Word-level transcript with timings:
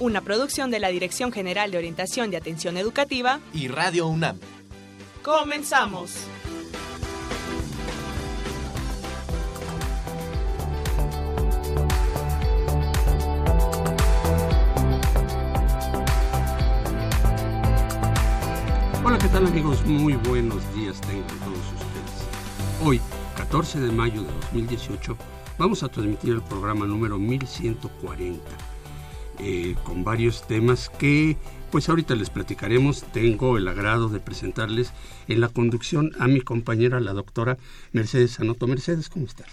Una 0.00 0.20
producción 0.20 0.70
de 0.70 0.78
la 0.78 0.90
Dirección 0.90 1.32
General 1.32 1.72
de 1.72 1.78
Orientación 1.78 2.30
de 2.30 2.36
Atención 2.36 2.76
Educativa 2.76 3.40
y 3.52 3.66
Radio 3.66 4.06
UNAM. 4.06 4.38
Comenzamos. 5.24 6.12
Hola, 19.04 19.18
¿qué 19.18 19.26
tal 19.28 19.46
amigos? 19.48 19.84
Muy 19.84 20.14
buenos 20.14 20.62
días 20.76 21.00
tengan 21.00 21.26
todos 21.26 21.58
ustedes. 21.58 22.84
Hoy, 22.84 23.00
14 23.36 23.80
de 23.80 23.90
mayo 23.90 24.22
de 24.22 24.30
2018, 24.30 25.16
vamos 25.58 25.82
a 25.82 25.88
transmitir 25.88 26.34
el 26.34 26.42
programa 26.42 26.86
número 26.86 27.18
1140 27.18 28.67
eh, 29.40 29.74
con 29.84 30.04
varios 30.04 30.46
temas 30.46 30.90
que 30.98 31.36
pues 31.70 31.88
ahorita 31.88 32.14
les 32.14 32.30
platicaremos. 32.30 33.04
Tengo 33.12 33.58
el 33.58 33.68
agrado 33.68 34.08
de 34.08 34.20
presentarles 34.20 34.92
en 35.28 35.40
la 35.40 35.48
conducción 35.48 36.12
a 36.18 36.26
mi 36.26 36.40
compañera, 36.40 37.00
la 37.00 37.12
doctora 37.12 37.58
Mercedes 37.92 38.40
Anoto. 38.40 38.66
Mercedes, 38.66 39.08
¿cómo 39.08 39.26
estás? 39.26 39.46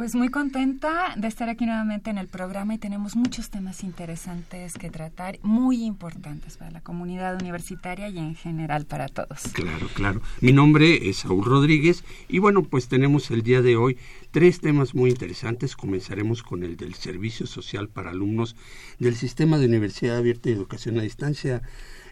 Pues 0.00 0.14
muy 0.14 0.30
contenta 0.30 1.14
de 1.18 1.28
estar 1.28 1.50
aquí 1.50 1.66
nuevamente 1.66 2.08
en 2.08 2.16
el 2.16 2.26
programa 2.26 2.72
y 2.72 2.78
tenemos 2.78 3.16
muchos 3.16 3.50
temas 3.50 3.84
interesantes 3.84 4.78
que 4.78 4.88
tratar, 4.88 5.38
muy 5.42 5.84
importantes 5.84 6.56
para 6.56 6.70
la 6.70 6.80
comunidad 6.80 7.34
universitaria 7.34 8.08
y 8.08 8.16
en 8.16 8.34
general 8.34 8.86
para 8.86 9.08
todos. 9.08 9.42
Claro, 9.52 9.88
claro. 9.92 10.22
Mi 10.40 10.54
nombre 10.54 11.10
es 11.10 11.18
Saúl 11.18 11.44
Rodríguez 11.44 12.02
y 12.28 12.38
bueno, 12.38 12.62
pues 12.62 12.88
tenemos 12.88 13.30
el 13.30 13.42
día 13.42 13.60
de 13.60 13.76
hoy 13.76 13.98
tres 14.30 14.60
temas 14.60 14.94
muy 14.94 15.10
interesantes. 15.10 15.76
Comenzaremos 15.76 16.42
con 16.42 16.62
el 16.62 16.78
del 16.78 16.94
servicio 16.94 17.46
social 17.46 17.90
para 17.90 18.08
alumnos 18.08 18.56
del 18.98 19.16
sistema 19.16 19.58
de 19.58 19.66
Universidad 19.66 20.16
Abierta 20.16 20.48
y 20.48 20.54
Educación 20.54 20.98
a 20.98 21.02
Distancia, 21.02 21.60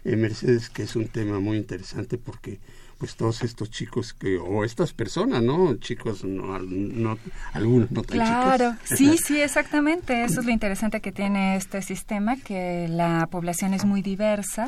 eh, 0.03 0.15
Mercedes, 0.15 0.69
que 0.69 0.83
es 0.83 0.95
un 0.95 1.07
tema 1.07 1.39
muy 1.39 1.57
interesante 1.57 2.19
porque 2.19 2.59
pues 2.99 3.15
todos 3.15 3.43
estos 3.43 3.71
chicos 3.71 4.13
que 4.13 4.37
o 4.37 4.65
estas 4.65 4.91
personas 4.93 5.41
no 5.41 5.75
chicos 5.77 6.25
no, 6.25 6.59
no 6.59 7.17
algunos 7.53 7.89
no 7.91 8.03
tan 8.03 8.17
claro. 8.17 8.75
Sí 8.85 9.17
sí 9.17 9.39
exactamente. 9.39 10.25
Eso 10.25 10.41
es 10.41 10.45
lo 10.45 10.51
interesante 10.51 10.99
que 10.99 11.13
tiene 11.13 11.55
este 11.55 11.81
sistema 11.81 12.35
que 12.35 12.87
la 12.89 13.27
población 13.31 13.73
es 13.73 13.85
muy 13.85 14.01
diversa 14.01 14.67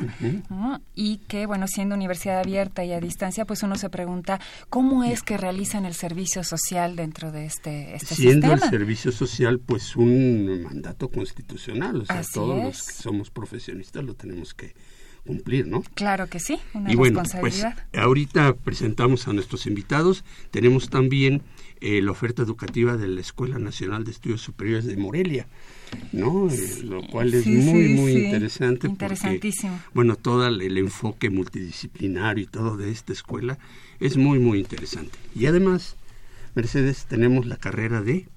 y 0.94 1.18
que 1.28 1.44
bueno 1.44 1.66
siendo 1.68 1.94
universidad 1.94 2.40
abierta 2.40 2.84
y 2.84 2.92
a 2.92 3.00
distancia 3.00 3.44
pues 3.44 3.62
uno 3.62 3.76
se 3.76 3.90
pregunta 3.90 4.40
cómo 4.70 5.04
es 5.04 5.22
que 5.22 5.36
realizan 5.36 5.84
el 5.84 5.94
servicio 5.94 6.42
social 6.42 6.96
dentro 6.96 7.32
de 7.32 7.44
este, 7.44 7.94
este 7.94 8.14
siendo 8.14 8.50
el 8.50 8.60
servicio 8.60 9.12
social 9.12 9.60
pues 9.60 9.94
un 9.94 10.62
mandato 10.62 11.10
constitucional. 11.10 12.00
O 12.00 12.06
sea 12.06 12.22
todos 12.32 12.64
los 12.64 12.82
que 12.82 12.94
somos 12.94 13.30
profesionistas 13.30 14.02
lo 14.02 14.14
tenemos 14.14 14.54
que 14.54 14.74
cumplir, 15.24 15.66
¿no? 15.66 15.82
Claro 15.94 16.26
que 16.28 16.40
sí, 16.40 16.58
una 16.74 16.92
y 16.92 16.96
bueno, 16.96 17.22
Pues, 17.40 17.64
ahorita 17.94 18.54
presentamos 18.56 19.28
a 19.28 19.32
nuestros 19.32 19.66
invitados. 19.66 20.24
Tenemos 20.50 20.90
también 20.90 21.42
eh, 21.80 22.00
la 22.02 22.10
oferta 22.10 22.42
educativa 22.42 22.96
de 22.96 23.08
la 23.08 23.20
Escuela 23.20 23.58
Nacional 23.58 24.04
de 24.04 24.12
Estudios 24.12 24.40
Superiores 24.40 24.84
de 24.84 24.96
Morelia, 24.96 25.46
¿no? 26.12 26.48
Eh, 26.48 26.82
lo 26.84 27.02
cual 27.06 27.34
es 27.34 27.46
muy, 27.46 27.88
muy 27.88 28.12
interesante. 28.12 28.86
Interesantísimo. 28.86 29.72
Porque, 29.76 29.90
bueno, 29.94 30.16
todo 30.16 30.46
el, 30.46 30.78
enfoque 30.78 31.30
multidisciplinario 31.30 32.44
y 32.44 32.46
todo 32.46 32.76
de 32.76 32.90
esta 32.90 33.12
escuela 33.12 33.58
es 34.00 34.16
muy, 34.16 34.38
muy 34.38 34.58
interesante. 34.58 35.18
Y 35.34 35.46
además, 35.46 35.96
Mercedes, 36.54 37.06
tenemos 37.06 37.46
la 37.46 37.56
carrera 37.56 38.00
de... 38.00 38.28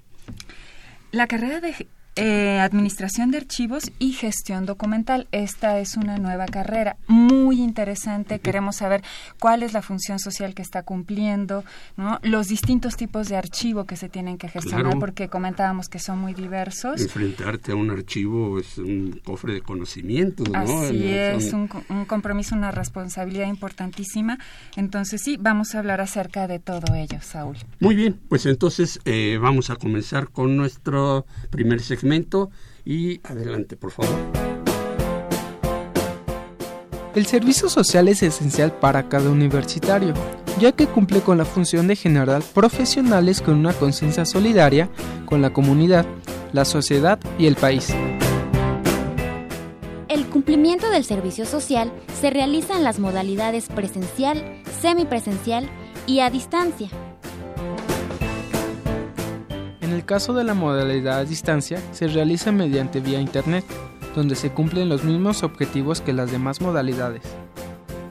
La 1.12 1.26
carrera 1.26 1.60
de 1.60 1.86
eh, 2.18 2.60
administración 2.60 3.30
de 3.30 3.36
archivos 3.36 3.92
y 3.98 4.12
gestión 4.12 4.64
documental. 4.64 5.28
Esta 5.32 5.80
es 5.80 5.98
una 5.98 6.16
nueva 6.16 6.46
carrera 6.46 6.96
muy 7.08 7.60
interesante. 7.60 8.38
Queremos 8.38 8.76
saber 8.76 9.02
cuál 9.38 9.62
es 9.62 9.74
la 9.74 9.82
función 9.82 10.18
social 10.18 10.54
que 10.54 10.62
está 10.62 10.82
cumpliendo, 10.82 11.62
¿no? 11.98 12.18
los 12.22 12.48
distintos 12.48 12.96
tipos 12.96 13.28
de 13.28 13.36
archivo 13.36 13.84
que 13.84 13.96
se 13.96 14.08
tienen 14.08 14.38
que 14.38 14.48
gestionar, 14.48 14.98
porque 14.98 15.28
comentábamos 15.28 15.90
que 15.90 15.98
son 15.98 16.18
muy 16.18 16.32
diversos. 16.32 17.02
Enfrentarte 17.02 17.72
a 17.72 17.74
un 17.74 17.90
archivo 17.90 18.58
es 18.58 18.78
un 18.78 19.20
cofre 19.22 19.52
de 19.52 19.60
conocimiento. 19.60 20.42
¿no? 20.50 20.58
Así 20.58 21.08
es, 21.08 21.52
un, 21.52 21.68
un, 21.90 22.06
compromiso, 22.06 22.54
una 22.54 22.70
responsabilidad 22.70 23.46
importantísima. 23.46 24.38
Entonces 24.76 25.20
sí, 25.22 25.36
vamos 25.38 25.74
a 25.74 25.80
hablar 25.80 26.00
acerca 26.00 26.46
de 26.46 26.60
todo 26.60 26.94
ello, 26.94 27.18
Saúl. 27.20 27.58
Muy 27.78 27.94
bien, 27.94 28.18
pues 28.30 28.46
entonces 28.46 29.00
eh, 29.04 29.38
vamos 29.38 29.68
a 29.68 29.76
comenzar 29.76 30.30
con 30.30 30.56
nuestro 30.56 31.26
primer 31.50 31.82
segmento 31.82 32.05
y 32.84 33.20
adelante, 33.24 33.76
por 33.76 33.90
favor. 33.90 34.14
El 37.14 37.26
servicio 37.26 37.68
social 37.68 38.08
es 38.08 38.22
esencial 38.22 38.72
para 38.72 39.08
cada 39.08 39.30
universitario, 39.30 40.12
ya 40.60 40.72
que 40.72 40.86
cumple 40.86 41.20
con 41.20 41.38
la 41.38 41.46
función 41.46 41.88
de 41.88 41.96
generar 41.96 42.42
profesionales 42.42 43.40
con 43.40 43.54
una 43.54 43.72
conciencia 43.72 44.26
solidaria 44.26 44.90
con 45.24 45.40
la 45.40 45.52
comunidad, 45.52 46.04
la 46.52 46.64
sociedad 46.64 47.18
y 47.38 47.46
el 47.46 47.56
país. 47.56 47.88
El 50.08 50.26
cumplimiento 50.26 50.90
del 50.90 51.04
servicio 51.04 51.46
social 51.46 51.90
se 52.20 52.30
realiza 52.30 52.76
en 52.76 52.84
las 52.84 52.98
modalidades 52.98 53.68
presencial, 53.68 54.62
semipresencial 54.80 55.68
y 56.06 56.20
a 56.20 56.30
distancia 56.30 56.90
en 59.86 59.92
el 59.92 60.04
caso 60.04 60.34
de 60.34 60.42
la 60.42 60.54
modalidad 60.54 61.18
a 61.18 61.24
distancia, 61.24 61.80
se 61.92 62.08
realiza 62.08 62.50
mediante 62.50 63.00
vía 63.00 63.20
Internet, 63.20 63.64
donde 64.16 64.34
se 64.34 64.50
cumplen 64.50 64.88
los 64.88 65.04
mismos 65.04 65.44
objetivos 65.44 66.00
que 66.00 66.12
las 66.12 66.32
demás 66.32 66.60
modalidades. 66.60 67.22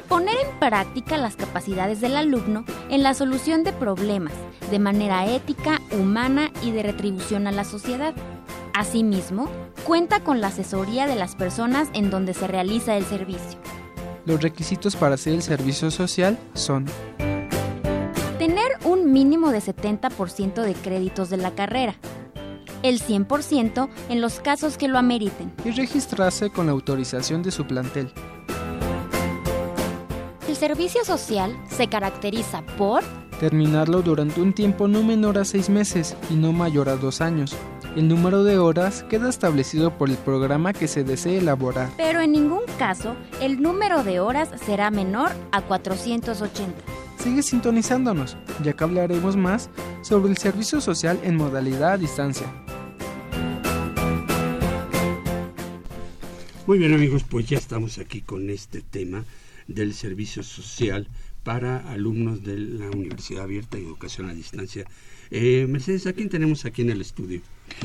Poner 0.08 0.38
en 0.38 0.58
práctica 0.58 1.18
las 1.18 1.36
capacidades 1.36 2.00
del 2.00 2.16
alumno 2.16 2.64
en 2.90 3.04
la 3.04 3.14
solución 3.14 3.64
de 3.64 3.74
problemas, 3.74 4.32
de 4.72 4.80
manera 4.80 5.28
ética, 5.28 5.82
humana 5.92 6.50
y 6.64 6.72
de 6.72 6.84
retribución 6.84 7.46
a 7.46 7.52
la 7.52 7.66
sociedad. 7.66 8.16
Asimismo, 8.74 9.50
cuenta 9.86 10.22
con 10.22 10.40
la 10.40 10.48
asesoría 10.48 11.08
de 11.08 11.16
las 11.16 11.36
personas 11.36 11.90
en 11.94 12.10
donde 12.10 12.34
se 12.34 12.48
realiza 12.48 12.96
el 12.96 13.04
servicio. 13.04 13.60
Los 14.26 14.42
requisitos 14.42 14.96
para 14.96 15.16
hacer 15.16 15.34
el 15.34 15.42
servicio 15.42 15.92
social 15.92 16.38
son 16.54 16.86
mínimo 19.16 19.50
de 19.52 19.62
70% 19.62 20.62
de 20.62 20.74
créditos 20.74 21.30
de 21.30 21.38
la 21.38 21.56
carrera, 21.56 21.96
el 22.84 23.02
100% 23.02 23.88
en 24.10 24.20
los 24.20 24.42
casos 24.42 24.78
que 24.78 24.90
lo 24.90 24.98
ameriten. 24.98 25.54
Y 25.64 25.72
registrarse 25.72 26.50
con 26.50 26.66
la 26.66 26.74
autorización 26.74 27.42
de 27.42 27.52
su 27.52 27.66
plantel. 27.66 28.12
El 30.50 30.56
servicio 30.58 31.06
social 31.06 31.56
se 31.70 31.88
caracteriza 31.88 32.62
por 32.78 33.06
terminarlo 33.40 34.02
durante 34.02 34.42
un 34.42 34.52
tiempo 34.52 34.90
no 34.90 35.02
menor 35.02 35.38
a 35.38 35.46
seis 35.46 35.70
meses 35.70 36.18
y 36.30 36.34
no 36.34 36.52
mayor 36.52 36.90
a 36.90 36.98
dos 36.98 37.22
años. 37.22 37.56
El 37.96 38.10
número 38.10 38.44
de 38.44 38.58
horas 38.58 39.04
queda 39.04 39.30
establecido 39.30 39.98
por 39.98 40.10
el 40.10 40.18
programa 40.18 40.74
que 40.74 40.90
se 40.90 41.06
desee 41.06 41.38
elaborar. 41.38 41.90
Pero 41.96 42.20
en 42.20 42.34
ningún 42.34 42.64
caso 42.78 43.16
el 43.42 43.62
número 43.62 44.04
de 44.04 44.20
horas 44.20 44.50
será 44.66 44.92
menor 44.92 45.32
a 45.54 45.62
480 45.62 47.05
sigue 47.18 47.44
sintonizándonos, 47.44 48.38
ya 48.64 48.74
que 48.74 48.84
hablaremos 48.84 49.36
más 49.36 49.70
sobre 50.02 50.32
el 50.32 50.38
servicio 50.38 50.82
social 50.82 51.20
en 51.24 51.36
modalidad 51.36 51.94
a 51.94 51.98
distancia. 51.98 52.48
Muy 56.68 56.80
bien 56.80 56.94
amigos, 56.94 57.24
pues 57.24 57.48
ya 57.48 57.58
estamos 57.58 58.00
aquí 58.00 58.22
con 58.22 58.50
este 58.50 58.82
tema 58.82 59.24
del 59.68 59.94
servicio 59.94 60.42
social 60.44 61.08
para 61.44 61.78
alumnos 61.92 62.44
de 62.44 62.58
la 62.58 62.90
Universidad 62.90 63.44
Abierta 63.44 63.78
y 63.78 63.84
Educación 63.84 64.30
a 64.30 64.34
Distancia. 64.34 64.86
Eh, 65.30 65.68
Mercedes, 65.70 66.08
¿a 66.08 66.14
quién 66.14 66.30
tenemos 66.30 66.66
aquí 66.66 66.82
en 66.82 66.90
el 66.90 67.02
estudio? 67.02 67.42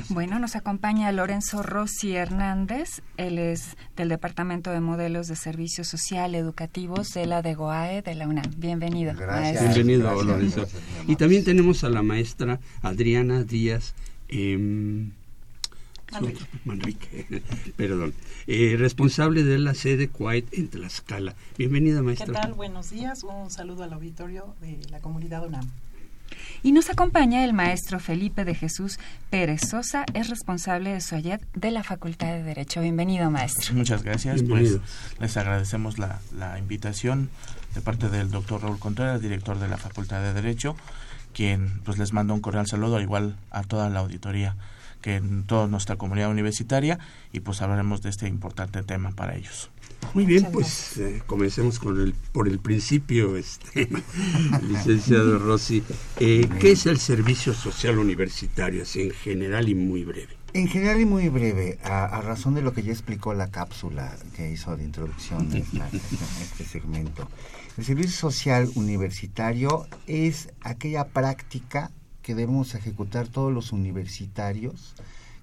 Bueno, 0.08 0.38
nos 0.38 0.56
acompaña 0.56 1.10
Lorenzo 1.12 1.62
Rossi 1.62 2.14
Hernández. 2.14 3.02
Él 3.16 3.38
es 3.38 3.76
del 3.96 4.08
Departamento 4.08 4.70
de 4.70 4.80
Modelos 4.80 5.28
de 5.28 5.36
Servicios 5.36 5.88
Social 5.88 6.34
Educativos 6.34 7.12
de 7.14 7.26
la 7.26 7.42
DEGOAE 7.42 8.02
de 8.02 8.14
la 8.14 8.28
UNAM. 8.28 8.50
Bienvenido. 8.56 9.14
Gracias. 9.14 9.74
Bienvenido, 9.74 10.22
Lorenzo. 10.22 10.66
y 11.06 11.16
también 11.16 11.44
tenemos 11.44 11.84
a 11.84 11.88
la 11.88 12.02
maestra 12.02 12.60
Adriana 12.82 13.42
Díaz. 13.44 13.94
Eh, 14.28 15.10
Manrique. 16.64 17.42
Perdón. 17.76 18.14
Eh, 18.46 18.76
responsable 18.78 19.44
de 19.44 19.58
la 19.58 19.74
sede 19.74 20.08
Quiet 20.08 20.46
en 20.52 20.68
Tlaxcala. 20.68 21.34
Bienvenida, 21.56 22.02
maestra. 22.02 22.26
¿Qué 22.26 22.32
tal? 22.32 22.54
Buenos 22.54 22.90
días. 22.90 23.22
Un 23.22 23.50
saludo 23.50 23.84
al 23.84 23.92
auditorio 23.92 24.54
de 24.60 24.78
la 24.90 25.00
comunidad 25.00 25.46
UNAM. 25.46 25.70
Y 26.62 26.72
nos 26.72 26.90
acompaña 26.90 27.44
el 27.44 27.52
maestro 27.52 28.00
Felipe 28.00 28.44
de 28.44 28.54
Jesús 28.54 28.98
Pérez 29.30 29.62
Sosa, 29.68 30.04
es 30.14 30.28
responsable 30.28 30.90
de 30.90 31.00
SOAYED 31.00 31.40
de 31.54 31.70
la 31.70 31.82
Facultad 31.82 32.28
de 32.28 32.42
Derecho. 32.42 32.80
Bienvenido, 32.80 33.30
maestro. 33.30 33.74
Muchas 33.74 34.02
gracias. 34.02 34.42
Pues 34.42 34.78
les 35.18 35.36
agradecemos 35.36 35.98
la, 35.98 36.20
la 36.36 36.58
invitación 36.58 37.30
de 37.74 37.80
parte 37.80 38.08
del 38.08 38.30
doctor 38.30 38.62
Raúl 38.62 38.78
Contreras, 38.78 39.22
director 39.22 39.58
de 39.58 39.68
la 39.68 39.76
Facultad 39.76 40.22
de 40.22 40.32
Derecho, 40.34 40.76
quien 41.32 41.80
pues 41.84 41.98
les 41.98 42.12
manda 42.12 42.34
un 42.34 42.40
cordial 42.40 42.66
saludo, 42.66 43.00
igual 43.00 43.36
a 43.50 43.62
toda 43.62 43.88
la 43.88 44.00
auditoría 44.00 44.56
que 45.00 45.16
en 45.16 45.44
toda 45.44 45.66
nuestra 45.66 45.96
comunidad 45.96 46.30
universitaria 46.30 46.98
y 47.32 47.40
pues 47.40 47.62
hablaremos 47.62 48.02
de 48.02 48.10
este 48.10 48.28
importante 48.28 48.82
tema 48.82 49.12
para 49.12 49.34
ellos. 49.34 49.70
Muy 50.14 50.25
bien, 50.25 50.49
pues 50.52 50.97
eh, 50.99 51.23
comencemos 51.26 51.79
con 51.79 52.00
el, 52.00 52.14
por 52.32 52.49
el 52.49 52.58
principio, 52.58 53.37
este, 53.37 53.88
licenciado 54.62 55.38
Rossi. 55.38 55.85
Eh, 56.19 56.49
¿Qué 56.58 56.73
es 56.73 56.87
el 56.87 56.99
servicio 56.99 57.55
social 57.55 57.99
universitario, 57.99 58.82
así 58.82 59.02
en 59.02 59.11
general 59.11 59.69
y 59.69 59.75
muy 59.75 60.05
breve? 60.05 60.41
En 60.52 60.67
general 60.67 61.00
y 61.00 61.05
muy 61.05 61.29
breve, 61.29 61.79
a, 61.85 62.20
razón 62.23 62.55
de 62.55 62.62
lo 62.62 62.73
que 62.73 62.82
ya 62.82 62.91
explicó 62.91 63.35
la 63.35 63.52
cápsula 63.52 64.17
que 64.35 64.50
hizo 64.50 64.76
de 64.76 64.82
introducción 64.82 65.49
a 65.81 65.88
este 66.43 66.64
segmento. 66.64 67.29
El 67.79 67.85
servicio 67.85 68.17
social 68.19 68.69
universitario 68.75 69.87
es 70.08 70.49
aquella 70.61 71.06
práctica 71.06 71.93
que 72.23 72.35
debemos 72.35 72.75
ejecutar 72.75 73.29
todos 73.29 73.52
los 73.52 73.70
universitarios, 73.70 74.94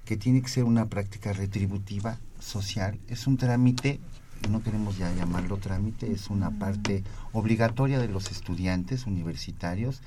que 0.03 0.17
tiene 0.17 0.41
que 0.41 0.49
ser 0.49 0.65
una 0.65 0.87
práctica 0.87 1.31
retributiva 1.31 2.19
social. 2.39 2.99
Es 3.07 3.27
un 3.27 3.37
trámite 3.37 3.99
no 4.49 4.61
queremos 4.61 4.97
ya 4.97 5.13
llamarlo 5.13 5.57
trámite, 5.57 6.11
es 6.11 6.29
una 6.29 6.51
parte 6.51 7.03
obligatoria 7.33 7.99
de 7.99 8.07
los 8.07 8.31
estudiantes 8.31 9.05
universitarios 9.05 10.01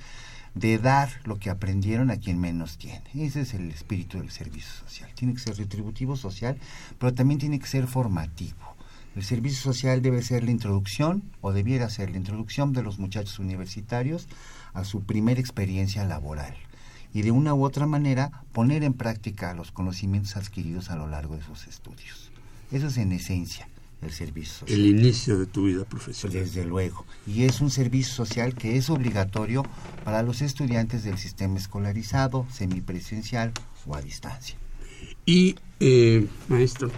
de 0.54 0.78
dar 0.78 1.08
lo 1.24 1.38
que 1.38 1.50
aprendieron 1.50 2.10
a 2.10 2.16
quien 2.16 2.40
menos 2.40 2.76
tiene. 2.78 3.02
Ese 3.14 3.42
es 3.42 3.54
el 3.54 3.70
espíritu 3.70 4.18
del 4.18 4.30
servicio 4.30 4.72
social. 4.72 5.10
Tiene 5.14 5.34
que 5.34 5.40
ser 5.40 5.56
retributivo 5.56 6.16
social, 6.16 6.58
pero 6.98 7.14
también 7.14 7.38
tiene 7.38 7.58
que 7.58 7.66
ser 7.66 7.86
formativo. 7.86 8.58
El 9.16 9.24
servicio 9.24 9.60
social 9.60 10.02
debe 10.02 10.22
ser 10.22 10.44
la 10.44 10.50
introducción, 10.50 11.22
o 11.40 11.52
debiera 11.52 11.90
ser 11.90 12.10
la 12.10 12.16
introducción 12.16 12.72
de 12.72 12.82
los 12.82 12.98
muchachos 12.98 13.38
universitarios 13.38 14.28
a 14.72 14.84
su 14.84 15.02
primera 15.02 15.40
experiencia 15.40 16.04
laboral 16.04 16.54
y 17.12 17.22
de 17.22 17.32
una 17.32 17.54
u 17.54 17.64
otra 17.64 17.86
manera 17.86 18.44
poner 18.52 18.84
en 18.84 18.92
práctica 18.92 19.52
los 19.54 19.72
conocimientos 19.72 20.36
adquiridos 20.36 20.90
a 20.90 20.96
lo 20.96 21.08
largo 21.08 21.36
de 21.36 21.42
sus 21.42 21.66
estudios. 21.66 22.30
Eso 22.70 22.86
es 22.86 22.98
en 22.98 23.10
esencia 23.10 23.68
el 24.02 24.12
servicio 24.12 24.60
social. 24.60 24.78
El 24.78 24.86
inicio 24.86 25.38
de 25.38 25.46
tu 25.46 25.64
vida 25.64 25.84
profesional. 25.84 26.38
Desde 26.38 26.64
luego. 26.64 27.04
Y 27.26 27.44
es 27.44 27.60
un 27.60 27.70
servicio 27.70 28.14
social 28.14 28.54
que 28.54 28.76
es 28.76 28.90
obligatorio 28.90 29.64
para 30.04 30.22
los 30.22 30.42
estudiantes 30.42 31.04
del 31.04 31.18
sistema 31.18 31.58
escolarizado, 31.58 32.46
semipresencial 32.52 33.52
o 33.86 33.94
a 33.94 34.02
distancia. 34.02 34.56
Y, 35.26 35.56
eh, 35.80 36.26
maestro, 36.48 36.90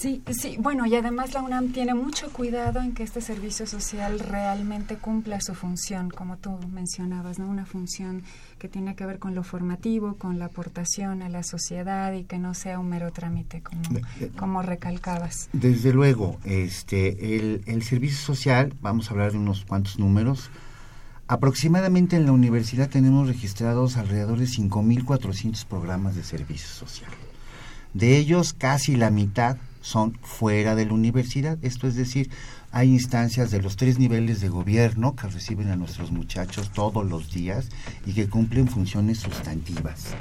Sí, 0.00 0.22
sí, 0.30 0.56
bueno, 0.58 0.86
y 0.86 0.94
además 0.94 1.34
la 1.34 1.42
UNAM 1.42 1.72
tiene 1.72 1.92
mucho 1.92 2.30
cuidado 2.30 2.80
en 2.80 2.94
que 2.94 3.02
este 3.02 3.20
servicio 3.20 3.66
social 3.66 4.18
realmente 4.18 4.96
cumpla 4.96 5.42
su 5.42 5.54
función, 5.54 6.08
como 6.08 6.38
tú 6.38 6.58
mencionabas, 6.72 7.38
¿no? 7.38 7.46
Una 7.46 7.66
función 7.66 8.22
que 8.58 8.66
tiene 8.66 8.94
que 8.96 9.04
ver 9.04 9.18
con 9.18 9.34
lo 9.34 9.42
formativo, 9.42 10.14
con 10.14 10.38
la 10.38 10.46
aportación 10.46 11.20
a 11.20 11.28
la 11.28 11.42
sociedad 11.42 12.14
y 12.14 12.24
que 12.24 12.38
no 12.38 12.54
sea 12.54 12.78
un 12.78 12.88
mero 12.88 13.12
trámite, 13.12 13.60
como, 13.60 13.82
como 14.38 14.62
recalcabas. 14.62 15.50
Desde 15.52 15.92
luego, 15.92 16.38
este, 16.46 17.36
el, 17.36 17.60
el 17.66 17.82
servicio 17.82 18.16
social, 18.16 18.72
vamos 18.80 19.08
a 19.08 19.10
hablar 19.10 19.32
de 19.32 19.38
unos 19.38 19.66
cuantos 19.66 19.98
números, 19.98 20.50
Aproximadamente 21.28 22.16
en 22.16 22.26
la 22.26 22.32
universidad 22.32 22.90
tenemos 22.90 23.28
registrados 23.28 23.96
alrededor 23.96 24.40
de 24.40 24.46
5.400 24.46 25.64
programas 25.64 26.16
de 26.16 26.24
servicio 26.24 26.66
social. 26.66 27.12
De 27.94 28.16
ellos, 28.16 28.52
casi 28.52 28.96
la 28.96 29.10
mitad 29.10 29.56
son 29.80 30.18
fuera 30.22 30.74
de 30.74 30.86
la 30.86 30.92
universidad. 30.92 31.58
Esto 31.62 31.86
es 31.86 31.94
decir, 31.94 32.30
hay 32.72 32.90
instancias 32.90 33.50
de 33.50 33.62
los 33.62 33.76
tres 33.76 33.98
niveles 33.98 34.40
de 34.40 34.48
gobierno 34.48 35.16
que 35.16 35.28
reciben 35.28 35.70
a 35.70 35.76
nuestros 35.76 36.10
muchachos 36.12 36.70
todos 36.72 37.08
los 37.08 37.32
días 37.32 37.68
y 38.06 38.12
que 38.12 38.28
cumplen 38.28 38.68
funciones 38.68 39.18
sustantivas. 39.18 40.14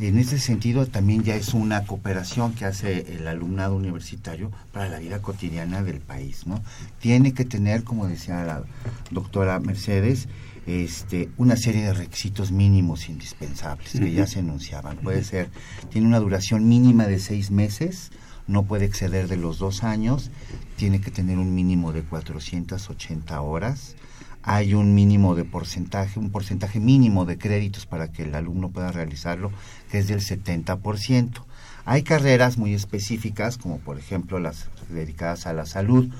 En 0.00 0.18
ese 0.18 0.40
sentido, 0.40 0.86
también 0.86 1.22
ya 1.22 1.36
es 1.36 1.54
una 1.54 1.86
cooperación 1.86 2.54
que 2.54 2.64
hace 2.64 3.14
el 3.14 3.28
alumnado 3.28 3.76
universitario 3.76 4.50
para 4.72 4.88
la 4.88 4.98
vida 4.98 5.22
cotidiana 5.22 5.82
del 5.82 6.00
país. 6.00 6.48
¿no? 6.48 6.60
Tiene 6.98 7.32
que 7.32 7.44
tener, 7.44 7.84
como 7.84 8.08
decía 8.08 8.42
la 8.42 8.64
doctora 9.12 9.60
Mercedes, 9.60 10.26
este, 10.66 11.28
una 11.36 11.56
serie 11.56 11.84
de 11.84 11.94
requisitos 11.94 12.50
mínimos 12.50 13.08
indispensables 13.08 13.92
que 13.92 14.12
ya 14.12 14.26
se 14.26 14.40
enunciaban. 14.40 14.96
Puede 14.96 15.22
ser, 15.22 15.48
tiene 15.90 16.08
una 16.08 16.18
duración 16.18 16.68
mínima 16.68 17.06
de 17.06 17.20
seis 17.20 17.50
meses, 17.50 18.10
no 18.46 18.64
puede 18.64 18.84
exceder 18.84 19.28
de 19.28 19.36
los 19.36 19.58
dos 19.58 19.84
años, 19.84 20.30
tiene 20.76 21.00
que 21.00 21.10
tener 21.10 21.38
un 21.38 21.54
mínimo 21.54 21.92
de 21.92 22.02
480 22.02 23.40
horas, 23.40 23.96
hay 24.42 24.74
un 24.74 24.94
mínimo 24.94 25.34
de 25.34 25.44
porcentaje, 25.44 26.18
un 26.18 26.30
porcentaje 26.30 26.78
mínimo 26.78 27.24
de 27.24 27.38
créditos 27.38 27.86
para 27.86 28.12
que 28.12 28.24
el 28.24 28.34
alumno 28.34 28.68
pueda 28.68 28.92
realizarlo, 28.92 29.50
que 29.90 29.98
es 29.98 30.08
del 30.08 30.20
70%. 30.20 31.30
Hay 31.86 32.02
carreras 32.02 32.58
muy 32.58 32.74
específicas, 32.74 33.56
como 33.56 33.78
por 33.78 33.98
ejemplo 33.98 34.38
las 34.38 34.68
dedicadas 34.90 35.46
a 35.46 35.54
la 35.54 35.64
salud, 35.64 36.10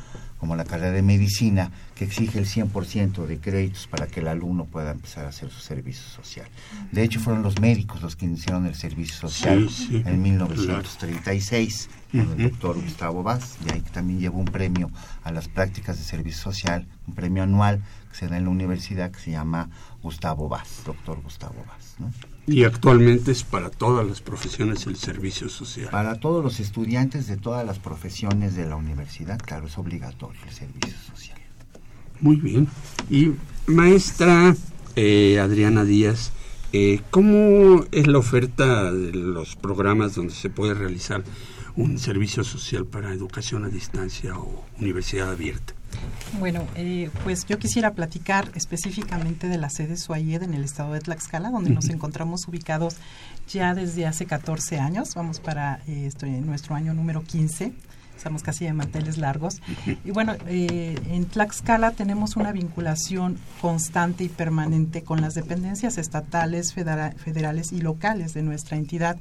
como 0.44 0.56
la 0.56 0.66
carrera 0.66 0.92
de 0.92 1.00
medicina, 1.00 1.70
que 1.94 2.04
exige 2.04 2.38
el 2.38 2.44
100% 2.44 3.24
de 3.24 3.38
créditos 3.38 3.86
para 3.86 4.06
que 4.06 4.20
el 4.20 4.28
alumno 4.28 4.66
pueda 4.66 4.90
empezar 4.90 5.24
a 5.24 5.30
hacer 5.30 5.48
su 5.48 5.60
servicio 5.60 6.04
social. 6.06 6.46
De 6.92 7.02
hecho, 7.02 7.18
fueron 7.18 7.42
los 7.42 7.58
médicos 7.60 8.02
los 8.02 8.14
que 8.14 8.26
iniciaron 8.26 8.66
el 8.66 8.74
servicio 8.74 9.16
social 9.26 9.66
en 9.90 10.20
1936, 10.20 11.88
con 12.12 12.32
el 12.32 12.50
doctor 12.50 12.78
Gustavo 12.78 13.22
Vaz, 13.22 13.56
y 13.66 13.72
ahí 13.72 13.80
también 13.80 14.20
llevó 14.20 14.38
un 14.38 14.44
premio 14.44 14.90
a 15.22 15.32
las 15.32 15.48
prácticas 15.48 15.96
de 15.96 16.04
servicio 16.04 16.42
social, 16.42 16.86
un 17.06 17.14
premio 17.14 17.42
anual 17.42 17.82
que 18.10 18.16
se 18.18 18.28
da 18.28 18.36
en 18.36 18.44
la 18.44 18.50
universidad 18.50 19.12
que 19.12 19.20
se 19.20 19.30
llama 19.30 19.70
Gustavo 20.02 20.50
Vaz, 20.50 20.82
doctor 20.84 21.22
Gustavo 21.22 21.64
Vaz. 21.66 21.94
¿no? 21.98 22.10
Y 22.46 22.64
actualmente 22.64 23.32
es 23.32 23.42
para 23.42 23.70
todas 23.70 24.06
las 24.06 24.20
profesiones 24.20 24.86
el 24.86 24.96
servicio 24.96 25.48
social. 25.48 25.88
Para 25.90 26.20
todos 26.20 26.44
los 26.44 26.60
estudiantes 26.60 27.26
de 27.26 27.36
todas 27.36 27.66
las 27.66 27.78
profesiones 27.78 28.54
de 28.54 28.66
la 28.66 28.76
universidad, 28.76 29.38
claro, 29.38 29.66
es 29.66 29.78
obligatorio 29.78 30.40
el 30.46 30.52
servicio 30.52 30.98
social. 31.10 31.38
Muy 32.20 32.36
bien. 32.36 32.68
Y 33.10 33.32
maestra 33.66 34.54
eh, 34.96 35.38
Adriana 35.40 35.84
Díaz, 35.84 36.32
eh, 36.72 37.00
¿cómo 37.10 37.84
es 37.92 38.06
la 38.06 38.18
oferta 38.18 38.92
de 38.92 39.12
los 39.12 39.56
programas 39.56 40.14
donde 40.14 40.34
se 40.34 40.50
puede 40.50 40.74
realizar 40.74 41.24
un 41.76 41.98
servicio 41.98 42.44
social 42.44 42.86
para 42.86 43.12
educación 43.12 43.64
a 43.64 43.68
distancia 43.68 44.38
o 44.38 44.64
universidad 44.78 45.30
abierta? 45.30 45.73
Bueno, 46.38 46.66
eh, 46.74 47.10
pues 47.22 47.46
yo 47.46 47.58
quisiera 47.58 47.92
platicar 47.92 48.50
específicamente 48.54 49.48
de 49.48 49.58
la 49.58 49.70
sede 49.70 49.96
SUAYED 49.96 50.42
en 50.42 50.54
el 50.54 50.64
estado 50.64 50.92
de 50.92 51.00
Tlaxcala, 51.00 51.50
donde 51.50 51.70
nos 51.70 51.88
encontramos 51.88 52.48
ubicados 52.48 52.96
ya 53.48 53.74
desde 53.74 54.06
hace 54.06 54.26
14 54.26 54.78
años. 54.78 55.14
Vamos 55.14 55.40
para 55.40 55.80
eh, 55.86 56.10
nuestro 56.44 56.74
año 56.74 56.92
número 56.94 57.22
15 57.22 57.72
estamos 58.16 58.42
casi 58.42 58.64
de 58.64 58.72
manteles 58.72 59.18
largos. 59.18 59.60
Y 60.04 60.10
bueno, 60.10 60.34
eh, 60.46 60.98
en 61.08 61.26
Tlaxcala 61.26 61.90
tenemos 61.90 62.36
una 62.36 62.52
vinculación 62.52 63.38
constante 63.60 64.24
y 64.24 64.28
permanente 64.28 65.02
con 65.02 65.20
las 65.20 65.34
dependencias 65.34 65.98
estatales, 65.98 66.72
federales 66.72 67.72
y 67.72 67.80
locales 67.80 68.34
de 68.34 68.42
nuestra 68.42 68.76
entidad. 68.76 69.16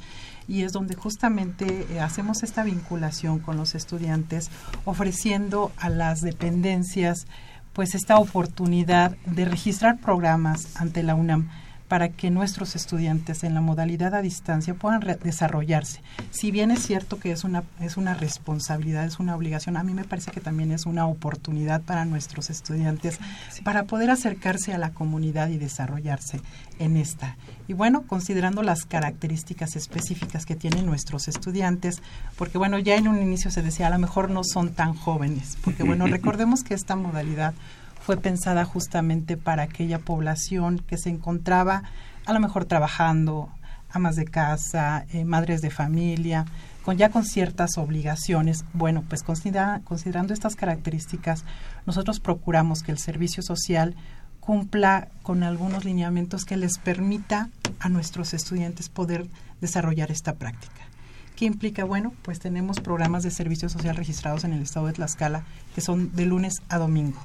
Y 0.48 0.64
es 0.64 0.74
donde 0.74 0.96
justamente 0.96 1.88
eh, 1.90 2.00
hacemos 2.00 2.44
esta 2.44 2.64
vinculación 2.64 3.40
con 3.40 3.58
los 3.58 3.76
estudiantes 3.76 4.50
ofreciendo 4.86 5.72
a 5.78 5.90
las 5.90 6.22
dependencias 6.22 7.28
pues 7.74 7.96
esta 7.96 8.18
oportunidad 8.18 9.18
de 9.26 9.46
registrar 9.46 9.98
programas 9.98 10.76
ante 10.76 11.02
la 11.02 11.16
UNAM 11.16 11.50
para 11.88 12.10
que 12.10 12.32
nuestros 12.32 12.76
estudiantes 12.76 13.44
en 13.44 13.54
la 13.54 13.62
modalidad 13.62 14.16
a 14.16 14.22
distancia 14.22 14.74
puedan 14.74 15.02
desarrollarse. 15.22 16.02
Si 16.32 16.52
bien 16.52 16.72
es 16.72 16.82
cierto 16.86 17.20
que 17.20 17.32
es 17.32 17.44
una, 17.44 17.64
es 17.80 17.98
una 17.98 18.14
responsabilidad, 18.14 19.06
es 19.06 19.20
una 19.20 19.36
obligación, 19.36 19.78
a 19.78 19.84
mí 19.84 19.94
me 19.94 20.04
parece 20.04 20.32
que 20.32 20.42
también 20.42 20.72
es 20.72 20.86
una 20.86 21.06
oportunidad 21.06 21.82
para 21.82 22.06
nuestros 22.06 22.50
estudiantes 22.50 23.20
para 23.64 23.84
poder 23.84 24.10
acercarse 24.10 24.74
a 24.74 24.78
la 24.78 24.92
comunidad 24.92 25.50
y 25.50 25.58
desarrollarse 25.58 26.42
en 26.80 26.98
esta. 26.98 27.38
Y 27.68 27.74
bueno, 27.74 28.04
considerando 28.04 28.64
las 28.64 28.86
características 28.86 29.76
específicas 29.76 30.46
que 30.46 30.56
tienen 30.56 30.86
nuestros 30.86 31.28
estudiantes, 31.28 32.02
porque 32.38 32.58
bueno, 32.58 32.80
ya 32.80 32.96
en 32.96 33.08
un 33.08 33.22
inicio 33.22 33.52
se 33.52 33.62
decía, 33.62 33.88
a 33.88 33.92
lo 33.92 34.00
mejor 34.00 34.30
no 34.30 34.44
son 34.44 34.74
tan 34.74 34.94
jóvenes, 34.94 35.58
porque 35.64 35.84
bueno, 35.84 36.08
recordemos 36.08 36.64
que 36.64 36.74
esta 36.74 36.96
modalidad 36.96 37.54
fue 38.04 38.18
pensada 38.18 38.66
justamente 38.66 39.38
para 39.38 39.64
aquella 39.64 39.98
población 39.98 40.80
que 40.80 40.98
se 40.98 41.10
encontraba 41.10 41.84
a 42.26 42.34
lo 42.34 42.42
mejor 42.42 42.66
trabajando, 42.66 43.50
amas 43.90 44.18
de 44.18 44.26
casa, 44.26 45.06
eh, 45.14 45.24
madres 45.24 45.62
de 45.62 45.70
familia, 45.70 46.46
con 46.84 46.98
ya 46.98 47.10
con 47.10 47.24
ciertas 47.24 47.78
obligaciones. 47.78 48.66
Bueno, 48.74 49.06
pues 49.08 49.24
considerando 49.24 50.34
estas 50.34 50.56
características, 50.58 51.46
nosotros 51.86 52.20
procuramos 52.20 52.84
que 52.84 52.92
el 52.92 52.98
servicio 52.98 53.42
social 53.42 53.96
cumpla 54.42 55.08
con 55.22 55.44
algunos 55.44 55.86
lineamientos 55.86 56.44
que 56.44 56.58
les 56.58 56.80
permita 56.80 57.50
a 57.80 57.88
nuestros 57.88 58.34
estudiantes 58.34 58.90
poder 58.90 59.28
desarrollar 59.62 60.12
esta 60.12 60.34
práctica. 60.34 60.82
¿Qué 61.38 61.46
implica? 61.46 61.86
Bueno, 61.86 62.14
pues 62.22 62.40
tenemos 62.40 62.82
programas 62.82 63.24
de 63.24 63.32
servicio 63.32 63.70
social 63.70 63.96
registrados 63.96 64.44
en 64.44 64.52
el 64.52 64.62
estado 64.62 64.88
de 64.88 64.94
Tlaxcala 64.94 65.46
que 65.74 65.82
son 65.82 66.14
de 66.14 66.26
lunes 66.26 66.62
a 66.68 66.78
domingo 66.78 67.20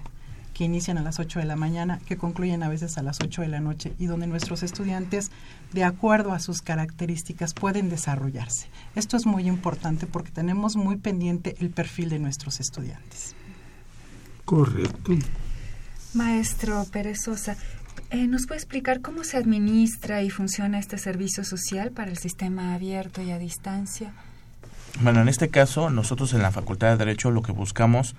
que 0.58 0.64
inician 0.64 0.98
a 0.98 1.02
las 1.02 1.20
8 1.20 1.38
de 1.38 1.44
la 1.44 1.54
mañana, 1.54 2.00
que 2.04 2.16
concluyen 2.16 2.64
a 2.64 2.68
veces 2.68 2.98
a 2.98 3.02
las 3.04 3.20
8 3.20 3.42
de 3.42 3.48
la 3.48 3.60
noche 3.60 3.92
y 3.96 4.06
donde 4.06 4.26
nuestros 4.26 4.64
estudiantes, 4.64 5.30
de 5.72 5.84
acuerdo 5.84 6.32
a 6.32 6.40
sus 6.40 6.62
características, 6.62 7.54
pueden 7.54 7.88
desarrollarse. 7.88 8.66
Esto 8.96 9.16
es 9.16 9.24
muy 9.24 9.46
importante 9.46 10.08
porque 10.08 10.32
tenemos 10.32 10.74
muy 10.74 10.96
pendiente 10.96 11.54
el 11.60 11.70
perfil 11.70 12.08
de 12.08 12.18
nuestros 12.18 12.58
estudiantes. 12.58 13.36
Correcto. 14.44 15.12
Maestro 16.14 16.84
Pérez 16.90 17.20
Sosa, 17.22 17.56
eh, 18.10 18.26
¿nos 18.26 18.48
puede 18.48 18.58
explicar 18.58 19.00
cómo 19.00 19.22
se 19.22 19.36
administra 19.36 20.22
y 20.22 20.30
funciona 20.30 20.80
este 20.80 20.98
servicio 20.98 21.44
social 21.44 21.92
para 21.92 22.10
el 22.10 22.18
sistema 22.18 22.74
abierto 22.74 23.22
y 23.22 23.30
a 23.30 23.38
distancia? 23.38 24.12
Bueno, 25.02 25.20
en 25.20 25.28
este 25.28 25.50
caso, 25.50 25.88
nosotros 25.88 26.34
en 26.34 26.42
la 26.42 26.50
Facultad 26.50 26.88
de 26.88 26.96
Derecho 26.96 27.30
lo 27.30 27.42
que 27.42 27.52
buscamos 27.52 28.16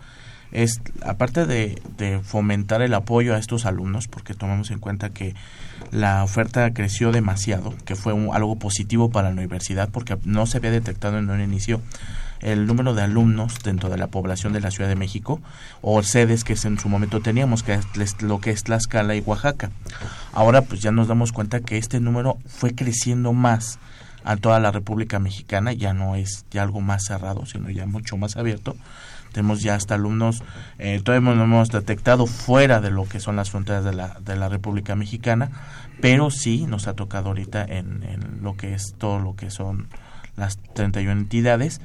es, 0.51 0.81
aparte 1.05 1.45
de, 1.45 1.79
fomentar 2.23 2.81
el 2.81 2.93
apoyo 2.93 3.35
a 3.35 3.37
estos 3.37 3.65
alumnos, 3.65 4.07
porque 4.07 4.33
tomamos 4.33 4.71
en 4.71 4.79
cuenta 4.79 5.09
que 5.09 5.35
la 5.91 6.23
oferta 6.23 6.73
creció 6.73 7.11
demasiado, 7.11 7.73
que 7.85 7.95
fue 7.95 8.13
algo 8.33 8.57
positivo 8.57 9.09
para 9.09 9.29
la 9.29 9.35
universidad, 9.35 9.89
porque 9.89 10.17
no 10.23 10.45
se 10.45 10.57
había 10.57 10.71
detectado 10.71 11.17
en 11.19 11.29
un 11.29 11.41
inicio 11.41 11.81
el 12.41 12.65
número 12.65 12.93
de 12.93 13.01
alumnos 13.01 13.59
dentro 13.63 13.89
de 13.89 13.97
la 13.97 14.07
población 14.07 14.53
de 14.53 14.61
la 14.61 14.71
Ciudad 14.71 14.89
de 14.89 14.95
México 14.95 15.41
o 15.81 16.01
sedes 16.03 16.45
que 16.45 16.55
en 16.63 16.79
su 16.79 16.87
momento 16.87 17.19
teníamos, 17.19 17.63
que 17.63 17.73
es 17.73 18.21
lo 18.21 18.39
que 18.39 18.51
es 18.51 18.63
Tlaxcala 18.63 19.15
y 19.15 19.19
Oaxaca. 19.19 19.71
Ahora 20.31 20.61
pues 20.61 20.81
ya 20.81 20.91
nos 20.91 21.09
damos 21.09 21.33
cuenta 21.33 21.59
que 21.59 21.77
este 21.77 21.99
número 21.99 22.37
fue 22.47 22.73
creciendo 22.73 23.33
más 23.33 23.77
a 24.23 24.37
toda 24.37 24.59
la 24.59 24.71
República 24.71 25.19
Mexicana, 25.19 25.73
ya 25.73 25.93
no 25.93 26.15
es 26.15 26.45
ya 26.51 26.63
algo 26.63 26.81
más 26.81 27.05
cerrado, 27.05 27.45
sino 27.45 27.69
ya 27.69 27.85
mucho 27.85 28.15
más 28.15 28.37
abierto 28.37 28.75
tenemos 29.31 29.61
ya 29.61 29.75
hasta 29.75 29.95
alumnos, 29.95 30.43
eh, 30.77 31.01
todavía 31.03 31.33
no 31.33 31.43
hemos 31.43 31.69
detectado 31.69 32.25
fuera 32.25 32.81
de 32.81 32.91
lo 32.91 33.05
que 33.05 33.19
son 33.19 33.35
las 33.35 33.51
fronteras 33.51 33.83
de 33.83 33.93
la, 33.93 34.19
de 34.19 34.35
la 34.35 34.49
República 34.49 34.95
Mexicana, 34.95 35.49
pero 36.01 36.31
sí 36.31 36.65
nos 36.67 36.87
ha 36.87 36.93
tocado 36.93 37.29
ahorita 37.29 37.63
en, 37.63 38.39
lo 38.41 38.55
que 38.55 38.73
es 38.73 38.93
todo 38.97 39.19
lo 39.19 39.35
que 39.35 39.51
son 39.51 39.87
las 40.35 40.57
31 40.73 41.11
entidades 41.11 41.81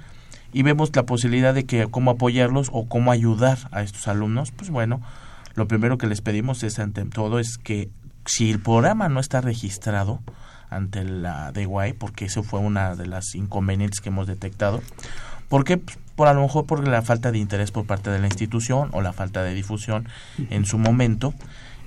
y 0.53 0.63
vemos 0.63 0.95
la 0.95 1.05
posibilidad 1.05 1.53
de 1.53 1.65
que 1.65 1.87
cómo 1.89 2.13
apoyarlos 2.13 2.71
o 2.73 2.87
cómo 2.87 3.11
ayudar 3.11 3.59
a 3.73 3.83
estos 3.83 4.07
alumnos, 4.07 4.53
pues 4.53 4.71
bueno, 4.71 5.01
lo 5.55 5.67
primero 5.67 5.99
que 5.99 6.07
les 6.07 6.21
pedimos 6.21 6.63
es 6.63 6.79
ante 6.79 7.05
todo 7.05 7.39
es 7.39 7.59
que 7.59 7.91
si 8.27 8.51
el 8.51 8.61
programa 8.61 9.09
no 9.09 9.21
está 9.21 9.41
registrado 9.41 10.21
ante 10.71 11.05
la 11.05 11.53
DGUAI, 11.53 11.93
porque 11.93 12.25
eso 12.25 12.43
fue 12.43 12.61
una 12.61 12.97
de 12.97 13.07
las 13.07 13.35
inconvenientes 13.35 14.01
que 14.01 14.09
hemos 14.09 14.27
detectado, 14.27 14.83
porque 15.49 15.79
pues, 15.79 15.99
por 16.17 16.29
a 16.29 16.35
lo 16.35 16.43
mejor 16.43 16.67
por 16.67 16.87
la 16.87 17.03
falta 17.03 17.33
de 17.33 17.39
interés 17.39 17.71
por 17.71 17.87
parte 17.87 18.11
de 18.11 18.19
la 18.19 18.27
institución 18.27 18.89
o 18.93 19.01
la 19.01 19.13
falta 19.13 19.43
de 19.43 19.55
difusión 19.55 20.09
en 20.51 20.65
su 20.65 20.79
momento. 20.79 21.35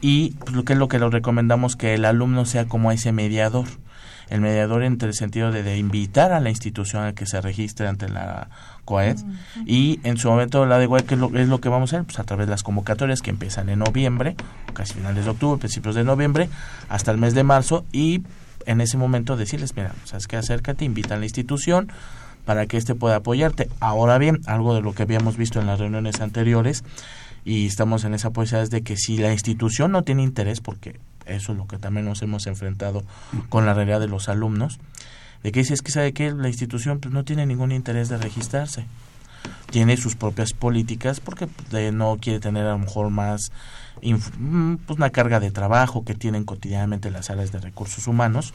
Y 0.01 0.31
pues, 0.31 0.53
lo 0.53 0.63
que 0.63 0.73
es 0.73 0.79
lo 0.79 0.87
que 0.87 0.99
lo 0.99 1.09
recomendamos 1.09 1.75
que 1.75 1.93
el 1.93 2.05
alumno 2.05 2.45
sea 2.45 2.65
como 2.65 2.91
ese 2.91 3.11
mediador. 3.11 3.65
El 4.29 4.41
mediador 4.41 4.83
entre 4.83 5.07
el 5.07 5.15
sentido 5.15 5.51
de, 5.53 5.77
invitar 5.77 6.33
a 6.33 6.41
la 6.41 6.49
institución 6.49 7.03
a 7.03 7.13
que 7.13 7.25
se 7.25 7.39
registre 7.39 7.87
ante 7.87 8.09
la 8.09 8.49
COAED 8.83 9.19
y 9.65 10.01
en 10.03 10.17
su 10.17 10.29
momento 10.29 10.65
la 10.65 10.79
de 10.79 10.87
que 11.05 11.13
es 11.13 11.19
lo, 11.19 11.33
es 11.33 11.47
lo 11.47 11.61
que 11.61 11.69
vamos 11.69 11.93
a 11.93 11.97
hacer 11.97 12.05
pues 12.05 12.19
a 12.19 12.25
través 12.25 12.47
de 12.47 12.51
las 12.51 12.61
convocatorias 12.61 13.21
que 13.21 13.29
empiezan 13.29 13.69
en 13.69 13.79
noviembre 13.79 14.35
casi 14.73 14.95
finales 14.95 15.23
de 15.23 15.31
octubre 15.31 15.59
principios 15.59 15.95
de 15.95 16.03
noviembre 16.03 16.49
hasta 16.89 17.11
el 17.11 17.17
mes 17.17 17.35
de 17.35 17.43
marzo 17.43 17.85
y 17.93 18.21
en 18.65 18.81
ese 18.81 18.97
momento 18.97 19.37
decirles 19.37 19.75
mira 19.77 19.93
sabes 20.03 20.27
que 20.27 20.35
acércate 20.35 20.83
invita 20.83 21.15
a 21.15 21.17
la 21.17 21.25
institución 21.25 21.89
para 22.47 22.65
que 22.65 22.77
éste 22.77 22.95
pueda 22.95 23.17
apoyarte. 23.17 23.69
Ahora 23.81 24.17
bien, 24.17 24.39
algo 24.45 24.73
de 24.73 24.79
lo 24.79 24.93
que 24.93 25.03
habíamos 25.03 25.35
visto 25.35 25.59
en 25.59 25.67
las 25.67 25.79
reuniones 25.79 26.21
anteriores 26.21 26.85
y 27.43 27.65
estamos 27.67 28.05
en 28.05 28.13
esa 28.13 28.29
posibilidad 28.29 28.63
es 28.63 28.69
de 28.69 28.83
que 28.83 28.95
si 28.95 29.17
la 29.17 29.33
institución 29.33 29.91
no 29.91 30.03
tiene 30.03 30.23
interés, 30.23 30.61
porque 30.61 30.97
eso 31.25 31.51
es 31.51 31.57
lo 31.57 31.67
que 31.67 31.77
también 31.77 32.05
nos 32.05 32.21
hemos 32.21 32.47
enfrentado 32.47 33.03
con 33.49 33.65
la 33.65 33.73
realidad 33.73 33.99
de 33.99 34.07
los 34.07 34.29
alumnos, 34.29 34.79
de 35.43 35.51
que 35.51 35.65
si 35.65 35.73
es 35.73 35.81
que 35.81 35.91
sabe 35.91 36.13
que 36.13 36.31
la 36.31 36.47
institución 36.47 37.01
pues, 37.01 37.13
no 37.13 37.25
tiene 37.25 37.45
ningún 37.45 37.73
interés 37.73 38.07
de 38.07 38.17
registrarse. 38.17 38.85
Tiene 39.69 39.97
sus 39.97 40.15
propias 40.15 40.53
políticas 40.53 41.19
porque 41.19 41.47
pues, 41.47 41.93
no 41.93 42.17
quiere 42.19 42.39
tener 42.39 42.65
a 42.65 42.71
lo 42.71 42.79
mejor 42.79 43.09
más 43.09 43.51
mm, 44.01 44.75
pues 44.85 44.97
una 44.97 45.09
carga 45.09 45.39
de 45.39 45.51
trabajo 45.51 46.05
que 46.05 46.15
tienen 46.15 46.43
cotidianamente 46.45 47.11
las 47.11 47.29
áreas 47.29 47.51
de 47.51 47.59
recursos 47.59 48.07
humanos 48.07 48.53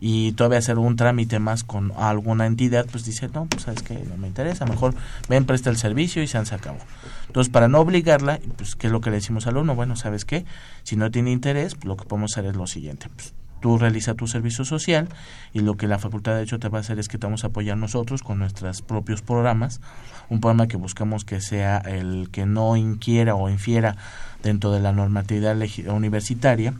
y 0.00 0.32
todavía 0.32 0.58
hacer 0.58 0.78
un 0.78 0.96
trámite 0.96 1.38
más 1.38 1.62
con 1.62 1.92
alguna 1.96 2.46
entidad, 2.46 2.86
pues 2.90 3.04
dice, 3.04 3.28
no, 3.28 3.46
pues 3.46 3.64
sabes 3.64 3.82
que 3.82 3.94
no 3.94 4.16
me 4.16 4.28
interesa, 4.28 4.64
mejor 4.64 4.94
ven, 5.28 5.44
presta 5.44 5.70
el 5.70 5.76
servicio 5.76 6.22
y 6.22 6.26
se 6.26 6.38
han 6.38 6.46
sacado. 6.46 6.78
Entonces, 7.26 7.52
para 7.52 7.68
no 7.68 7.80
obligarla, 7.80 8.40
pues, 8.56 8.76
¿qué 8.76 8.86
es 8.86 8.92
lo 8.92 9.00
que 9.00 9.10
le 9.10 9.16
decimos 9.16 9.46
al 9.46 9.54
alumno? 9.54 9.74
Bueno, 9.74 9.96
¿sabes 9.96 10.24
qué? 10.24 10.46
Si 10.82 10.96
no 10.96 11.10
tiene 11.10 11.30
interés, 11.30 11.74
pues, 11.74 11.84
lo 11.84 11.96
que 11.96 12.06
podemos 12.06 12.32
hacer 12.32 12.46
es 12.46 12.56
lo 12.56 12.66
siguiente, 12.66 13.08
pues, 13.14 13.34
tú 13.60 13.78
realiza 13.78 14.14
tu 14.14 14.26
servicio 14.26 14.64
social 14.64 15.08
y 15.52 15.60
lo 15.60 15.76
que 15.76 15.86
la 15.86 15.98
Facultad 15.98 16.32
de 16.32 16.38
Derecho 16.38 16.58
te 16.58 16.68
va 16.68 16.78
a 16.78 16.80
hacer 16.80 16.98
es 16.98 17.08
que 17.08 17.18
te 17.18 17.26
vamos 17.26 17.44
a 17.44 17.48
apoyar 17.48 17.76
nosotros 17.76 18.22
con 18.22 18.38
nuestros 18.38 18.82
propios 18.82 19.22
programas, 19.22 19.80
un 20.28 20.40
programa 20.40 20.66
que 20.66 20.76
buscamos 20.76 21.24
que 21.24 21.40
sea 21.40 21.78
el 21.78 22.28
que 22.30 22.46
no 22.46 22.76
inquiera 22.76 23.34
o 23.34 23.48
infiera 23.48 23.96
dentro 24.42 24.72
de 24.72 24.80
la 24.80 24.92
normatividad 24.92 25.56
universitaria 25.88 26.74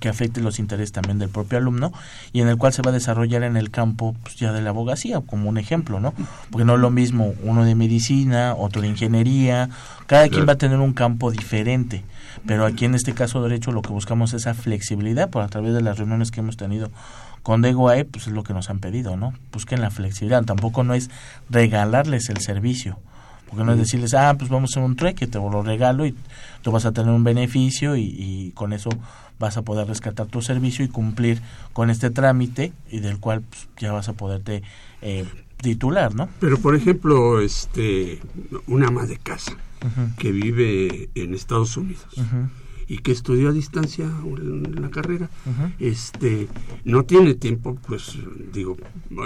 que 0.00 0.08
afecte 0.08 0.40
los 0.40 0.58
intereses 0.58 0.92
también 0.92 1.18
del 1.18 1.28
propio 1.28 1.58
alumno 1.58 1.92
y 2.32 2.40
en 2.40 2.48
el 2.48 2.56
cual 2.56 2.72
se 2.72 2.82
va 2.82 2.90
a 2.90 2.94
desarrollar 2.94 3.42
en 3.42 3.56
el 3.56 3.70
campo 3.70 4.14
pues, 4.22 4.36
ya 4.36 4.52
de 4.52 4.62
la 4.62 4.70
abogacía, 4.70 5.20
como 5.20 5.48
un 5.48 5.58
ejemplo, 5.58 6.00
¿no? 6.00 6.14
Porque 6.50 6.64
no 6.64 6.74
es 6.74 6.80
lo 6.80 6.90
mismo 6.90 7.34
uno 7.42 7.64
de 7.64 7.74
medicina, 7.74 8.54
otro 8.56 8.82
de 8.82 8.88
ingeniería, 8.88 9.68
cada 10.06 10.28
quien 10.28 10.46
va 10.48 10.54
a 10.54 10.58
tener 10.58 10.78
un 10.78 10.92
campo 10.92 11.30
diferente, 11.30 12.04
pero 12.46 12.64
aquí 12.64 12.84
en 12.84 12.94
este 12.94 13.12
caso 13.12 13.42
derecho 13.42 13.72
lo 13.72 13.82
que 13.82 13.90
buscamos 13.90 14.32
es 14.32 14.42
esa 14.42 14.54
flexibilidad 14.54 15.30
por 15.30 15.42
a 15.42 15.48
través 15.48 15.74
de 15.74 15.82
las 15.82 15.98
reuniones 15.98 16.30
que 16.30 16.40
hemos 16.40 16.56
tenido 16.56 16.90
con 17.42 17.60
DEGOAE, 17.60 18.04
pues 18.04 18.26
es 18.26 18.32
lo 18.32 18.44
que 18.44 18.54
nos 18.54 18.70
han 18.70 18.78
pedido, 18.78 19.16
¿no? 19.16 19.34
Busquen 19.52 19.80
la 19.80 19.90
flexibilidad, 19.90 20.44
tampoco 20.44 20.84
no 20.84 20.94
es 20.94 21.10
regalarles 21.50 22.28
el 22.28 22.38
servicio, 22.38 22.98
porque 23.48 23.64
no 23.64 23.72
es 23.72 23.78
decirles, 23.78 24.14
ah, 24.14 24.34
pues 24.38 24.48
vamos 24.48 24.70
a 24.70 24.72
hacer 24.72 24.82
un 24.84 24.96
trueque, 24.96 25.26
te 25.26 25.38
lo 25.38 25.62
regalo 25.62 26.06
y 26.06 26.14
tú 26.62 26.70
vas 26.70 26.86
a 26.86 26.92
tener 26.92 27.12
un 27.12 27.24
beneficio 27.24 27.96
y, 27.96 28.02
y 28.02 28.52
con 28.52 28.72
eso 28.72 28.90
vas 29.38 29.56
a 29.56 29.62
poder 29.62 29.86
rescatar 29.86 30.26
tu 30.26 30.42
servicio 30.42 30.84
y 30.84 30.88
cumplir 30.88 31.40
con 31.72 31.90
este 31.90 32.10
trámite 32.10 32.72
y 32.90 33.00
del 33.00 33.18
cual 33.18 33.42
pues, 33.42 33.68
ya 33.78 33.92
vas 33.92 34.08
a 34.08 34.12
poderte 34.12 34.62
eh, 35.00 35.24
titular, 35.56 36.14
¿no? 36.14 36.28
Pero 36.40 36.58
por 36.58 36.74
ejemplo, 36.74 37.40
este, 37.40 38.20
una 38.66 38.88
ama 38.88 39.06
de 39.06 39.16
casa 39.16 39.56
que 40.18 40.30
vive 40.30 41.10
en 41.14 41.34
Estados 41.34 41.76
Unidos 41.76 42.06
y 42.86 42.98
que 42.98 43.12
estudió 43.12 43.48
a 43.48 43.52
distancia 43.52 44.04
en 44.04 44.82
la 44.82 44.90
carrera, 44.90 45.28
este, 45.78 46.48
no 46.84 47.04
tiene 47.04 47.34
tiempo, 47.34 47.76
pues 47.86 48.18
digo, 48.52 48.76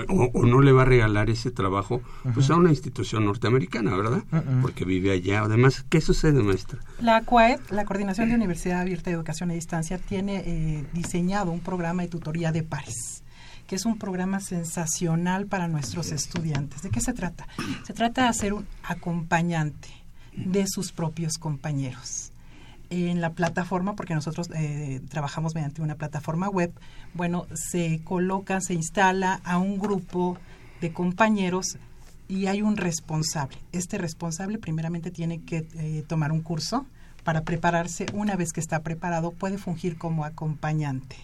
o, 0.08 0.46
no 0.46 0.60
le 0.60 0.72
va 0.72 0.82
a 0.82 0.84
regalar 0.84 1.30
ese 1.30 1.50
trabajo, 1.50 2.02
pues 2.34 2.50
a 2.50 2.56
una 2.56 2.70
institución 2.70 3.24
norteamericana, 3.24 3.96
¿verdad? 3.96 4.22
Porque 4.62 4.84
vive 4.84 5.12
allá. 5.12 5.42
Además, 5.42 5.84
¿qué 5.88 6.00
sucede, 6.00 6.42
maestra? 6.42 6.78
La 7.00 7.22
CUAED, 7.22 7.60
la 7.70 7.84
Coordinación 7.84 8.28
de 8.28 8.34
Universidad 8.34 8.80
Abierta 8.80 9.10
de 9.10 9.16
Educación 9.16 9.50
a 9.50 9.54
Distancia, 9.54 9.98
tiene 9.98 10.42
eh, 10.46 10.84
diseñado 10.92 11.50
un 11.50 11.60
programa 11.60 12.02
de 12.02 12.08
tutoría 12.08 12.52
de 12.52 12.62
pares 12.62 13.22
que 13.66 13.74
es 13.74 13.84
un 13.84 13.98
programa 13.98 14.38
sensacional 14.38 15.46
para 15.46 15.66
nuestros 15.66 16.12
estudiantes. 16.12 16.82
¿De 16.82 16.90
qué 16.90 17.00
se 17.00 17.12
trata? 17.12 17.48
Se 17.84 17.92
trata 17.92 18.28
de 18.28 18.32
ser 18.32 18.52
un 18.52 18.64
acompañante 18.84 19.88
de 20.36 20.66
sus 20.68 20.92
propios 20.92 21.36
compañeros 21.36 22.30
en 22.90 23.20
la 23.20 23.30
plataforma, 23.30 23.94
porque 23.94 24.14
nosotros 24.14 24.48
eh, 24.54 25.00
trabajamos 25.08 25.54
mediante 25.54 25.82
una 25.82 25.96
plataforma 25.96 26.48
web, 26.48 26.72
bueno, 27.14 27.46
se 27.54 28.00
coloca, 28.04 28.60
se 28.60 28.74
instala 28.74 29.40
a 29.44 29.58
un 29.58 29.78
grupo 29.78 30.38
de 30.80 30.92
compañeros 30.92 31.78
y 32.28 32.46
hay 32.46 32.62
un 32.62 32.76
responsable. 32.76 33.56
Este 33.72 33.98
responsable 33.98 34.58
primeramente 34.58 35.10
tiene 35.10 35.42
que 35.42 35.66
eh, 35.74 36.04
tomar 36.06 36.32
un 36.32 36.42
curso 36.42 36.86
para 37.24 37.42
prepararse. 37.42 38.06
Una 38.12 38.36
vez 38.36 38.52
que 38.52 38.60
está 38.60 38.80
preparado, 38.80 39.32
puede 39.32 39.58
fungir 39.58 39.98
como 39.98 40.24
acompañante 40.24 41.16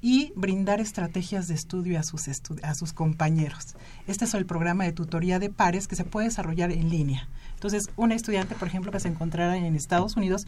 y 0.00 0.32
brindar 0.36 0.80
estrategias 0.80 1.48
de 1.48 1.54
estudio 1.54 1.98
a 1.98 2.02
sus, 2.02 2.28
a 2.62 2.74
sus 2.74 2.92
compañeros. 2.92 3.74
Este 4.06 4.24
es 4.24 4.34
el 4.34 4.46
programa 4.46 4.84
de 4.84 4.92
tutoría 4.92 5.38
de 5.38 5.50
pares 5.50 5.88
que 5.88 5.96
se 5.96 6.04
puede 6.04 6.28
desarrollar 6.28 6.70
en 6.70 6.90
línea. 6.90 7.28
Entonces, 7.54 7.90
un 7.96 8.12
estudiante, 8.12 8.54
por 8.54 8.68
ejemplo, 8.68 8.92
que 8.92 9.00
se 9.00 9.08
encontrara 9.08 9.56
en 9.56 9.74
Estados 9.74 10.16
Unidos, 10.16 10.46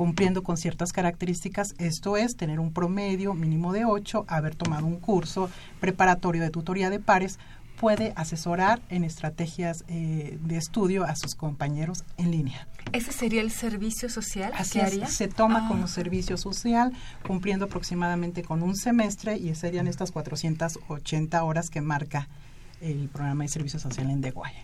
cumpliendo 0.00 0.42
con 0.42 0.56
ciertas 0.56 0.94
características, 0.94 1.74
esto 1.76 2.16
es 2.16 2.34
tener 2.34 2.58
un 2.58 2.72
promedio 2.72 3.34
mínimo 3.34 3.74
de 3.74 3.84
8, 3.84 4.24
haber 4.28 4.54
tomado 4.54 4.86
un 4.86 4.96
curso 4.96 5.50
preparatorio 5.78 6.40
de 6.40 6.48
tutoría 6.48 6.88
de 6.88 7.00
pares, 7.00 7.38
puede 7.78 8.14
asesorar 8.16 8.80
en 8.88 9.04
estrategias 9.04 9.84
eh, 9.88 10.38
de 10.40 10.56
estudio 10.56 11.04
a 11.04 11.14
sus 11.16 11.34
compañeros 11.34 12.04
en 12.16 12.30
línea. 12.30 12.66
¿Ese 12.92 13.12
sería 13.12 13.42
el 13.42 13.50
servicio 13.50 14.08
social 14.08 14.54
Así 14.56 14.78
que 14.78 14.86
es, 14.86 14.92
haría? 14.92 15.06
se 15.06 15.28
toma 15.28 15.66
Ah. 15.66 15.68
como 15.68 15.86
servicio 15.86 16.38
social, 16.38 16.94
cumpliendo 17.26 17.66
aproximadamente 17.66 18.42
con 18.42 18.62
un 18.62 18.76
semestre 18.76 19.36
y 19.36 19.54
serían 19.54 19.86
estas 19.86 20.12
480 20.12 21.44
horas 21.44 21.68
que 21.68 21.82
marca 21.82 22.26
el 22.80 23.10
programa 23.10 23.44
de 23.44 23.48
servicio 23.48 23.78
social 23.78 24.08
en 24.08 24.22
Deguay. 24.22 24.54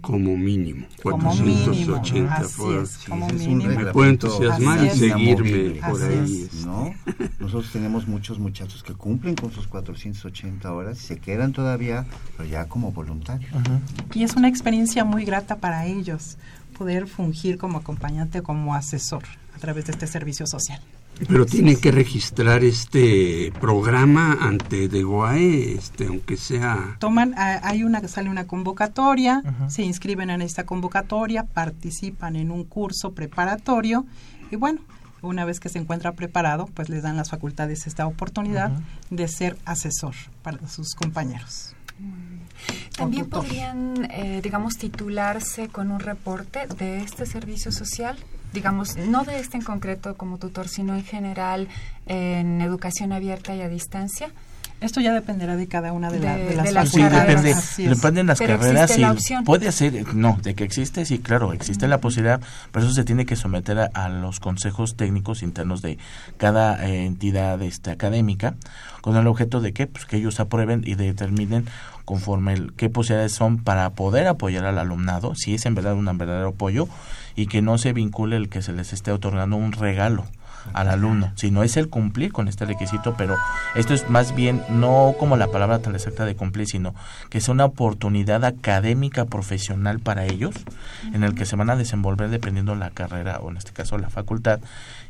Como 0.00 0.36
mínimo. 0.36 0.86
Como 1.02 1.34
mínimo, 1.34 1.64
480 1.64 2.34
así 2.34 2.56
por- 2.56 2.82
es, 2.82 2.98
como 3.08 3.26
ese 3.26 3.36
es 3.36 3.42
un 3.42 3.58
mínimo. 3.58 3.80
Me 3.80 3.92
puedo 3.92 4.08
entusiasmar 4.10 4.84
y 4.84 4.90
seguirme 4.90 5.80
por 5.88 6.02
ahí. 6.02 6.42
es. 6.52 6.64
¿no? 6.66 6.94
Nosotros 7.40 7.72
tenemos 7.72 8.06
muchos 8.06 8.38
muchachos 8.38 8.82
que 8.82 8.94
cumplen 8.94 9.34
con 9.34 9.50
sus 9.52 9.66
480 9.66 10.72
horas 10.72 10.98
y 11.02 11.06
se 11.06 11.18
quedan 11.18 11.52
todavía, 11.52 12.06
pero 12.36 12.48
ya 12.48 12.66
como 12.66 12.92
voluntarios. 12.92 13.50
Y 14.14 14.22
es 14.22 14.34
una 14.36 14.48
experiencia 14.48 15.04
muy 15.04 15.24
grata 15.24 15.56
para 15.56 15.86
ellos 15.86 16.36
poder 16.76 17.06
fungir 17.08 17.58
como 17.58 17.78
acompañante, 17.78 18.40
como 18.42 18.74
asesor 18.74 19.24
a 19.54 19.58
través 19.58 19.86
de 19.86 19.92
este 19.92 20.06
servicio 20.06 20.46
social. 20.46 20.80
Pero 21.26 21.46
tienen 21.46 21.76
que 21.80 21.90
registrar 21.90 22.62
este 22.62 23.52
programa 23.60 24.38
ante 24.40 24.88
DEGOAE, 24.88 25.72
este, 25.72 26.06
aunque 26.06 26.36
sea... 26.36 26.96
Toman, 27.00 27.34
hay 27.36 27.82
una 27.82 28.06
sale 28.06 28.30
una 28.30 28.46
convocatoria, 28.46 29.42
se 29.68 29.82
inscriben 29.82 30.30
en 30.30 30.42
esta 30.42 30.64
convocatoria, 30.64 31.44
participan 31.44 32.36
en 32.36 32.50
un 32.50 32.64
curso 32.64 33.12
preparatorio 33.12 34.06
y 34.50 34.56
bueno, 34.56 34.80
una 35.22 35.44
vez 35.44 35.60
que 35.60 35.68
se 35.68 35.78
encuentra 35.78 36.12
preparado, 36.12 36.66
pues 36.66 36.88
les 36.88 37.02
dan 37.02 37.16
las 37.16 37.30
facultades 37.30 37.86
esta 37.86 38.06
oportunidad 38.06 38.70
de 39.10 39.28
ser 39.28 39.56
asesor 39.64 40.14
para 40.42 40.66
sus 40.68 40.94
compañeros. 40.94 41.74
También 42.96 43.28
podrían, 43.28 44.08
eh, 44.10 44.40
digamos, 44.42 44.76
titularse 44.76 45.68
con 45.68 45.90
un 45.90 46.00
reporte 46.00 46.66
de 46.78 47.00
este 47.00 47.26
servicio 47.26 47.72
social, 47.72 48.16
digamos, 48.52 48.96
no 48.96 49.24
de 49.24 49.38
este 49.40 49.56
en 49.56 49.62
concreto 49.62 50.16
como 50.16 50.38
tutor, 50.38 50.68
sino 50.68 50.94
en 50.94 51.04
general 51.04 51.68
en 52.06 52.60
educación 52.60 53.12
abierta 53.12 53.54
y 53.54 53.62
a 53.62 53.68
distancia. 53.68 54.30
Esto 54.80 55.00
ya 55.00 55.12
dependerá 55.12 55.56
de 55.56 55.66
cada 55.66 55.92
una 55.92 56.08
de, 56.08 56.20
la- 56.20 56.36
De- 56.36 56.44
de 56.44 56.54
las 56.54 56.66
de 56.66 56.72
las 56.72 56.88
Sí, 56.90 57.02
depende, 57.02 57.50
Así 57.52 57.84
es. 57.84 57.90
dependen 58.00 58.28
las 58.28 58.38
Pero 58.38 58.58
carreras 58.60 58.96
y 58.96 59.00
la 59.00 59.16
puede 59.44 59.72
ser, 59.72 60.14
no, 60.14 60.38
de 60.40 60.54
que 60.54 60.62
existe, 60.62 61.04
sí, 61.04 61.18
claro, 61.18 61.52
existe 61.52 61.88
la 61.88 61.98
posibilidad, 61.98 62.40
pero 62.70 62.84
eso 62.86 62.94
se 62.94 63.02
tiene 63.02 63.26
que 63.26 63.34
someter 63.34 63.76
a, 63.80 63.90
a 63.92 64.08
los 64.08 64.38
consejos 64.38 64.94
técnicos 64.96 65.42
internos 65.42 65.82
de 65.82 65.98
cada 66.36 66.86
eh, 66.86 67.06
entidad 67.06 67.60
este, 67.62 67.90
académica, 67.90 68.54
con 69.00 69.16
el 69.16 69.26
objeto 69.26 69.60
de 69.60 69.72
que, 69.72 69.88
pues, 69.88 70.04
que 70.06 70.16
ellos 70.18 70.38
aprueben 70.38 70.82
y 70.86 70.94
determinen 70.94 71.66
conforme 72.04 72.52
el, 72.52 72.72
qué 72.74 72.88
posibilidades 72.88 73.32
son 73.32 73.58
para 73.58 73.90
poder 73.90 74.28
apoyar 74.28 74.64
al 74.64 74.78
alumnado, 74.78 75.34
si 75.34 75.54
es 75.54 75.66
en 75.66 75.74
verdad 75.74 75.94
un 75.94 76.04
verdadero 76.16 76.50
apoyo, 76.50 76.86
y 77.38 77.46
que 77.46 77.62
no 77.62 77.78
se 77.78 77.92
vincule 77.92 78.36
el 78.36 78.48
que 78.48 78.62
se 78.62 78.72
les 78.72 78.92
esté 78.92 79.12
otorgando 79.12 79.56
un 79.56 79.70
regalo 79.70 80.24
al 80.74 80.88
alumno, 80.88 81.32
sino 81.34 81.62
es 81.62 81.76
el 81.76 81.88
cumplir 81.88 82.32
con 82.32 82.48
este 82.48 82.64
requisito, 82.64 83.14
pero 83.16 83.36
esto 83.74 83.94
es 83.94 84.08
más 84.08 84.34
bien 84.34 84.62
no 84.68 85.14
como 85.18 85.36
la 85.36 85.48
palabra 85.48 85.78
tan 85.80 85.94
exacta 85.94 86.24
de 86.24 86.36
cumplir, 86.36 86.66
sino 86.66 86.94
que 87.30 87.38
es 87.38 87.48
una 87.48 87.64
oportunidad 87.64 88.44
académica 88.44 89.24
profesional 89.24 90.00
para 90.00 90.26
ellos, 90.26 90.54
en 91.12 91.24
el 91.24 91.34
que 91.34 91.46
se 91.46 91.56
van 91.56 91.70
a 91.70 91.76
desenvolver 91.76 92.30
dependiendo 92.30 92.74
la 92.74 92.90
carrera 92.90 93.38
o 93.40 93.50
en 93.50 93.56
este 93.56 93.72
caso 93.72 93.98
la 93.98 94.10
facultad, 94.10 94.60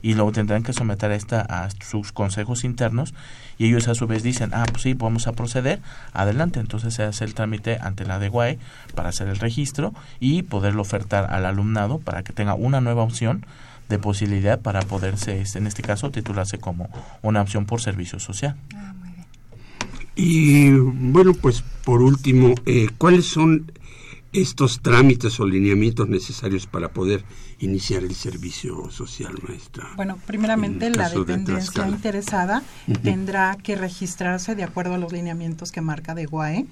y 0.02 0.14
luego 0.14 0.32
tendrán 0.32 0.62
que 0.62 0.72
someter 0.72 1.10
a 1.10 1.14
esta 1.14 1.40
a 1.40 1.68
sus 1.70 2.12
consejos 2.12 2.64
internos 2.64 3.14
y 3.58 3.66
ellos 3.66 3.88
a 3.88 3.94
su 3.94 4.06
vez 4.06 4.22
dicen, 4.22 4.50
ah, 4.54 4.64
pues 4.70 4.82
sí, 4.82 4.94
vamos 4.94 5.26
a 5.26 5.32
proceder, 5.32 5.80
adelante, 6.12 6.60
entonces 6.60 6.94
se 6.94 7.02
hace 7.02 7.24
el 7.24 7.34
trámite 7.34 7.78
ante 7.80 8.06
la 8.06 8.18
DEGUAE 8.18 8.58
para 8.94 9.08
hacer 9.08 9.28
el 9.28 9.38
registro 9.38 9.92
y 10.20 10.42
poderlo 10.42 10.82
ofertar 10.82 11.32
al 11.32 11.44
alumnado 11.44 11.98
para 11.98 12.22
que 12.22 12.32
tenga 12.32 12.54
una 12.54 12.80
nueva 12.80 13.02
opción 13.02 13.44
de 13.88 13.98
posibilidad 13.98 14.60
para 14.60 14.80
poderse, 14.82 15.40
este, 15.40 15.58
en 15.58 15.66
este 15.66 15.82
caso, 15.82 16.10
titularse 16.10 16.58
como 16.58 16.88
una 17.22 17.40
opción 17.42 17.66
por 17.66 17.80
servicio 17.80 18.18
social. 18.18 18.56
Y 20.14 20.70
bueno, 20.70 21.32
pues 21.32 21.62
por 21.84 22.02
último, 22.02 22.54
eh, 22.66 22.88
¿cuáles 22.98 23.26
son 23.26 23.70
estos 24.32 24.80
trámites 24.82 25.38
o 25.40 25.46
lineamientos 25.46 26.08
necesarios 26.08 26.66
para 26.66 26.88
poder 26.88 27.24
iniciar 27.60 28.02
el 28.02 28.14
servicio 28.14 28.90
social, 28.90 29.34
maestra? 29.46 29.88
Bueno, 29.96 30.18
primeramente 30.26 30.90
la 30.90 31.08
de 31.08 31.20
dependencia 31.20 31.88
interesada 31.88 32.62
tendrá 33.02 33.56
que 33.62 33.76
registrarse 33.76 34.54
de 34.54 34.64
acuerdo 34.64 34.94
a 34.94 34.98
los 34.98 35.12
lineamientos 35.12 35.72
que 35.72 35.80
marca 35.80 36.14
de 36.14 36.26
GUAE, 36.26 36.66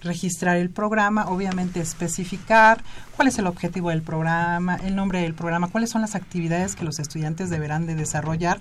registrar 0.00 0.56
el 0.56 0.70
programa, 0.70 1.26
obviamente 1.26 1.80
especificar 1.80 2.82
cuál 3.14 3.28
es 3.28 3.38
el 3.38 3.46
objetivo 3.46 3.90
del 3.90 4.02
programa, 4.02 4.76
el 4.76 4.94
nombre 4.94 5.20
del 5.20 5.34
programa, 5.34 5.68
cuáles 5.68 5.90
son 5.90 6.02
las 6.02 6.14
actividades 6.14 6.76
que 6.76 6.84
los 6.84 6.98
estudiantes 6.98 7.50
deberán 7.50 7.86
de 7.86 7.94
desarrollar, 7.94 8.60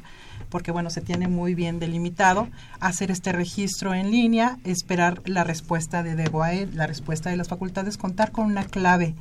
porque 0.49 0.71
bueno, 0.71 0.89
se 0.89 1.01
tiene 1.01 1.27
muy 1.27 1.55
bien 1.55 1.79
delimitado, 1.79 2.47
hacer 2.79 3.11
este 3.11 3.31
registro 3.31 3.93
en 3.93 4.11
línea, 4.11 4.57
esperar 4.63 5.21
la 5.25 5.43
respuesta 5.43 6.03
de 6.03 6.15
DEGUAE, 6.15 6.67
la 6.73 6.87
respuesta 6.87 7.29
de 7.29 7.37
las 7.37 7.47
facultades, 7.47 7.97
contar 7.97 8.31
con 8.31 8.45
una 8.45 8.63
clave 8.63 9.15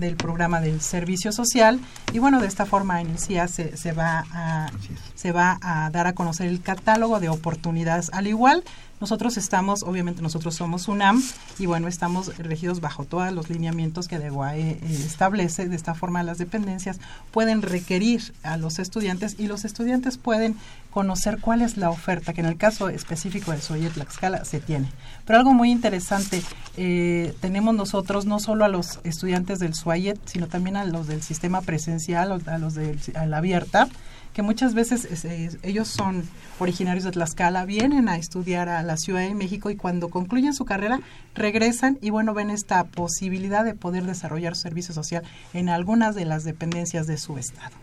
del 0.00 0.16
programa 0.16 0.60
del 0.60 0.80
servicio 0.80 1.30
social. 1.30 1.78
Y 2.12 2.18
bueno 2.18 2.40
de 2.40 2.48
esta 2.48 2.66
forma 2.66 3.00
en 3.00 3.10
el 3.10 3.18
CIA 3.18 3.46
se, 3.46 3.76
se 3.76 3.92
va 3.92 4.24
a 4.32 4.70
se 5.14 5.32
va 5.32 5.58
a 5.60 5.90
dar 5.90 6.06
a 6.06 6.14
conocer 6.14 6.48
el 6.48 6.62
catálogo 6.62 7.20
de 7.20 7.28
oportunidades. 7.28 8.10
Al 8.12 8.26
igual 8.26 8.64
nosotros 9.00 9.36
estamos 9.36 9.82
obviamente 9.82 10.22
nosotros 10.22 10.54
somos 10.54 10.88
UNAM 10.88 11.22
y 11.58 11.66
bueno 11.66 11.88
estamos 11.88 12.36
regidos 12.38 12.80
bajo 12.80 13.04
todos 13.04 13.32
los 13.32 13.48
lineamientos 13.48 14.08
que 14.08 14.18
DEGUAE 14.18 14.60
eh, 14.60 14.78
establece. 14.82 15.68
De 15.68 15.76
esta 15.76 15.94
forma 15.94 16.22
las 16.22 16.38
dependencias 16.38 16.98
pueden 17.30 17.62
requerir 17.62 18.34
a 18.42 18.56
los 18.56 18.78
estudiantes 18.78 19.36
y 19.38 19.46
los 19.46 19.64
estudiantes 19.64 20.18
pueden 20.18 20.56
conocer 20.90 21.38
cuál 21.40 21.62
es 21.62 21.76
la 21.76 21.90
oferta 21.90 22.32
que 22.32 22.40
en 22.40 22.46
el 22.46 22.56
caso 22.56 22.88
específico 22.88 23.52
del 23.52 23.62
Soyet 23.62 23.92
Tlaxcala 23.92 24.44
se 24.44 24.60
tiene. 24.60 24.90
Pero 25.24 25.38
algo 25.38 25.54
muy 25.54 25.70
interesante 25.70 26.42
eh, 26.76 27.34
tenemos 27.40 27.74
nosotros 27.74 28.26
no 28.26 28.38
solo 28.40 28.64
a 28.64 28.68
los 28.68 29.00
estudiantes 29.04 29.60
del 29.60 29.74
SUAYET, 29.74 30.18
sino 30.26 30.46
también 30.48 30.76
a 30.76 30.84
los 30.84 31.06
del 31.06 31.22
sistema 31.22 31.60
presencial, 31.62 32.42
a 32.46 32.58
los 32.58 32.74
de 32.74 32.98
la 33.26 33.38
abierta, 33.38 33.88
que 34.32 34.42
muchas 34.42 34.74
veces 34.74 35.04
es, 35.04 35.24
es, 35.24 35.58
ellos 35.62 35.88
son 35.88 36.24
originarios 36.58 37.04
de 37.04 37.10
Tlaxcala, 37.12 37.64
vienen 37.64 38.08
a 38.08 38.16
estudiar 38.16 38.68
a 38.68 38.82
la 38.82 38.96
Ciudad 38.96 39.20
de 39.20 39.34
México 39.34 39.70
y 39.70 39.76
cuando 39.76 40.08
concluyen 40.08 40.54
su 40.54 40.64
carrera 40.64 41.00
regresan 41.34 41.98
y 42.00 42.10
bueno, 42.10 42.34
ven 42.34 42.50
esta 42.50 42.84
posibilidad 42.84 43.64
de 43.64 43.74
poder 43.74 44.04
desarrollar 44.04 44.54
su 44.54 44.62
servicio 44.62 44.94
social 44.94 45.22
en 45.52 45.68
algunas 45.68 46.14
de 46.14 46.24
las 46.24 46.44
dependencias 46.44 47.06
de 47.06 47.18
su 47.18 47.38
estado. 47.38 47.76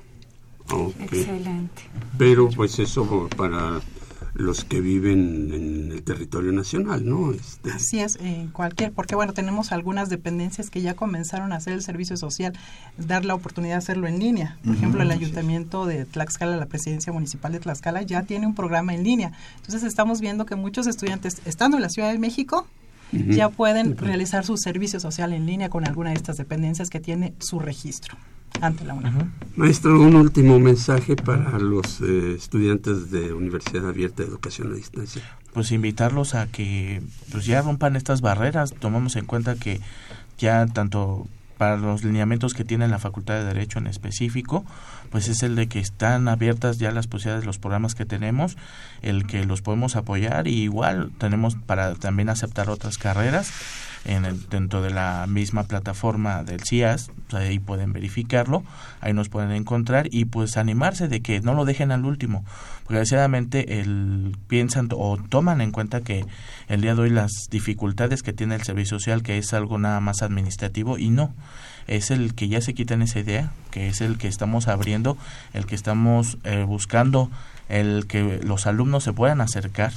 Ok. 0.72 0.96
Excelente. 1.02 1.84
Pero 2.18 2.50
pues 2.50 2.80
eso 2.80 3.30
para 3.36 3.82
los 4.38 4.64
que 4.64 4.82
viven 4.82 5.52
en 5.52 5.92
el 5.92 6.04
territorio 6.04 6.52
nacional, 6.52 7.04
¿no? 7.04 7.32
Este, 7.32 7.72
Así 7.72 8.00
es, 8.00 8.18
en 8.18 8.50
cualquier, 8.50 8.92
porque 8.92 9.16
bueno, 9.16 9.34
tenemos 9.34 9.72
algunas 9.72 10.10
dependencias 10.10 10.70
que 10.70 10.82
ya 10.82 10.94
comenzaron 10.94 11.52
a 11.52 11.56
hacer 11.56 11.74
el 11.74 11.82
servicio 11.82 12.18
social, 12.18 12.54
dar 12.98 13.26
la 13.26 13.34
oportunidad 13.34 13.74
de 13.74 13.80
hacerlo 13.80 14.08
en 14.08 14.20
línea. 14.20 14.58
Por 14.64 14.76
ejemplo, 14.76 15.02
el 15.02 15.10
ayuntamiento 15.10 15.88
de 15.88 16.06
Tlaxcala, 16.06 16.56
la 16.56 16.68
presidencia 16.68 17.12
municipal 17.12 17.52
de 17.52 17.60
Tlaxcala, 17.60 18.04
ya 18.04 18.24
tiene 18.24 18.46
un 18.46 18.54
programa 18.54 18.94
en 18.94 19.04
línea. 19.04 19.32
Entonces 19.56 19.84
estamos 19.84 20.22
viendo 20.22 20.46
que 20.46 20.56
muchos 20.56 20.86
estudiantes, 20.86 21.42
estando 21.46 21.78
en 21.78 21.82
la 21.82 21.90
Ciudad 21.90 22.12
de 22.12 22.20
México, 22.20 22.68
ya 23.12 23.50
pueden 23.50 23.98
realizar 23.98 24.46
su 24.46 24.58
servicio 24.58 25.00
social 25.00 25.34
en 25.34 25.46
línea 25.46 25.70
con 25.70 25.88
alguna 25.88 26.10
de 26.10 26.18
estas 26.18 26.38
dependencias 26.38 26.90
que 26.90 27.00
tiene 27.00 27.34
su 27.40 27.58
registro 27.58 28.18
ante 28.62 28.86
la 28.86 28.94
UNAM. 28.94 29.32
Maestro, 29.56 30.00
un 30.00 30.16
último 30.16 30.60
mensaje 30.60 31.16
para 31.16 31.58
los 31.60 32.02
eh, 32.02 32.36
estudiantes 32.36 33.12
de 33.12 33.34
Universidad 33.34 33.88
Abierta 33.88 34.24
de 34.24 34.30
Educación 34.30 34.72
a 34.72 34.76
Distancia. 34.76 35.22
Pues 35.54 35.72
invitarlos 35.72 36.36
a 36.36 36.48
que 36.48 37.02
pues 37.32 37.46
ya 37.46 37.62
rompan 37.62 37.96
estas 37.96 38.22
barreras, 38.22 38.74
tomamos 38.80 39.16
en 39.16 39.26
cuenta 39.26 39.56
que 39.56 39.82
ya 40.38 40.68
tanto 40.68 41.28
para 41.58 41.78
los 41.78 42.04
lineamientos 42.04 42.54
que 42.54 42.64
tiene 42.64 42.88
la 42.88 43.00
Facultad 43.00 43.36
de 43.36 43.46
Derecho 43.46 43.80
en 43.80 43.88
específico, 43.88 44.66
pues 45.10 45.28
es 45.28 45.44
el 45.44 45.56
de 45.56 45.68
que 45.68 45.80
están 45.80 46.28
abiertas 46.28 46.78
ya 46.78 46.92
las 46.92 47.08
posibilidades 47.08 47.42
de 47.44 47.48
los 47.48 47.60
programas 47.60 47.96
que 47.96 48.06
tenemos, 48.06 48.58
el 49.02 49.28
que 49.28 49.46
los 49.46 49.62
podemos 49.62 49.96
apoyar 49.96 50.48
y 50.48 50.64
igual 50.64 51.12
tenemos 51.18 51.56
para 51.56 51.96
también 51.96 52.30
aceptar 52.30 52.70
otras 52.70 52.98
carreras 52.98 53.52
en 54.06 54.26
el, 54.26 54.48
dentro 54.50 54.82
de 54.82 54.90
la 54.90 55.26
misma 55.28 55.64
plataforma 55.64 56.44
del 56.44 56.62
CIAS, 56.62 57.12
pues 57.30 57.44
ahí 57.44 57.60
pueden 57.60 57.94
verificarlo, 57.94 58.64
ahí 59.02 59.14
nos 59.14 59.30
pueden 59.30 59.52
encontrar 59.52 60.08
y 60.12 60.26
pues 60.26 60.58
animarse 60.58 61.08
de 61.08 61.22
que 61.22 61.42
no 61.42 61.54
lo 61.54 61.66
dejen 61.66 61.92
al 61.92 62.06
último, 62.06 62.46
porque 62.84 63.00
desgraciadamente 63.00 63.82
el, 63.82 64.38
piensan 64.48 64.88
o 64.92 65.18
toman 65.18 65.62
en 65.62 65.72
cuenta 65.72 66.02
que 66.02 66.26
el 66.68 66.82
día 66.82 66.96
de 66.96 67.02
hoy 67.02 67.10
las 67.10 67.32
dificultades 67.52 68.24
que 68.24 68.34
tiene 68.34 68.56
el 68.56 68.64
servicio 68.64 68.98
social, 68.98 69.24
que 69.24 69.38
es 69.38 69.54
algo 69.54 69.78
nada 69.78 70.00
más 70.00 70.22
administrativo 70.22 70.98
y 70.98 71.10
no, 71.10 71.34
es 71.88 72.12
el 72.12 72.36
que 72.36 72.48
ya 72.48 72.62
se 72.62 72.74
quitan 72.74 73.02
esa 73.02 73.20
idea, 73.20 73.52
que 73.72 73.88
es 73.88 74.02
el 74.02 74.18
que 74.18 74.28
estamos 74.28 74.68
abriendo, 74.68 75.18
el 75.54 75.66
que 75.66 75.76
estamos 75.76 76.38
eh, 76.44 76.64
buscando, 76.64 77.32
el 77.70 78.06
que 78.08 78.40
los 78.44 78.68
alumnos 78.68 79.04
se 79.04 79.14
puedan 79.14 79.42
acercar 79.42 79.92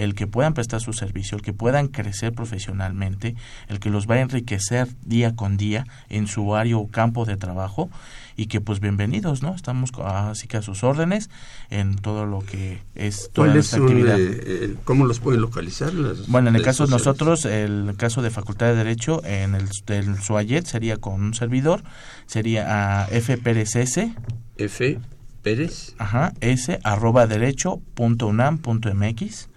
el 0.00 0.14
que 0.14 0.26
puedan 0.26 0.54
prestar 0.54 0.80
su 0.80 0.94
servicio, 0.94 1.36
el 1.36 1.42
que 1.42 1.52
puedan 1.52 1.88
crecer 1.88 2.32
profesionalmente, 2.32 3.36
el 3.68 3.80
que 3.80 3.90
los 3.90 4.08
va 4.08 4.14
a 4.14 4.20
enriquecer 4.20 4.88
día 5.04 5.36
con 5.36 5.58
día 5.58 5.86
en 6.08 6.26
su 6.26 6.54
área 6.54 6.78
o 6.78 6.88
campo 6.88 7.26
de 7.26 7.36
trabajo 7.36 7.90
y 8.34 8.46
que 8.46 8.62
pues 8.62 8.80
bienvenidos, 8.80 9.42
¿no? 9.42 9.54
Estamos 9.54 9.90
así 10.02 10.48
que 10.48 10.56
a 10.56 10.62
sus 10.62 10.84
órdenes 10.84 11.28
en 11.68 11.96
todo 11.96 12.24
lo 12.24 12.38
que 12.40 12.80
es 12.94 13.28
toda 13.34 13.54
esta 13.54 13.76
actividad. 13.76 14.16
Eh, 14.18 14.74
¿Cómo 14.84 15.04
los 15.04 15.20
pueden 15.20 15.42
localizar? 15.42 15.92
bueno, 16.28 16.48
en 16.48 16.56
el 16.56 16.62
caso 16.62 16.86
de 16.86 16.90
nosotros, 16.92 17.44
el 17.44 17.92
caso 17.98 18.22
de 18.22 18.30
Facultad 18.30 18.68
de 18.68 18.76
Derecho, 18.76 19.22
en 19.26 19.54
el 19.54 19.68
del 19.86 20.16
SUAYET 20.22 20.64
sería 20.64 20.96
con 20.96 21.20
un 21.20 21.34
servidor, 21.34 21.82
sería 22.24 23.02
a 23.02 23.08
F 23.10 23.36
Pérez 23.36 23.76
S. 23.76 24.14
F 24.56 24.98
Pérez. 25.42 25.94
Ajá, 25.98 26.32
S 26.40 26.80
arroba 26.84 27.26
derecho 27.26 27.82
punto 27.92 28.28
unam 28.28 28.56
punto 28.56 28.90
mx, 28.94 29.50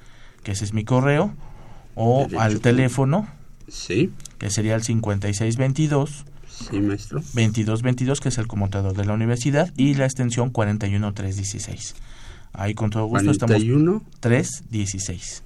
que 0.44 0.52
ese 0.52 0.66
es 0.66 0.74
mi 0.74 0.84
correo, 0.84 1.34
o 1.96 2.28
al 2.38 2.60
teléfono. 2.60 3.28
Sí. 3.68 4.12
Que 4.38 4.50
sería 4.50 4.76
el 4.76 4.84
5622 4.84 6.26
Sí, 6.54 6.80
maestro. 6.80 7.20
2222, 7.20 8.20
que 8.20 8.30
es 8.30 8.38
el 8.38 8.48
conmutador 8.48 8.96
de 8.96 9.06
la 9.06 9.14
universidad, 9.14 9.72
y 9.76 9.96
la 9.96 10.06
extensión 10.06 10.50
41316. 10.52 11.96
Ahí 12.54 12.76
con 12.76 12.92
todo 12.92 13.06
gusto 13.06 13.26
41 13.26 13.96
estamos. 13.96 14.20
316. 14.20 15.44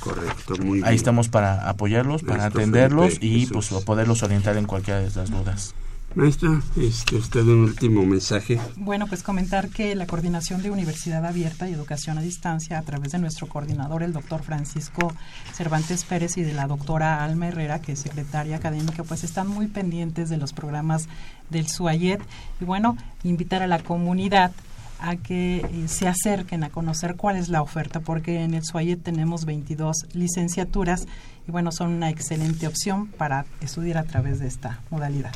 Correcto, 0.00 0.56
muy 0.58 0.78
bien. 0.78 0.88
Ahí 0.88 0.96
estamos 0.96 1.28
para 1.28 1.68
apoyarlos, 1.68 2.24
para 2.24 2.46
atenderlos 2.46 3.18
y 3.20 3.46
pues 3.46 3.68
poderlos 3.84 4.22
orientar 4.24 4.56
en 4.56 4.66
cualquiera 4.66 5.00
de 5.00 5.10
las 5.14 5.30
dudas. 5.30 5.74
Maestra, 6.14 6.60
este, 6.76 7.16
usted 7.16 7.42
un 7.42 7.64
último 7.64 8.04
mensaje. 8.04 8.60
Bueno, 8.76 9.06
pues 9.06 9.22
comentar 9.22 9.70
que 9.70 9.94
la 9.94 10.06
coordinación 10.06 10.62
de 10.62 10.70
Universidad 10.70 11.24
Abierta 11.24 11.68
y 11.68 11.72
Educación 11.72 12.18
a 12.18 12.22
Distancia, 12.22 12.78
a 12.78 12.82
través 12.82 13.12
de 13.12 13.18
nuestro 13.18 13.46
coordinador, 13.46 14.02
el 14.02 14.12
doctor 14.12 14.42
Francisco 14.42 15.14
Cervantes 15.54 16.04
Pérez, 16.04 16.36
y 16.36 16.42
de 16.42 16.52
la 16.52 16.66
doctora 16.66 17.24
Alma 17.24 17.48
Herrera, 17.48 17.80
que 17.80 17.92
es 17.92 18.00
secretaria 18.00 18.56
académica, 18.56 19.04
pues 19.04 19.24
están 19.24 19.48
muy 19.48 19.68
pendientes 19.68 20.28
de 20.28 20.36
los 20.36 20.52
programas 20.52 21.08
del 21.48 21.68
SUAYET. 21.68 22.20
Y 22.60 22.64
bueno, 22.64 22.98
invitar 23.24 23.62
a 23.62 23.66
la 23.66 23.78
comunidad 23.78 24.52
a 25.00 25.16
que 25.16 25.56
eh, 25.56 25.88
se 25.88 26.08
acerquen 26.08 26.62
a 26.62 26.70
conocer 26.70 27.16
cuál 27.16 27.36
es 27.36 27.48
la 27.48 27.62
oferta, 27.62 28.00
porque 28.00 28.42
en 28.42 28.52
el 28.52 28.64
SUAYET 28.64 29.02
tenemos 29.02 29.46
22 29.46 30.08
licenciaturas 30.12 31.06
y 31.48 31.50
bueno, 31.50 31.72
son 31.72 31.90
una 31.90 32.10
excelente 32.10 32.66
opción 32.66 33.06
para 33.06 33.46
estudiar 33.60 33.98
a 33.98 34.04
través 34.04 34.38
de 34.38 34.46
esta 34.46 34.80
modalidad. 34.90 35.32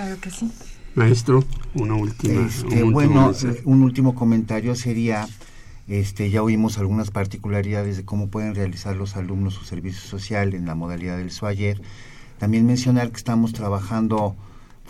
Claro 0.00 0.18
que 0.18 0.30
sí. 0.30 0.50
Maestro, 0.94 1.44
una 1.74 1.94
última. 1.94 2.46
Este, 2.46 2.82
un 2.82 2.94
bueno, 2.94 3.32
un 3.64 3.82
último 3.82 4.14
comentario 4.14 4.74
sería, 4.74 5.28
este, 5.88 6.30
ya 6.30 6.42
oímos 6.42 6.78
algunas 6.78 7.10
particularidades 7.10 7.98
de 7.98 8.06
cómo 8.06 8.28
pueden 8.28 8.54
realizar 8.54 8.96
los 8.96 9.16
alumnos 9.16 9.52
su 9.52 9.64
servicio 9.64 10.00
social 10.00 10.54
en 10.54 10.64
la 10.64 10.74
modalidad 10.74 11.18
del 11.18 11.30
SUAYER. 11.30 11.82
También 12.38 12.64
mencionar 12.64 13.10
que 13.10 13.18
estamos 13.18 13.52
trabajando 13.52 14.36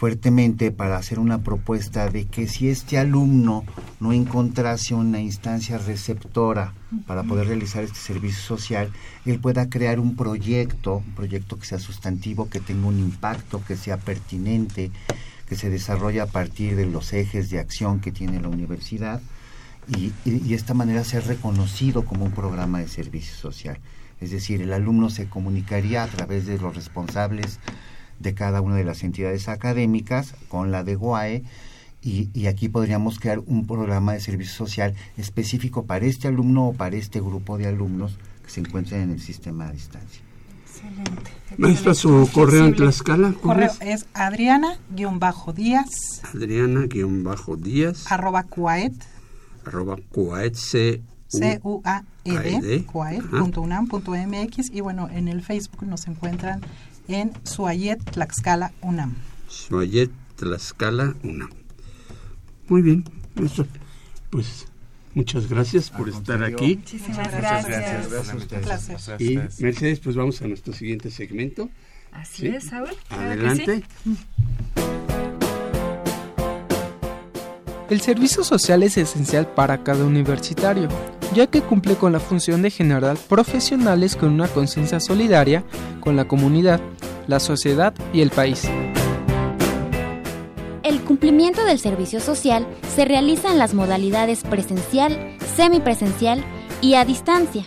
fuertemente 0.00 0.70
para 0.70 0.96
hacer 0.96 1.18
una 1.18 1.42
propuesta 1.42 2.08
de 2.08 2.24
que 2.24 2.48
si 2.48 2.70
este 2.70 2.96
alumno 2.96 3.66
no 4.00 4.14
encontrase 4.14 4.94
una 4.94 5.20
instancia 5.20 5.76
receptora 5.76 6.72
para 7.06 7.22
poder 7.22 7.48
realizar 7.48 7.84
este 7.84 7.98
servicio 7.98 8.40
social, 8.40 8.90
él 9.26 9.40
pueda 9.40 9.68
crear 9.68 10.00
un 10.00 10.16
proyecto, 10.16 11.02
un 11.06 11.14
proyecto 11.14 11.58
que 11.58 11.66
sea 11.66 11.78
sustantivo, 11.78 12.48
que 12.48 12.60
tenga 12.60 12.86
un 12.86 12.98
impacto, 12.98 13.62
que 13.62 13.76
sea 13.76 13.98
pertinente, 13.98 14.90
que 15.46 15.54
se 15.54 15.68
desarrolle 15.68 16.22
a 16.22 16.26
partir 16.26 16.76
de 16.76 16.86
los 16.86 17.12
ejes 17.12 17.50
de 17.50 17.58
acción 17.58 18.00
que 18.00 18.10
tiene 18.10 18.40
la 18.40 18.48
universidad 18.48 19.20
y, 19.86 20.14
y 20.24 20.30
de 20.30 20.54
esta 20.54 20.72
manera 20.72 21.04
ser 21.04 21.26
reconocido 21.26 22.06
como 22.06 22.24
un 22.24 22.32
programa 22.32 22.78
de 22.78 22.88
servicio 22.88 23.34
social. 23.34 23.78
Es 24.18 24.30
decir, 24.30 24.62
el 24.62 24.72
alumno 24.72 25.10
se 25.10 25.28
comunicaría 25.28 26.04
a 26.04 26.06
través 26.08 26.46
de 26.46 26.56
los 26.56 26.74
responsables 26.74 27.60
de 28.20 28.34
cada 28.34 28.60
una 28.60 28.76
de 28.76 28.84
las 28.84 29.02
entidades 29.02 29.48
académicas 29.48 30.34
con 30.48 30.70
la 30.70 30.84
de 30.84 30.94
GUAE 30.94 31.42
y, 32.02 32.46
aquí 32.46 32.68
podríamos 32.68 33.18
crear 33.18 33.40
un 33.40 33.66
programa 33.66 34.14
de 34.14 34.20
servicio 34.20 34.54
social 34.54 34.94
específico 35.18 35.84
para 35.84 36.06
este 36.06 36.28
alumno 36.28 36.68
o 36.68 36.72
para 36.72 36.96
este 36.96 37.20
grupo 37.20 37.58
de 37.58 37.66
alumnos 37.66 38.16
que 38.42 38.50
se 38.50 38.60
encuentren 38.60 39.02
en 39.02 39.10
el 39.10 39.20
sistema 39.20 39.68
a 39.68 39.72
distancia. 39.72 40.22
Excelente. 40.64 41.30
Maestra, 41.58 41.92
su 41.94 42.30
correo 42.32 42.64
en 42.64 42.74
Tlaxcala. 42.74 43.34
Correo 43.42 43.70
es 43.80 44.06
Adriana-Díaz. 44.14 45.90
Adriana-Díaz. 46.34 48.10
Arroba 48.10 48.44
cuaet. 48.44 48.94
Arroba 49.66 49.98
cuaet. 50.10 50.54
C 50.54 51.02
C-U-A-E-D, 51.30 52.84
cuaet.unam.mx 52.86 54.70
y 54.72 54.80
bueno, 54.80 55.08
en 55.10 55.28
el 55.28 55.42
Facebook 55.42 55.86
nos 55.86 56.08
encuentran 56.08 56.60
en 57.14 57.32
Suayet, 57.44 58.02
Tlaxcala, 58.10 58.72
UNAM. 58.80 59.14
Suayet, 59.48 60.10
Tlaxcala, 60.36 61.14
UNAM. 61.22 61.50
Muy 62.68 62.82
bien, 62.82 63.04
Pues 64.30 64.66
muchas 65.14 65.48
gracias 65.48 65.90
por 65.90 66.08
estar 66.08 66.42
aquí. 66.44 66.76
Muchísimas 66.76 67.32
gracias. 67.32 68.08
Gracias. 68.08 69.20
Y 69.20 69.38
Mercedes, 69.62 69.98
pues 70.00 70.14
vamos 70.14 70.40
a 70.42 70.46
nuestro 70.46 70.72
siguiente 70.72 71.10
segmento. 71.10 71.68
Así 72.12 72.46
es, 72.48 72.64
Saúl. 72.64 72.90
Adelante. 73.08 73.82
El 77.90 78.00
servicio 78.00 78.44
social 78.44 78.84
es 78.84 78.96
esencial 78.96 79.48
para 79.48 79.82
cada 79.82 80.04
universitario, 80.04 80.88
ya 81.34 81.48
que 81.48 81.60
cumple 81.60 81.96
con 81.96 82.12
la 82.12 82.20
función 82.20 82.62
de 82.62 82.70
generar 82.70 83.16
profesionales 83.16 84.14
con 84.14 84.30
una 84.30 84.46
conciencia 84.46 85.00
solidaria 85.00 85.64
con 86.00 86.14
la 86.14 86.26
comunidad, 86.26 86.80
la 87.30 87.40
sociedad 87.40 87.94
y 88.12 88.20
el 88.20 88.30
país. 88.30 88.68
El 90.82 91.00
cumplimiento 91.02 91.64
del 91.64 91.78
servicio 91.78 92.20
social 92.20 92.66
se 92.94 93.04
realiza 93.04 93.50
en 93.52 93.58
las 93.58 93.72
modalidades 93.72 94.42
presencial, 94.42 95.36
semipresencial 95.56 96.44
y 96.82 96.94
a 96.94 97.04
distancia. 97.04 97.62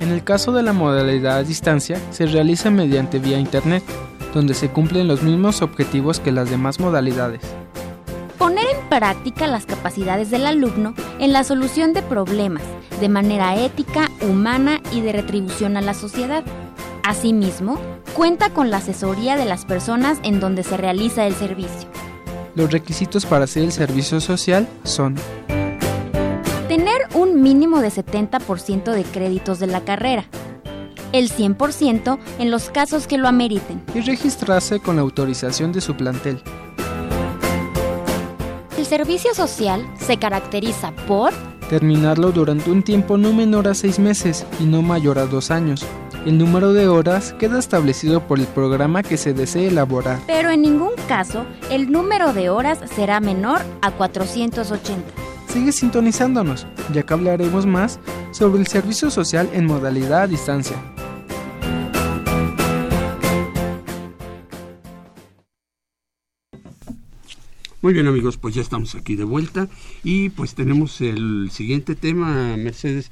En 0.00 0.10
el 0.10 0.24
caso 0.24 0.52
de 0.52 0.62
la 0.62 0.72
modalidad 0.72 1.38
a 1.38 1.42
distancia, 1.44 1.98
se 2.10 2.26
realiza 2.26 2.70
mediante 2.70 3.20
vía 3.20 3.38
Internet 3.38 3.84
donde 4.34 4.54
se 4.54 4.68
cumplen 4.68 5.06
los 5.06 5.22
mismos 5.22 5.62
objetivos 5.62 6.18
que 6.18 6.32
las 6.32 6.50
demás 6.50 6.80
modalidades. 6.80 7.40
Poner 8.36 8.66
en 8.66 8.88
práctica 8.88 9.46
las 9.46 9.64
capacidades 9.64 10.30
del 10.30 10.44
alumno 10.46 10.94
en 11.20 11.32
la 11.32 11.44
solución 11.44 11.92
de 11.92 12.02
problemas 12.02 12.62
de 13.00 13.08
manera 13.08 13.56
ética, 13.56 14.08
humana 14.22 14.80
y 14.92 15.00
de 15.00 15.12
retribución 15.12 15.76
a 15.76 15.80
la 15.80 15.94
sociedad. 15.94 16.44
Asimismo, 17.04 17.78
cuenta 18.14 18.48
con 18.48 18.70
la 18.70 18.78
asesoría 18.78 19.36
de 19.36 19.44
las 19.44 19.66
personas 19.66 20.18
en 20.22 20.40
donde 20.40 20.62
se 20.62 20.78
realiza 20.78 21.26
el 21.26 21.34
servicio. 21.34 21.86
Los 22.54 22.72
requisitos 22.72 23.26
para 23.26 23.44
hacer 23.44 23.64
el 23.64 23.72
servicio 23.72 24.22
social 24.22 24.66
son 24.84 25.16
tener 26.66 27.02
un 27.12 27.42
mínimo 27.42 27.82
de 27.82 27.88
70% 27.88 28.92
de 28.92 29.02
créditos 29.02 29.58
de 29.58 29.66
la 29.66 29.84
carrera, 29.84 30.24
el 31.12 31.30
100% 31.30 32.18
en 32.38 32.50
los 32.50 32.70
casos 32.70 33.06
que 33.06 33.18
lo 33.18 33.28
ameriten. 33.28 33.82
Y 33.94 34.00
registrarse 34.00 34.80
con 34.80 34.96
la 34.96 35.02
autorización 35.02 35.72
de 35.72 35.82
su 35.82 35.94
plantel. 35.96 36.40
El 38.78 38.86
servicio 38.86 39.34
social 39.34 39.86
se 40.00 40.16
caracteriza 40.16 40.92
por 41.06 41.34
terminarlo 41.68 42.32
durante 42.32 42.70
un 42.70 42.82
tiempo 42.82 43.18
no 43.18 43.34
menor 43.34 43.68
a 43.68 43.74
seis 43.74 43.98
meses 43.98 44.46
y 44.58 44.64
no 44.64 44.80
mayor 44.80 45.18
a 45.18 45.26
dos 45.26 45.50
años. 45.50 45.84
El 46.26 46.38
número 46.38 46.72
de 46.72 46.88
horas 46.88 47.34
queda 47.38 47.58
establecido 47.58 48.26
por 48.26 48.40
el 48.40 48.46
programa 48.46 49.02
que 49.02 49.18
se 49.18 49.34
desee 49.34 49.68
elaborar. 49.68 50.20
Pero 50.26 50.48
en 50.48 50.62
ningún 50.62 50.92
caso 51.06 51.44
el 51.70 51.92
número 51.92 52.32
de 52.32 52.48
horas 52.48 52.78
será 52.94 53.20
menor 53.20 53.60
a 53.82 53.90
480. 53.90 55.04
Sigue 55.48 55.70
sintonizándonos, 55.70 56.66
ya 56.94 57.02
que 57.02 57.12
hablaremos 57.12 57.66
más 57.66 58.00
sobre 58.32 58.60
el 58.60 58.66
servicio 58.66 59.10
social 59.10 59.50
en 59.52 59.66
modalidad 59.66 60.22
a 60.22 60.26
distancia. 60.26 60.76
Muy 67.82 67.92
bien 67.92 68.06
amigos, 68.06 68.38
pues 68.38 68.54
ya 68.54 68.62
estamos 68.62 68.94
aquí 68.94 69.14
de 69.14 69.24
vuelta 69.24 69.68
y 70.02 70.30
pues 70.30 70.54
tenemos 70.54 71.02
el 71.02 71.50
siguiente 71.52 71.94
tema, 71.94 72.56
Mercedes, 72.56 73.10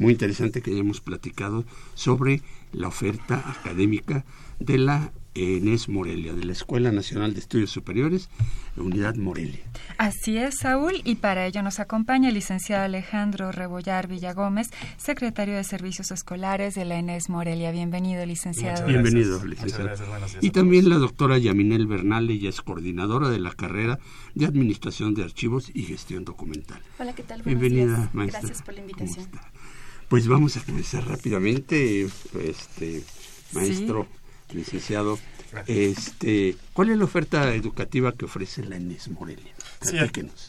muy 0.00 0.14
interesante 0.14 0.62
que 0.62 0.72
ya 0.72 0.80
hemos 0.80 1.00
platicado 1.00 1.64
sobre 1.94 2.40
la 2.72 2.88
oferta 2.88 3.44
académica 3.48 4.24
de 4.58 4.78
la 4.78 5.12
ENES 5.34 5.88
Morelia, 5.88 6.32
de 6.32 6.44
la 6.44 6.52
Escuela 6.52 6.90
Nacional 6.90 7.34
de 7.34 7.40
Estudios 7.40 7.70
Superiores, 7.70 8.30
Unidad 8.76 9.14
Morelia. 9.16 9.60
Así 9.98 10.38
es, 10.38 10.58
Saúl, 10.58 11.02
y 11.04 11.16
para 11.16 11.46
ello 11.46 11.62
nos 11.62 11.80
acompaña 11.80 12.28
el 12.28 12.34
licenciado 12.34 12.84
Alejandro 12.84 13.52
Rebollar 13.52 14.08
Villagómez, 14.08 14.70
secretario 14.96 15.54
de 15.54 15.64
Servicios 15.64 16.10
Escolares 16.10 16.74
de 16.74 16.84
la 16.86 16.98
ENES 16.98 17.28
Morelia. 17.28 17.70
Bienvenido, 17.70 18.24
licenciado. 18.24 18.86
Bienvenido, 18.86 19.44
licenciado. 19.44 19.90
y 20.40 20.50
también 20.50 20.88
la 20.88 20.96
doctora 20.96 21.36
Yaminel 21.36 21.86
Bernal, 21.86 22.30
ella 22.30 22.48
es 22.48 22.62
coordinadora 22.62 23.28
de 23.28 23.38
la 23.38 23.52
carrera 23.52 23.98
de 24.34 24.46
Administración 24.46 25.14
de 25.14 25.24
Archivos 25.24 25.70
y 25.74 25.82
Gestión 25.82 26.24
Documental. 26.24 26.80
Hola, 26.98 27.14
¿qué 27.14 27.22
tal? 27.22 27.42
Bienvenida, 27.42 28.08
maestra. 28.14 28.40
Gracias 28.40 28.62
por 28.62 28.74
la 28.74 28.80
invitación. 28.80 29.28
Pues 30.10 30.26
vamos 30.26 30.56
a 30.56 30.60
comenzar 30.64 31.06
rápidamente, 31.06 32.08
este 32.42 33.04
maestro 33.52 34.08
licenciado. 34.52 35.20
Este, 35.68 36.56
¿Cuál 36.72 36.90
es 36.90 36.98
la 36.98 37.04
oferta 37.04 37.54
educativa 37.54 38.10
que 38.16 38.24
ofrece 38.24 38.64
la 38.64 38.74
ENES 38.74 39.08
Morelia? 39.10 39.54
Sí, 39.80 39.96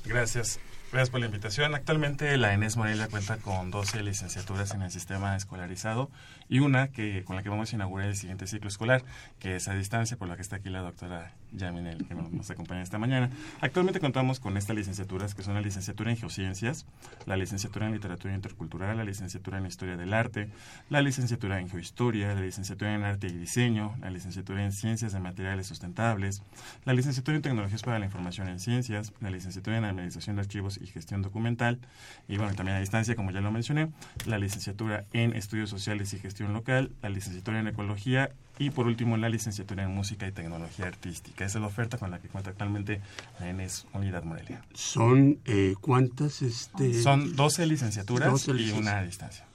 gracias. 0.03 0.59
Gracias 0.91 1.09
por 1.11 1.19
la 1.19 1.27
invitación. 1.27 1.75
Actualmente 1.75 2.35
la 2.37 2.55
ENES 2.55 2.75
Morelia 2.75 3.07
cuenta 3.07 3.37
con 3.37 3.69
12 3.69 4.01
licenciaturas 4.01 4.73
en 4.73 4.81
el 4.81 4.89
sistema 4.89 5.37
escolarizado 5.37 6.09
y 6.51 6.59
una 6.59 6.89
que 6.89 7.23
con 7.23 7.37
la 7.37 7.43
que 7.43 7.49
vamos 7.49 7.71
a 7.71 7.75
inaugurar 7.77 8.09
el 8.09 8.15
siguiente 8.17 8.45
ciclo 8.45 8.67
escolar, 8.67 9.03
que 9.39 9.55
es 9.55 9.69
a 9.69 9.73
distancia, 9.73 10.17
por 10.17 10.27
la 10.27 10.35
que 10.35 10.41
está 10.41 10.57
aquí 10.57 10.69
la 10.69 10.81
doctora 10.81 11.31
Yaminel, 11.53 12.05
que 12.05 12.13
nos 12.13 12.51
acompaña 12.51 12.81
esta 12.81 12.97
mañana. 12.97 13.29
Actualmente 13.61 14.01
contamos 14.01 14.41
con 14.41 14.57
estas 14.57 14.75
licenciaturas, 14.75 15.33
que 15.33 15.43
son 15.43 15.53
la 15.53 15.61
licenciatura 15.61 16.11
en 16.11 16.17
Geociencias, 16.17 16.85
la 17.25 17.37
licenciatura 17.37 17.87
en 17.87 17.93
Literatura 17.93 18.35
Intercultural, 18.35 18.97
la 18.97 19.05
licenciatura 19.05 19.59
en 19.59 19.65
Historia 19.65 19.95
del 19.95 20.13
Arte, 20.13 20.49
la 20.89 21.01
licenciatura 21.01 21.61
en 21.61 21.69
Geohistoria, 21.69 22.35
la 22.35 22.41
licenciatura 22.41 22.95
en 22.95 23.03
Arte 23.03 23.27
y 23.27 23.37
Diseño, 23.37 23.95
la 24.01 24.09
licenciatura 24.09 24.61
en 24.61 24.73
Ciencias 24.73 25.13
de 25.13 25.21
Materiales 25.21 25.67
Sustentables, 25.67 26.43
la 26.83 26.93
licenciatura 26.93 27.37
en 27.37 27.43
Tecnologías 27.43 27.81
para 27.81 27.97
la 27.97 28.05
Información 28.05 28.49
en 28.49 28.59
Ciencias, 28.59 29.13
la 29.21 29.29
licenciatura 29.29 29.77
en 29.77 29.85
Administración 29.85 30.35
de 30.35 30.41
Archivos 30.41 30.79
y 30.81 30.87
Gestión 30.87 31.21
Documental, 31.21 31.79
y 32.27 32.35
bueno, 32.35 32.53
también 32.55 32.75
a 32.75 32.81
distancia, 32.81 33.15
como 33.15 33.31
ya 33.31 33.39
lo 33.39 33.51
mencioné, 33.51 33.93
la 34.25 34.37
licenciatura 34.37 35.05
en 35.13 35.33
Estudios 35.33 35.69
Sociales 35.69 36.13
y 36.13 36.19
Gestión 36.19 36.40
Local, 36.49 36.91
la 37.01 37.09
licenciatura 37.09 37.59
en 37.59 37.67
Ecología 37.67 38.31
y 38.59 38.69
por 38.69 38.87
último 38.87 39.17
la 39.17 39.29
licenciatura 39.29 39.83
en 39.83 39.91
Música 39.93 40.27
y 40.27 40.31
Tecnología 40.31 40.87
Artística. 40.87 41.45
Esa 41.45 41.57
es 41.57 41.61
la 41.61 41.67
oferta 41.67 41.97
con 41.97 42.11
la 42.11 42.19
que 42.19 42.27
cuenta 42.27 42.51
actualmente 42.51 43.01
la 43.39 43.49
ENES 43.49 43.87
Unidad 43.93 44.23
Morelia. 44.23 44.63
¿Son 44.73 45.39
eh, 45.45 45.75
cuántas? 45.81 46.41
Este... 46.41 47.01
Son 47.01 47.35
12 47.35 47.65
licenciaturas 47.65 48.47
y 48.47 48.71
una 48.71 48.99
a 48.99 49.03
distancia. 49.03 49.45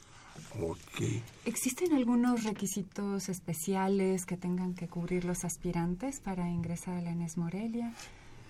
Okay. 0.59 1.23
¿Existen 1.45 1.93
algunos 1.93 2.45
requisitos 2.45 3.29
especiales 3.29 4.25
que 4.25 4.39
tengan 4.39 4.75
que 4.75 4.89
cubrir 4.89 5.25
los 5.25 5.45
aspirantes 5.45 6.21
para 6.21 6.49
ingresar 6.49 6.95
a 6.95 7.03
la 7.03 7.11
ENES 7.11 7.37
Morelia? 7.37 7.93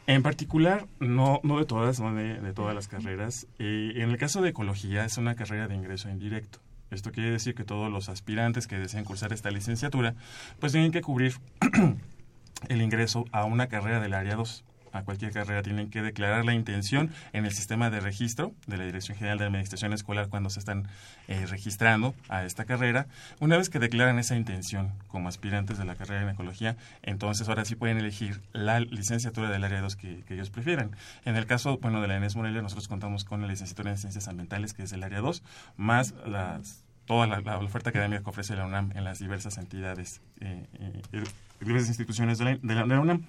En 0.07 0.23
particular, 0.23 0.87
no, 1.01 1.41
no 1.43 1.59
de 1.59 1.65
todas, 1.65 1.99
no 1.99 2.15
de, 2.15 2.53
todas 2.53 2.75
las 2.75 2.87
carreras. 2.87 3.49
Eh, 3.59 3.95
en 3.97 4.11
el 4.11 4.19
caso 4.19 4.41
de 4.41 4.51
ecología, 4.51 5.05
es 5.05 5.19
una 5.19 5.35
carrera 5.35 5.67
de 5.67 5.75
ingreso 5.75 6.09
indirecto. 6.09 6.61
Esto 6.91 7.11
quiere 7.13 7.31
decir 7.31 7.55
que 7.55 7.65
todos 7.65 7.91
los 7.91 8.09
aspirantes 8.09 8.67
que 8.67 8.79
desean 8.79 9.05
cursar 9.05 9.33
esta 9.33 9.51
licenciatura, 9.51 10.15
pues 10.61 10.73
tienen 10.73 10.93
que 10.93 11.03
cubrir 11.03 11.35
el 12.69 12.83
ingreso 12.83 13.25
a 13.33 13.45
una 13.45 13.69
carrera 13.69 14.01
del 14.01 14.15
área 14.15 14.37
2 14.37 14.65
a 14.97 15.05
cualquier 15.05 15.33
carrera 15.33 15.63
tienen 15.63 15.91
que 15.91 16.03
declarar 16.03 16.45
la 16.45 16.55
intención 16.55 17.11
en 17.33 17.45
el 17.45 17.53
sistema 17.53 17.91
de 17.91 18.01
registro 18.01 18.53
de 18.67 18.77
la 18.77 18.85
Dirección 18.85 19.17
General 19.17 19.39
de 19.39 19.45
Administración 19.45 19.93
Escolar 19.93 20.29
cuando 20.29 20.51
se 20.51 20.59
están 20.59 20.89
eh, 21.29 21.47
registrando 21.47 22.15
a 22.29 22.45
esta 22.45 22.65
carrera. 22.65 23.07
Una 23.41 23.57
vez 23.57 23.71
que 23.71 23.79
declaran 23.79 24.19
esa 24.19 24.37
intención 24.37 24.93
como 25.09 25.29
aspirantes 25.29 25.79
de 25.79 25.85
la 25.85 25.95
carrera 25.95 26.23
en 26.23 26.29
ecología, 26.29 26.77
entonces 27.03 27.49
ahora 27.49 27.65
sí 27.65 27.75
pueden 27.75 27.99
elegir 27.99 28.41
la 28.53 28.81
licenciatura 28.81 29.51
del 29.51 29.65
área 29.65 29.81
2 29.81 29.97
que, 29.97 30.25
ellos 30.29 30.51
prefieran. 30.51 30.91
En 31.25 31.37
el 31.37 31.47
caso 31.47 31.79
bueno, 31.79 32.01
de 32.01 32.09
la 32.09 32.17
ENES 32.17 32.37
Morelia, 32.37 32.63
nosotros 32.63 32.89
contamos 32.89 33.25
con 33.25 33.41
la 33.41 33.49
licenciatura 33.49 33.91
en 33.91 33.99
Ciencias 33.99 34.29
Ambientales, 34.29 34.75
que 34.75 34.83
es 34.83 34.93
el 34.93 35.03
área 35.03 35.21
2, 35.21 35.43
más 35.77 36.15
las 36.27 36.87
toda 37.07 37.27
la, 37.27 37.59
oferta 37.59 37.91
académica 37.91 38.23
que 38.23 38.31
ofrece 38.31 38.57
la 38.57 38.67
UNAM 38.67 38.93
en 38.95 39.05
las 39.05 39.21
diversas 39.21 39.59
entidades, 39.59 40.21
eh, 40.41 40.67
eh, 40.81 41.25
diversas 41.61 41.89
instituciones 41.89 42.39
de 42.39 42.45
la, 42.45 42.57
de 42.57 42.75
la, 42.75 43.01
UNAM. 43.01 43.25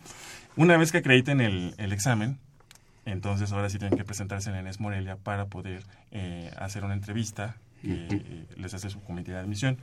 Una 0.58 0.76
vez 0.76 0.92
que 0.92 0.98
acrediten 0.98 1.40
el, 1.40 1.76
el, 1.78 1.94
examen, 1.94 2.40
entonces 3.06 3.52
ahora 3.52 3.70
sí 3.70 3.78
tienen 3.78 3.96
que 3.96 4.04
presentarse 4.04 4.50
en 4.50 4.56
ENES 4.56 4.80
Morelia 4.80 5.16
para 5.16 5.46
poder 5.46 5.84
eh, 6.12 6.52
hacer 6.58 6.84
una 6.84 6.96
entrevista 6.96 7.58
que 7.84 8.08
eh, 8.10 8.46
les 8.58 8.74
hace 8.74 8.90
su 8.90 9.00
comité 9.02 9.34
de 9.34 9.38
admisión. 9.38 9.78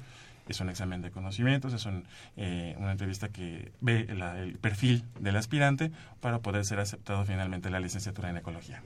Es 0.49 0.61
un 0.61 0.69
examen 0.69 1.01
de 1.01 1.13
conocimientos, 1.13 1.73
es 1.73 1.87
un, 1.87 2.03
eh, 2.37 2.75
una 2.79 2.91
entrevista 2.91 3.29
que 3.29 3.71
ve 3.81 4.09
el 4.09 4.59
perfil 4.59 5.05
del 5.21 5.37
aspirante 5.37 5.93
para 6.21 6.41
poder 6.41 6.65
ser 6.65 6.81
aceptado 6.81 7.25
finalmente 7.25 7.71
la 7.71 7.79
licenciatura 7.79 8.29
en 8.29 8.39
ecología. 8.39 8.83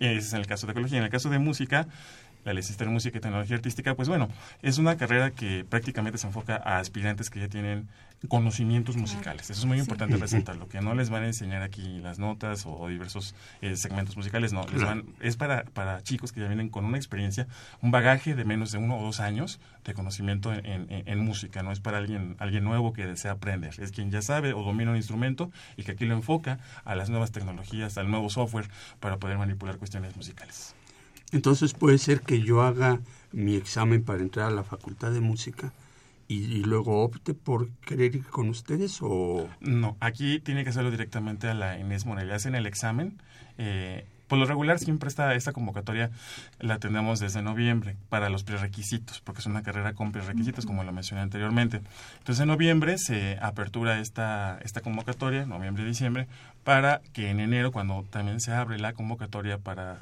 Ese 0.00 0.18
es 0.18 0.32
el 0.32 0.46
caso 0.46 0.66
de 0.66 0.72
ecología. 0.72 0.98
En 0.98 1.04
el 1.04 1.10
caso 1.10 1.28
de 1.28 1.38
música, 1.38 1.86
la 2.46 2.54
licenciatura 2.54 2.88
en 2.88 2.94
música 2.94 3.18
y 3.18 3.20
tecnología 3.20 3.56
artística, 3.56 3.94
pues 3.94 4.08
bueno, 4.08 4.30
es 4.62 4.78
una 4.78 4.96
carrera 4.96 5.32
que 5.32 5.66
prácticamente 5.68 6.16
se 6.16 6.28
enfoca 6.28 6.56
a 6.56 6.78
aspirantes 6.78 7.28
que 7.28 7.40
ya 7.40 7.48
tienen 7.48 7.88
conocimientos 8.26 8.96
musicales. 8.96 9.50
Eso 9.50 9.60
es 9.60 9.66
muy 9.66 9.78
importante 9.78 10.16
presentarlo, 10.18 10.68
que 10.68 10.80
no 10.80 10.94
les 10.94 11.10
van 11.10 11.24
a 11.24 11.26
enseñar 11.26 11.62
aquí 11.62 11.98
las 12.00 12.18
notas 12.18 12.64
o, 12.66 12.88
diversos 12.88 13.34
eh, 13.60 13.76
segmentos 13.76 14.16
musicales, 14.16 14.52
no, 14.52 14.66
les 14.72 14.82
van, 14.82 15.04
es 15.20 15.36
para, 15.36 15.64
para 15.64 16.02
chicos 16.02 16.32
que 16.32 16.40
ya 16.40 16.46
vienen 16.46 16.68
con 16.68 16.84
una 16.84 16.96
experiencia, 16.96 17.46
un 17.82 17.90
bagaje 17.90 18.34
de 18.34 18.44
menos 18.44 18.72
de 18.72 18.78
uno 18.78 18.98
o 18.98 19.02
dos 19.02 19.20
años 19.20 19.60
de 19.84 19.94
conocimiento 19.94 20.52
en, 20.52 20.86
en, 20.88 21.18
música, 21.20 21.62
no 21.62 21.72
es 21.72 21.80
para 21.80 21.98
alguien, 21.98 22.36
alguien 22.38 22.64
nuevo 22.64 22.92
que 22.92 23.06
desea 23.06 23.32
aprender, 23.32 23.74
es 23.78 23.92
quien 23.92 24.10
ya 24.10 24.22
sabe 24.22 24.52
o 24.52 24.62
domina 24.62 24.90
un 24.90 24.96
instrumento 24.96 25.50
y 25.76 25.84
que 25.84 25.92
aquí 25.92 26.04
lo 26.04 26.14
enfoca 26.14 26.58
a 26.84 26.94
las 26.94 27.10
nuevas 27.10 27.32
tecnologías, 27.32 27.98
al 27.98 28.10
nuevo 28.10 28.30
software 28.30 28.68
para 29.00 29.18
poder 29.18 29.38
manipular 29.38 29.76
cuestiones 29.78 30.16
musicales. 30.16 30.74
Entonces 31.32 31.74
puede 31.74 31.98
ser 31.98 32.20
que 32.20 32.40
yo 32.40 32.62
haga 32.62 33.00
mi 33.32 33.56
examen 33.56 34.04
para 34.04 34.22
entrar 34.22 34.46
a 34.46 34.50
la 34.50 34.62
Facultad 34.62 35.10
de 35.10 35.20
Música 35.20 35.72
y, 36.28 36.64
luego 36.64 37.02
opte 37.04 37.34
por 37.34 37.70
querer 37.86 38.16
ir 38.16 38.26
con 38.26 38.48
ustedes 38.48 38.98
o... 39.00 39.48
No, 39.60 39.96
aquí 40.00 40.40
tiene 40.40 40.64
que 40.64 40.70
hacerlo 40.70 40.90
directamente 40.90 41.48
a 41.48 41.54
la 41.54 41.78
Inés 41.78 42.04
Morelia. 42.04 42.34
Hacen 42.34 42.54
el 42.54 42.66
examen. 42.66 43.20
Eh, 43.58 44.06
por 44.26 44.38
lo 44.38 44.46
regular 44.46 44.78
siempre 44.78 45.08
está 45.08 45.34
esta 45.34 45.52
convocatoria 45.52 46.10
la 46.58 46.78
tenemos 46.78 47.20
desde 47.20 47.42
noviembre 47.42 47.96
para 48.08 48.28
los 48.28 48.42
prerequisitos, 48.42 49.20
porque 49.20 49.40
es 49.40 49.46
una 49.46 49.62
carrera 49.62 49.94
con 49.94 50.10
prerequisitos, 50.10 50.66
como 50.66 50.82
lo 50.82 50.92
mencioné 50.92 51.22
anteriormente. 51.22 51.80
Entonces 52.18 52.42
en 52.42 52.48
noviembre 52.48 52.98
se 52.98 53.38
apertura 53.40 54.00
esta, 54.00 54.58
esta 54.64 54.80
convocatoria, 54.80 55.46
noviembre-diciembre, 55.46 56.26
para 56.64 57.02
que 57.12 57.30
en 57.30 57.38
enero, 57.38 57.70
cuando 57.70 58.04
también 58.10 58.40
se 58.40 58.52
abre 58.52 58.78
la 58.78 58.94
convocatoria 58.94 59.58
para 59.58 60.00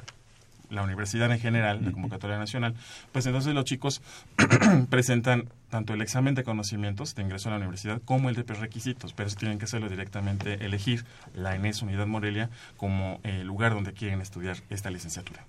la 0.75 0.83
universidad 0.83 1.31
en 1.33 1.39
general, 1.39 1.85
la 1.85 1.93
convocatoria 1.93 2.39
nacional, 2.39 2.75
pues 3.13 3.27
entonces 3.27 3.55
los 3.55 3.65
chicos 3.65 4.03
presentan 4.91 5.49
tanto 5.71 5.95
el 5.95 6.03
examen 6.03 6.35
de 6.35 6.45
conocimientos 6.45 7.15
de 7.15 7.23
ingreso 7.23 7.49
a 7.49 7.53
la 7.53 7.59
universidad 7.59 8.01
como 8.05 8.29
el 8.29 8.35
de 8.35 8.45
prerequisitos, 8.45 9.13
pero 9.13 9.31
tienen 9.31 9.59
que 9.59 9.65
hacerlo 9.65 9.89
directamente, 9.89 10.65
elegir 10.65 11.05
la 11.35 11.57
ENES 11.57 11.83
Unidad 11.83 12.07
Morelia 12.07 12.51
como 12.77 13.21
el 13.23 13.47
lugar 13.47 13.75
donde 13.75 13.93
quieren 13.93 14.21
estudiar 14.21 14.59
esta 14.71 14.91
licenciatura. 14.91 15.47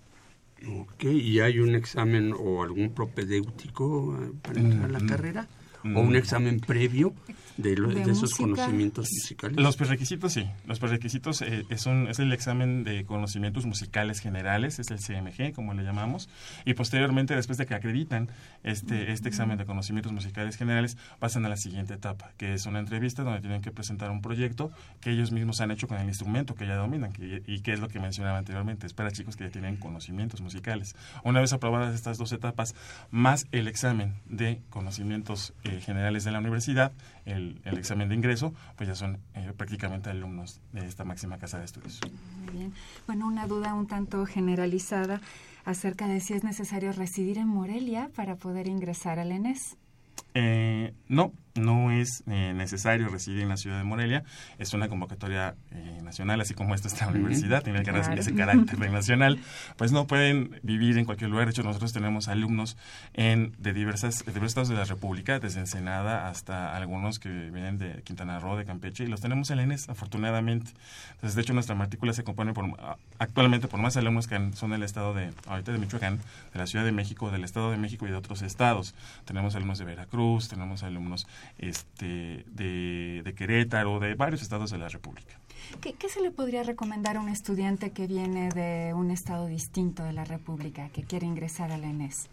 Ok, 0.68 1.04
¿y 1.04 1.42
hay 1.42 1.60
un 1.60 1.76
examen 1.76 2.34
o 2.38 2.64
algún 2.64 2.92
propedéutico 2.92 4.18
eh, 4.20 4.32
para 4.42 4.60
entrar 4.60 4.86
a 4.86 4.94
la 4.94 5.00
mm, 5.00 5.08
carrera? 5.08 5.48
¿O 5.84 6.00
un 6.00 6.14
mm. 6.14 6.16
examen 6.16 6.60
previo? 6.60 7.14
De, 7.58 8.12
esos 8.12 8.34
conocimientos 8.36 9.08
musicales? 9.12 9.58
Los 9.58 9.78
prerequisitos 9.78 10.34
sí, 10.34 10.46
los 10.66 10.80
prerequisitos 10.80 11.42
eh, 11.42 11.66
es, 11.70 11.88
es 11.88 12.20
el 12.20 12.34
examen 12.34 12.84
de 12.84 13.06
conocimientos 13.06 13.66
musicales 13.66 14.20
generales, 14.20 14.80
es 14.80 14.92
el 14.92 15.00
CMG 15.00 15.54
como 15.54 15.74
le 15.74 15.84
llamamos, 15.84 16.30
y 16.66 16.74
posteriormente 16.74 17.36
después 17.36 17.58
de 17.58 17.66
que 17.66 17.76
acreditan 17.76 18.30
este, 18.64 19.12
este 19.12 19.30
examen 19.30 19.58
de 19.58 19.66
conocimientos 19.66 20.12
musicales 20.12 20.58
generales, 20.58 20.98
pasan 21.20 21.46
a 21.46 21.50
la 21.50 21.58
siguiente 21.58 21.94
etapa, 21.94 22.32
que 22.38 22.54
es 22.54 22.66
una 22.66 22.80
entrevista 22.80 23.24
donde 23.24 23.42
tienen 23.42 23.62
que 23.62 23.72
presentar 23.72 24.12
un 24.12 24.22
proyecto 24.22 24.72
que 25.02 25.12
ellos 25.12 25.32
mismos 25.32 25.62
han 25.62 25.72
hecho 25.72 25.88
con 25.88 25.98
el 25.98 26.08
instrumento 26.08 26.56
que 26.56 26.68
ya 26.68 26.76
dominan 26.76 27.14
y 27.20 27.60
que 27.62 27.74
es 27.74 27.80
lo 27.80 27.88
que 27.88 28.00
mencionaba 28.00 28.38
anteriormente, 28.38 28.88
es 28.88 28.94
para 28.94 29.12
chicos 29.12 29.36
que 29.36 29.46
ya 29.46 29.50
tienen 29.50 29.78
conocimientos 29.78 30.42
musicales. 30.42 30.96
Una 31.24 31.42
vez 31.42 31.54
aprobadas 31.54 31.96
estas 31.96 32.18
dos 32.18 32.32
etapas, 32.32 32.76
más 33.12 33.48
el 33.52 33.68
examen 33.68 34.16
de 34.26 34.62
conocimientos 34.70 35.54
eh, 35.64 35.82
generales 35.82 36.24
de 36.24 36.32
la 36.32 36.40
universidad, 36.40 36.92
el 37.26 37.62
el, 37.64 37.78
examen 37.78 38.10
de 38.10 38.16
ingreso, 38.16 38.54
pues 38.76 38.88
ya 38.88 38.96
son 38.96 39.20
eh, 39.34 39.52
prácticamente 39.56 40.10
alumnos 40.10 40.62
de 40.72 40.88
esta 40.88 41.04
máxima 41.04 41.38
casa 41.38 41.60
de 41.60 41.66
estudios. 41.66 42.00
Muy 42.44 42.54
bien. 42.54 42.74
Bueno, 43.08 43.28
una 43.28 43.48
duda 43.48 43.74
un 43.74 43.88
tanto 43.88 44.26
generalizada 44.26 45.22
acerca 45.66 46.08
de 46.08 46.20
si 46.20 46.34
es 46.34 46.44
necesario 46.44 46.92
residir 46.92 47.38
en 47.38 47.48
Morelia 47.48 48.10
para 48.16 48.36
poder 48.36 48.68
ingresar 48.68 49.20
al 49.20 49.32
ENES. 49.32 49.78
Eh, 50.34 50.94
no, 51.08 51.34
no 51.56 51.92
es 51.92 52.24
eh, 52.28 52.54
necesario 52.54 53.08
residir 53.08 53.42
en 53.42 53.50
la 53.50 53.58
ciudad 53.58 53.78
de 53.78 53.84
Morelia, 53.84 54.24
es 54.60 54.74
una 54.74 54.90
convocatoria 54.90 55.56
eh, 55.72 56.00
nacional, 56.04 56.42
así 56.42 56.54
como 56.54 56.76
esta, 56.76 56.88
esta 56.88 57.08
universidad 57.08 57.64
tiene 57.64 57.82
carácter, 57.84 58.20
ese 58.20 58.36
carácter 58.36 58.78
nacional, 58.92 59.40
pues 59.78 59.92
no 59.92 60.06
pueden 60.06 60.60
vivir 60.64 60.98
en 60.98 61.06
cualquier 61.06 61.30
lugar. 61.30 61.46
De 61.46 61.52
hecho, 61.52 61.64
nosotros 61.64 61.94
tenemos 61.94 62.28
alumnos 62.28 62.78
en, 63.14 63.56
de, 63.58 63.74
diversas, 63.74 64.26
de 64.26 64.34
diversos 64.34 64.52
estados 64.52 64.70
de 64.70 64.76
la 64.76 64.86
República, 64.86 65.40
desde 65.40 65.60
Ensenada 65.60 66.30
hasta 66.30 66.76
algunos 66.76 67.20
que 67.20 67.30
vienen 67.30 67.78
de 67.78 68.04
Quintana 68.04 68.40
Roo, 68.40 68.58
de 68.58 68.66
Campeche, 68.66 69.06
y 69.06 69.08
los 69.08 69.22
tenemos 69.22 69.50
en 69.50 69.58
la 69.58 69.64
ENES, 69.64 69.90
afortunadamente. 69.90 70.72
Entonces, 71.14 71.36
de 71.36 71.42
hecho, 71.42 71.54
nuestra 71.54 71.76
matrícula 71.76 72.14
se 72.14 72.24
compone 72.24 72.54
por, 72.54 72.66
actualmente 73.18 73.68
por 73.68 73.80
más 73.80 73.98
alumnos 73.98 74.28
que 74.28 74.52
son 74.54 74.72
del 74.72 74.84
estado 74.84 75.14
de, 75.14 75.32
ahorita 75.48 75.72
de 75.72 75.78
Michoacán, 75.78 76.20
de 76.54 76.60
la 76.60 76.68
Ciudad 76.68 76.86
de 76.86 76.92
México, 76.92 77.32
del 77.32 77.44
Estado 77.44 77.72
de 77.72 77.78
México 77.78 78.06
y 78.06 78.12
de 78.12 78.16
otros 78.16 78.42
estados. 78.42 78.94
Tenemos 79.26 79.56
alumnos 79.56 79.80
de 79.80 79.86
Veracruz, 79.86 80.50
tenemos 80.50 80.84
alumnos 80.84 81.28
este, 81.58 82.46
de, 82.48 83.22
de 83.24 83.34
Querétaro, 83.34 84.00
de 84.00 84.16
varios 84.16 84.42
estados 84.42 84.72
de 84.72 84.78
la 84.78 84.90
República. 84.90 85.40
¿Qué, 85.82 85.94
¿Qué, 85.94 86.10
se 86.10 86.22
le 86.22 86.32
podría 86.32 86.64
recomendar 86.64 87.18
a 87.18 87.22
un 87.22 87.30
estudiante 87.30 87.92
que 87.92 88.08
viene 88.08 88.50
de 88.50 88.94
un 88.94 89.12
estado 89.12 89.48
distinto 89.48 90.04
de 90.04 90.14
la 90.14 90.24
República, 90.24 90.90
que 90.90 91.04
quiere 91.04 91.26
ingresar 91.26 91.72
a 91.72 91.78
la 91.78 91.88
ENES? 91.88 92.30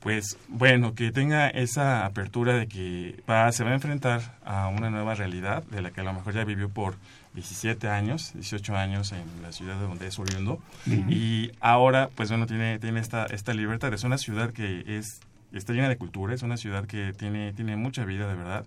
Pues 0.00 0.38
bueno, 0.48 0.94
que 0.94 1.12
tenga 1.12 1.48
esa 1.48 2.06
apertura 2.06 2.54
de 2.54 2.66
que 2.66 3.22
va, 3.28 3.52
se 3.52 3.64
va 3.64 3.70
a 3.70 3.74
enfrentar 3.74 4.38
a 4.44 4.68
una 4.68 4.88
nueva 4.88 5.14
realidad 5.14 5.62
de 5.64 5.82
la 5.82 5.90
que 5.90 6.00
a 6.00 6.04
lo 6.04 6.14
mejor 6.14 6.32
ya 6.32 6.44
vivió 6.44 6.70
por 6.70 6.96
17 7.34 7.86
años, 7.88 8.32
18 8.32 8.76
años 8.76 9.12
en 9.12 9.42
la 9.42 9.52
ciudad 9.52 9.78
de 9.78 9.86
donde 9.86 10.06
es 10.06 10.18
oriundo 10.18 10.58
y 10.86 11.52
ahora 11.60 12.08
pues 12.14 12.30
bueno 12.30 12.46
tiene 12.46 12.78
tiene 12.78 12.98
esta 12.98 13.26
esta 13.26 13.54
libertad, 13.54 13.92
es 13.92 14.02
una 14.02 14.18
ciudad 14.18 14.52
que 14.52 14.82
es 14.86 15.20
está 15.52 15.72
llena 15.72 15.88
de 15.88 15.96
cultura, 15.96 16.34
es 16.34 16.42
una 16.42 16.56
ciudad 16.56 16.86
que 16.86 17.12
tiene 17.12 17.52
tiene 17.52 17.76
mucha 17.76 18.04
vida 18.04 18.28
de 18.28 18.34
verdad 18.34 18.66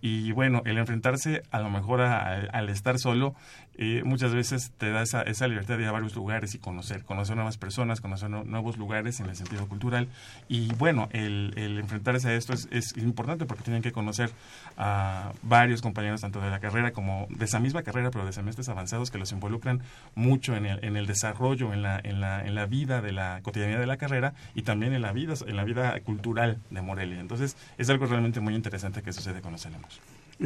y 0.00 0.32
bueno, 0.32 0.62
el 0.64 0.78
enfrentarse 0.78 1.42
a 1.50 1.60
lo 1.60 1.70
mejor 1.70 2.00
al 2.00 2.68
estar 2.68 2.98
solo, 2.98 3.34
eh, 3.82 4.02
muchas 4.04 4.34
veces 4.34 4.72
te 4.76 4.90
da 4.90 5.00
esa, 5.00 5.22
esa 5.22 5.48
libertad 5.48 5.78
de 5.78 5.84
ir 5.84 5.88
a 5.88 5.92
varios 5.92 6.14
lugares 6.14 6.54
y 6.54 6.58
conocer, 6.58 7.02
conocer 7.02 7.34
nuevas 7.34 7.56
personas, 7.56 8.02
conocer 8.02 8.28
nuevos 8.28 8.76
lugares 8.76 9.20
en 9.20 9.30
el 9.30 9.36
sentido 9.36 9.66
cultural. 9.68 10.06
Y 10.48 10.74
bueno, 10.74 11.08
el, 11.12 11.54
el 11.56 11.78
enfrentarse 11.78 12.28
a 12.28 12.34
esto 12.34 12.52
es, 12.52 12.68
es, 12.70 12.94
importante 12.98 13.46
porque 13.46 13.62
tienen 13.62 13.80
que 13.80 13.90
conocer 13.90 14.30
a 14.76 15.32
varios 15.42 15.80
compañeros, 15.80 16.20
tanto 16.20 16.42
de 16.42 16.50
la 16.50 16.60
carrera 16.60 16.92
como 16.92 17.26
de 17.30 17.46
esa 17.46 17.58
misma 17.58 17.82
carrera, 17.82 18.10
pero 18.10 18.26
de 18.26 18.34
semestres 18.34 18.68
avanzados, 18.68 19.10
que 19.10 19.16
los 19.16 19.32
involucran 19.32 19.80
mucho 20.14 20.54
en 20.56 20.66
el, 20.66 20.84
en 20.84 20.98
el 20.98 21.06
desarrollo, 21.06 21.72
en 21.72 21.80
la, 21.80 21.98
en, 22.04 22.20
la, 22.20 22.44
en 22.44 22.54
la 22.54 22.66
vida 22.66 23.00
de 23.00 23.12
la 23.12 23.40
cotidianidad 23.42 23.80
de 23.80 23.86
la 23.86 23.96
carrera 23.96 24.34
y 24.54 24.60
también 24.60 24.92
en 24.92 25.00
la 25.00 25.12
vida, 25.12 25.32
en 25.46 25.56
la 25.56 25.64
vida 25.64 25.98
cultural 26.00 26.58
de 26.68 26.82
Morelia. 26.82 27.18
Entonces, 27.18 27.56
es 27.78 27.88
algo 27.88 28.04
realmente 28.04 28.40
muy 28.40 28.54
interesante 28.54 29.00
que 29.00 29.14
sucede 29.14 29.40
con 29.40 29.52
los 29.52 29.64
alumnos. 29.64 29.89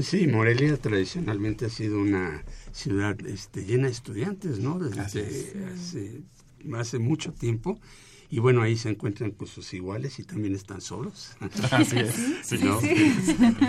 Sí, 0.00 0.26
Morelia 0.26 0.76
tradicionalmente 0.76 1.66
ha 1.66 1.70
sido 1.70 2.00
una 2.00 2.42
ciudad 2.72 3.16
este, 3.26 3.64
llena 3.64 3.86
de 3.86 3.92
estudiantes, 3.92 4.58
¿no? 4.58 4.78
Desde 4.78 5.00
hace, 5.00 6.22
hace, 6.76 6.98
mucho 6.98 7.32
tiempo. 7.32 7.78
Y 8.28 8.40
bueno, 8.40 8.62
ahí 8.62 8.76
se 8.76 8.88
encuentran 8.88 9.30
con 9.30 9.46
sus 9.46 9.72
iguales 9.74 10.18
y 10.18 10.24
también 10.24 10.54
están 10.54 10.80
solos. 10.80 11.36
Así 11.70 11.98
es. 11.98 12.14
Sí, 12.42 12.58
¿no? 12.58 12.80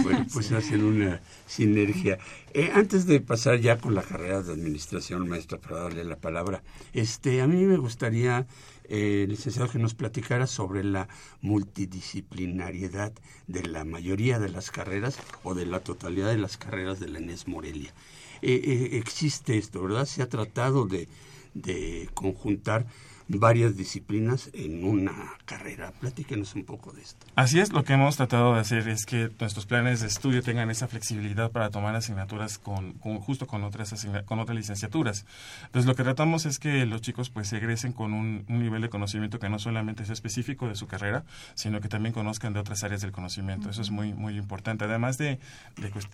Bueno, 0.02 0.26
pues 0.34 0.52
hacen 0.52 0.84
una 0.84 1.22
sinergia. 1.46 2.18
Eh, 2.54 2.72
antes 2.74 3.06
de 3.06 3.20
pasar 3.20 3.60
ya 3.60 3.78
con 3.78 3.94
la 3.94 4.02
carrera 4.02 4.42
de 4.42 4.54
administración, 4.54 5.28
maestra, 5.28 5.60
para 5.60 5.82
darle 5.82 6.04
la 6.06 6.16
palabra, 6.16 6.64
este, 6.94 7.42
a 7.42 7.48
mí 7.48 7.64
me 7.66 7.78
gustaría 7.78 8.48
eh, 8.90 9.26
licenciado, 9.28 9.70
que 9.70 9.80
nos 9.80 9.94
platicara 9.94 10.48
sobre 10.48 10.84
la 10.84 11.08
multidisciplinariedad 11.42 13.14
de 13.48 13.64
la 13.64 13.86
mayoría 13.86 14.40
de 14.40 14.50
las 14.50 14.72
carreras 14.72 15.18
o 15.44 15.54
de 15.56 15.66
la 15.66 15.80
totalidad 15.80 16.30
de 16.30 16.38
las 16.38 16.58
carreras 16.58 17.00
de 17.00 17.10
la 17.10 17.20
ENES 17.20 17.48
Morelia. 17.48 17.94
Eh, 18.42 18.62
eh, 18.64 18.98
existe 18.98 19.58
esto, 19.58 19.82
¿verdad? 19.82 20.06
Se 20.06 20.22
ha 20.22 20.30
tratado 20.30 20.88
de 20.88 22.10
conjuntar 22.14 22.86
varias 23.28 23.76
disciplinas 23.76 24.50
en 24.54 24.84
una 24.84 25.34
carrera. 25.46 25.92
Platíquenos 26.00 26.56
un 26.56 26.64
poco 26.64 26.92
de 26.92 27.02
esto. 27.02 27.26
Así 27.36 27.60
es, 27.60 27.74
lo 27.74 27.84
que 27.84 27.94
hemos 27.94 28.18
tratado 28.18 28.54
de 28.54 28.60
hacer 28.60 28.88
es 28.88 29.06
que 29.06 29.32
nuestros 29.40 29.66
planes 29.66 30.02
de 30.02 30.08
estudio 30.08 30.44
tengan 30.44 30.70
esa 30.70 30.88
flexibilidad 30.88 31.52
para 31.52 31.70
tomar 31.70 31.96
asignaturas 31.96 32.60
con, 32.60 32.94
justo 33.00 33.48
con 33.48 33.64
otras 33.64 34.06
con 34.26 34.40
otras 34.40 34.56
licenciaturas. 34.56 35.26
Entonces 35.66 35.88
lo 35.88 35.96
que 35.96 36.04
tratamos 36.04 36.46
es 36.46 36.60
que 36.60 36.86
los 36.86 37.02
chicos 37.02 37.30
pues 37.30 37.52
egresen 37.54 37.94
con 37.94 38.14
un, 38.14 38.46
nivel 38.48 38.82
de 38.82 38.90
conocimiento 38.90 39.40
que 39.40 39.50
no 39.50 39.60
solamente 39.60 40.06
sea 40.06 40.14
específico 40.14 40.68
de 40.68 40.76
su 40.76 40.88
carrera, 40.88 41.24
sino 41.56 41.82
que 41.82 41.90
también 41.90 42.14
conozcan 42.14 42.54
de 42.54 42.60
otras 42.60 42.84
áreas 42.84 43.02
del 43.02 43.12
conocimiento. 43.12 43.70
Eso 43.70 43.82
es 43.82 43.92
muy 43.92 44.14
muy 44.14 44.38
importante. 44.38 44.86
Además 44.86 45.18
de, 45.18 45.40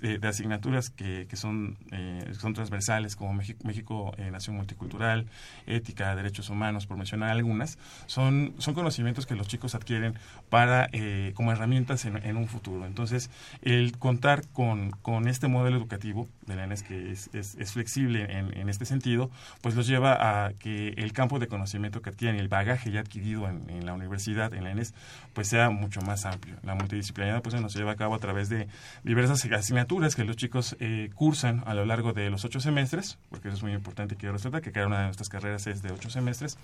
de, 0.01 0.27
asignaturas 0.27 0.89
que, 0.89 1.27
que 1.29 1.35
son, 1.35 1.77
eh, 1.91 2.33
son 2.39 2.53
transversales 2.53 3.15
como 3.15 3.33
México, 3.33 3.59
México 3.65 4.13
eh, 4.17 4.31
Nación 4.31 4.55
Multicultural, 4.55 5.27
Ética, 5.65 6.15
Derechos 6.15 6.49
Humanos, 6.49 6.85
por 6.87 7.00
mencionar 7.01 7.29
algunas, 7.29 7.77
son, 8.05 8.53
son 8.57 8.73
conocimientos 8.73 9.25
que 9.25 9.35
los 9.35 9.47
chicos 9.47 9.75
adquieren 9.75 10.15
para 10.49 10.89
eh, 10.91 11.31
como 11.35 11.51
herramientas 11.51 12.05
en, 12.05 12.37
un 12.37 12.47
futuro. 12.47 12.85
Entonces, 12.85 13.29
el 13.61 13.97
contar 13.97 14.47
con, 14.53 14.91
con 14.91 15.27
este 15.27 15.47
modelo 15.47 15.77
educativo 15.77 16.27
de 16.45 16.55
la 16.55 16.63
ENES 16.65 16.83
que 16.83 17.11
es, 17.11 17.29
es, 17.33 17.71
flexible 17.71 18.37
en, 18.37 18.57
en, 18.57 18.69
este 18.69 18.85
sentido, 18.85 19.29
pues 19.61 19.75
los 19.75 19.87
lleva 19.87 20.45
a 20.45 20.53
que 20.53 20.89
el 20.97 21.13
campo 21.13 21.39
de 21.39 21.47
conocimiento 21.47 22.01
que 22.01 22.09
adquieren 22.09 22.39
el 22.39 22.47
bagaje 22.47 22.91
ya 22.91 22.99
adquirido 23.01 23.47
en, 23.47 23.85
la 23.85 23.93
universidad, 23.93 24.53
en 24.53 24.63
la 24.63 24.71
ENES, 24.71 24.93
pues 25.33 25.47
sea 25.47 25.69
mucho 25.69 26.01
más 26.01 26.25
amplio. 26.25 26.55
La 26.63 26.75
multidisciplinaridad 26.75 27.41
pues 27.41 27.59
nos 27.59 27.73
lleva 27.73 27.91
a 27.91 27.95
cabo 27.95 28.15
a 28.15 28.19
través 28.19 28.49
de 28.49 28.67
diversas 29.03 29.45
asignaturas 29.45 30.15
que 30.15 30.23
los 30.23 30.35
chicos 30.35 30.75
eh, 30.79 31.09
cursan 31.15 31.63
a 31.65 31.73
lo 31.73 31.85
largo 31.85 32.13
de 32.13 32.29
los 32.29 32.45
ocho 32.45 32.59
semestres, 32.59 33.17
porque 33.29 33.47
eso 33.47 33.57
es 33.57 33.63
muy 33.63 33.73
importante 33.73 34.15
que 34.15 34.31
resaltar, 34.31 34.61
que 34.61 34.71
cada 34.71 34.87
una 34.87 34.99
de 34.99 35.05
nuestras 35.05 35.29
carreras 35.29 35.67
es 35.67 35.81
de 35.81 35.91
ocho 35.91 36.09
semestres, 36.09 36.57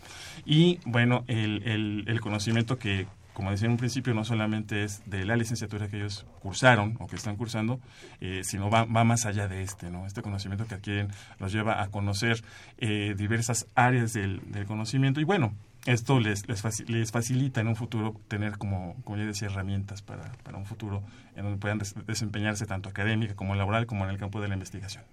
y 0.46 0.80
bueno, 0.86 1.24
el, 1.28 2.04
el, 2.08 2.22
conocimiento 2.22 2.78
que, 2.78 3.08
como 3.34 3.52
decía 3.52 3.66
en 3.66 3.74
un 3.74 3.78
principio, 3.78 4.14
no 4.14 4.24
solamente 4.24 4.84
es 4.84 5.02
de 5.06 5.26
la 5.26 5.36
licenciatura 5.36 5.88
que 5.88 5.98
ellos 5.98 6.26
cursaron 6.42 6.98
o 7.00 7.08
que 7.08 7.16
están 7.16 7.36
cursando, 7.36 7.80
eh, 8.22 8.42
sino 8.44 8.70
va, 8.70 8.86
va, 8.86 9.04
más 9.04 9.26
allá 9.26 9.48
de 9.48 9.62
este, 9.62 9.90
¿no? 9.90 10.06
Este 10.06 10.22
conocimiento 10.22 10.66
que 10.66 10.76
adquieren 10.76 11.10
los 11.40 11.52
lleva 11.52 11.82
a 11.82 11.90
conocer 11.90 12.44
eh, 12.78 13.16
diversas 13.18 13.68
áreas 13.76 14.14
del, 14.14 14.42
del, 14.52 14.66
conocimiento 14.66 15.20
y 15.20 15.24
bueno, 15.24 15.54
esto 15.86 16.20
les, 16.20 16.48
les, 16.48 16.90
les, 16.90 17.12
facilita 17.12 17.62
en 17.62 17.68
un 17.68 17.76
futuro 17.76 18.20
tener, 18.28 18.58
como, 18.58 18.96
como 19.04 19.18
ya 19.18 19.26
decía, 19.26 19.48
herramientas 19.48 20.02
para, 20.02 20.32
para 20.44 20.58
un 20.58 20.66
futuro 20.66 21.04
en 21.36 21.44
donde 21.44 21.60
puedan 21.60 21.80
desempeñarse 22.06 22.66
tanto 22.66 22.90
académica 22.90 23.36
como 23.36 23.56
laboral 23.56 23.86
como 23.86 24.04
en 24.04 24.10
el 24.10 24.18
campo 24.18 24.42
de 24.42 24.48
la 24.48 24.56
investigación. 24.56 25.04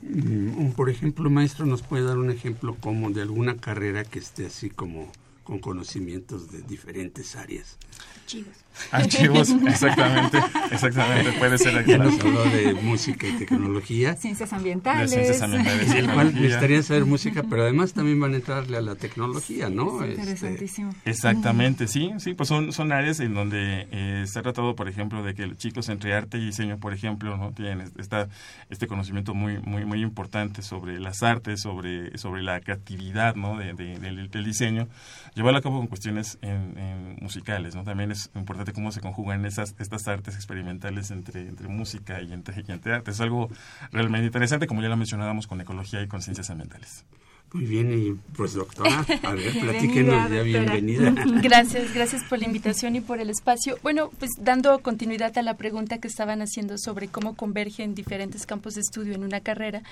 Mm, 0.00 0.70
por 0.72 0.90
ejemplo, 0.90 1.28
maestro, 1.28 1.66
¿nos 1.66 1.82
puede 1.82 2.04
dar 2.04 2.18
un 2.18 2.30
ejemplo 2.30 2.76
como 2.80 3.10
de 3.10 3.22
alguna 3.22 3.56
carrera 3.56 4.04
que 4.04 4.18
esté 4.18 4.46
así 4.46 4.70
como 4.70 5.10
con 5.42 5.58
conocimientos 5.58 6.52
de 6.52 6.62
diferentes 6.62 7.34
áreas? 7.36 7.78
Archivos. 8.20 8.54
Archivos, 8.90 9.50
exactamente, 9.66 10.38
exactamente, 10.70 11.32
puede 11.32 11.58
ser 11.58 11.76
aquí. 11.76 11.96
Nos 11.98 12.18
habló 12.20 12.44
de 12.44 12.74
música 12.74 13.26
y 13.26 13.32
tecnología. 13.32 14.16
Ciencias 14.16 14.52
ambientales. 14.52 15.10
De 15.10 15.16
ciencias 15.16 15.42
ambientales. 15.42 15.90
El 15.90 16.10
cual 16.10 16.34
necesitaría 16.34 16.82
saber 16.82 17.04
música, 17.04 17.44
pero 17.48 17.62
además 17.62 17.92
también 17.92 18.20
van 18.20 18.34
a 18.34 18.36
entrarle 18.36 18.76
a 18.76 18.80
la 18.80 18.94
tecnología, 18.94 19.68
¿no? 19.68 20.02
Es 20.04 20.18
interesantísimo. 20.18 20.90
Este... 20.90 21.10
Exactamente, 21.10 21.88
sí, 21.88 22.12
sí, 22.18 22.34
pues 22.34 22.48
son, 22.48 22.72
son 22.72 22.92
áreas 22.92 23.20
en 23.20 23.34
donde 23.34 23.88
eh, 23.90 24.24
se 24.26 24.38
ha 24.38 24.42
tratado, 24.42 24.74
por 24.74 24.88
ejemplo, 24.88 25.22
de 25.22 25.34
que 25.34 25.46
los 25.46 25.58
chicos 25.58 25.88
entre 25.88 26.14
arte 26.14 26.38
y 26.38 26.46
diseño, 26.46 26.78
por 26.78 26.92
ejemplo, 26.92 27.36
no 27.36 27.52
tienen 27.52 27.90
esta, 27.98 28.28
este 28.70 28.86
conocimiento 28.86 29.34
muy, 29.34 29.58
muy, 29.58 29.84
muy 29.84 30.02
importante 30.02 30.62
sobre 30.62 30.98
las 30.98 31.22
artes, 31.22 31.60
sobre, 31.60 32.16
sobre 32.18 32.42
la 32.42 32.60
creatividad, 32.60 33.34
¿no? 33.34 33.58
De, 33.58 33.74
de, 33.74 33.98
del, 33.98 34.30
del, 34.30 34.44
diseño, 34.44 34.88
llevarlo 35.34 35.58
a 35.58 35.62
cabo 35.62 35.78
con 35.78 35.86
cuestiones 35.86 36.38
en, 36.42 36.78
en 36.78 37.16
musicales, 37.20 37.74
¿no? 37.74 37.84
También 37.84 38.10
es 38.12 38.30
importante 38.34 38.67
cómo 38.72 38.92
se 38.92 39.00
conjugan 39.00 39.44
esas, 39.44 39.74
estas 39.78 40.08
artes 40.08 40.34
experimentales 40.34 41.10
entre, 41.10 41.42
entre 41.42 41.68
música 41.68 42.20
y 42.22 42.32
entre, 42.32 42.64
y 42.66 42.72
entre 42.72 42.94
arte. 42.94 43.10
Es 43.10 43.20
algo 43.20 43.50
realmente 43.92 44.26
interesante, 44.26 44.66
como 44.66 44.82
ya 44.82 44.88
lo 44.88 44.96
mencionábamos 44.96 45.46
con 45.46 45.60
ecología 45.60 46.02
y 46.02 46.08
con 46.08 46.22
ciencias 46.22 46.50
ambientales. 46.50 47.04
Muy 47.52 47.64
bien, 47.64 47.90
y 47.98 48.12
pues 48.36 48.52
doctora, 48.52 49.06
a 49.22 49.32
ver, 49.32 49.52
platíquenos 49.60 50.30
ya, 50.30 50.42
bienvenida. 50.42 51.14
Gracias, 51.42 51.94
gracias 51.94 52.22
por 52.24 52.38
la 52.38 52.44
invitación 52.44 52.94
y 52.94 53.00
por 53.00 53.20
el 53.20 53.30
espacio. 53.30 53.78
Bueno, 53.82 54.10
pues 54.18 54.32
dando 54.38 54.78
continuidad 54.80 55.36
a 55.38 55.42
la 55.42 55.56
pregunta 55.56 55.96
que 55.96 56.08
estaban 56.08 56.42
haciendo 56.42 56.76
sobre 56.76 57.08
cómo 57.08 57.36
convergen 57.36 57.94
diferentes 57.94 58.44
campos 58.44 58.74
de 58.74 58.82
estudio 58.82 59.14
en 59.14 59.24
una 59.24 59.40
carrera, 59.40 59.82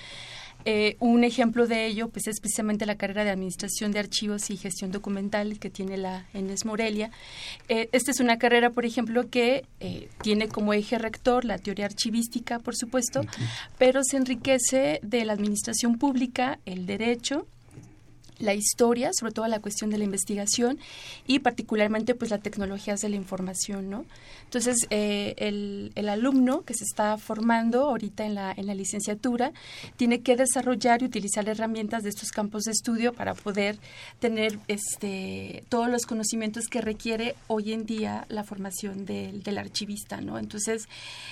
eh, 0.68 0.96
un 0.98 1.22
ejemplo 1.22 1.68
de 1.68 1.86
ello 1.86 2.08
pues 2.08 2.26
es 2.26 2.40
precisamente 2.40 2.86
la 2.86 2.96
carrera 2.96 3.22
de 3.22 3.30
Administración 3.30 3.92
de 3.92 4.00
Archivos 4.00 4.50
y 4.50 4.56
Gestión 4.56 4.90
Documental 4.90 5.60
que 5.60 5.70
tiene 5.70 5.96
la 5.96 6.26
ENES 6.34 6.64
Morelia. 6.64 7.12
Eh, 7.68 7.88
esta 7.92 8.10
es 8.10 8.18
una 8.18 8.36
carrera, 8.36 8.70
por 8.70 8.84
ejemplo, 8.84 9.30
que 9.30 9.64
eh, 9.78 10.08
tiene 10.22 10.48
como 10.48 10.72
eje 10.72 10.98
rector 10.98 11.44
la 11.44 11.58
teoría 11.58 11.86
archivística, 11.86 12.58
por 12.58 12.74
supuesto, 12.74 13.20
pero 13.78 14.02
se 14.02 14.16
enriquece 14.16 14.98
de 15.02 15.24
la 15.24 15.34
administración 15.34 15.98
pública, 15.98 16.58
el 16.66 16.84
derecho, 16.84 17.46
la 18.38 18.54
historia, 18.54 19.10
sobre 19.12 19.32
todo 19.32 19.46
la 19.46 19.60
cuestión 19.60 19.90
de 19.90 19.98
la 19.98 20.04
investigación 20.04 20.78
y 21.26 21.38
particularmente 21.38 22.14
pues 22.14 22.30
las 22.30 22.42
tecnologías 22.42 23.00
de 23.00 23.08
la 23.08 23.16
información, 23.16 23.90
¿no? 23.90 24.04
Entonces, 24.44 24.86
eh, 24.90 25.34
el, 25.38 25.92
el, 25.96 26.08
alumno 26.08 26.62
que 26.62 26.72
se 26.74 26.84
está 26.84 27.18
formando 27.18 27.88
ahorita 27.88 28.24
en 28.24 28.36
la, 28.36 28.52
en 28.56 28.66
la 28.66 28.74
licenciatura 28.74 29.52
tiene 29.96 30.20
que 30.20 30.36
desarrollar 30.36 31.02
y 31.02 31.06
utilizar 31.06 31.48
herramientas 31.48 32.04
de 32.04 32.10
estos 32.10 32.30
campos 32.30 32.62
de 32.62 32.72
estudio 32.72 33.12
para 33.12 33.34
poder 33.34 33.78
tener 34.20 34.58
este, 34.68 35.64
todos 35.68 35.88
los 35.88 36.06
conocimientos 36.06 36.68
que 36.68 36.80
requiere 36.80 37.34
hoy 37.48 37.72
en 37.72 37.86
día 37.86 38.24
la 38.28 38.44
formación 38.44 39.04
del, 39.04 39.42
del 39.42 39.58
archivista, 39.58 40.20
¿no? 40.20 40.38
Entonces, 40.38 40.88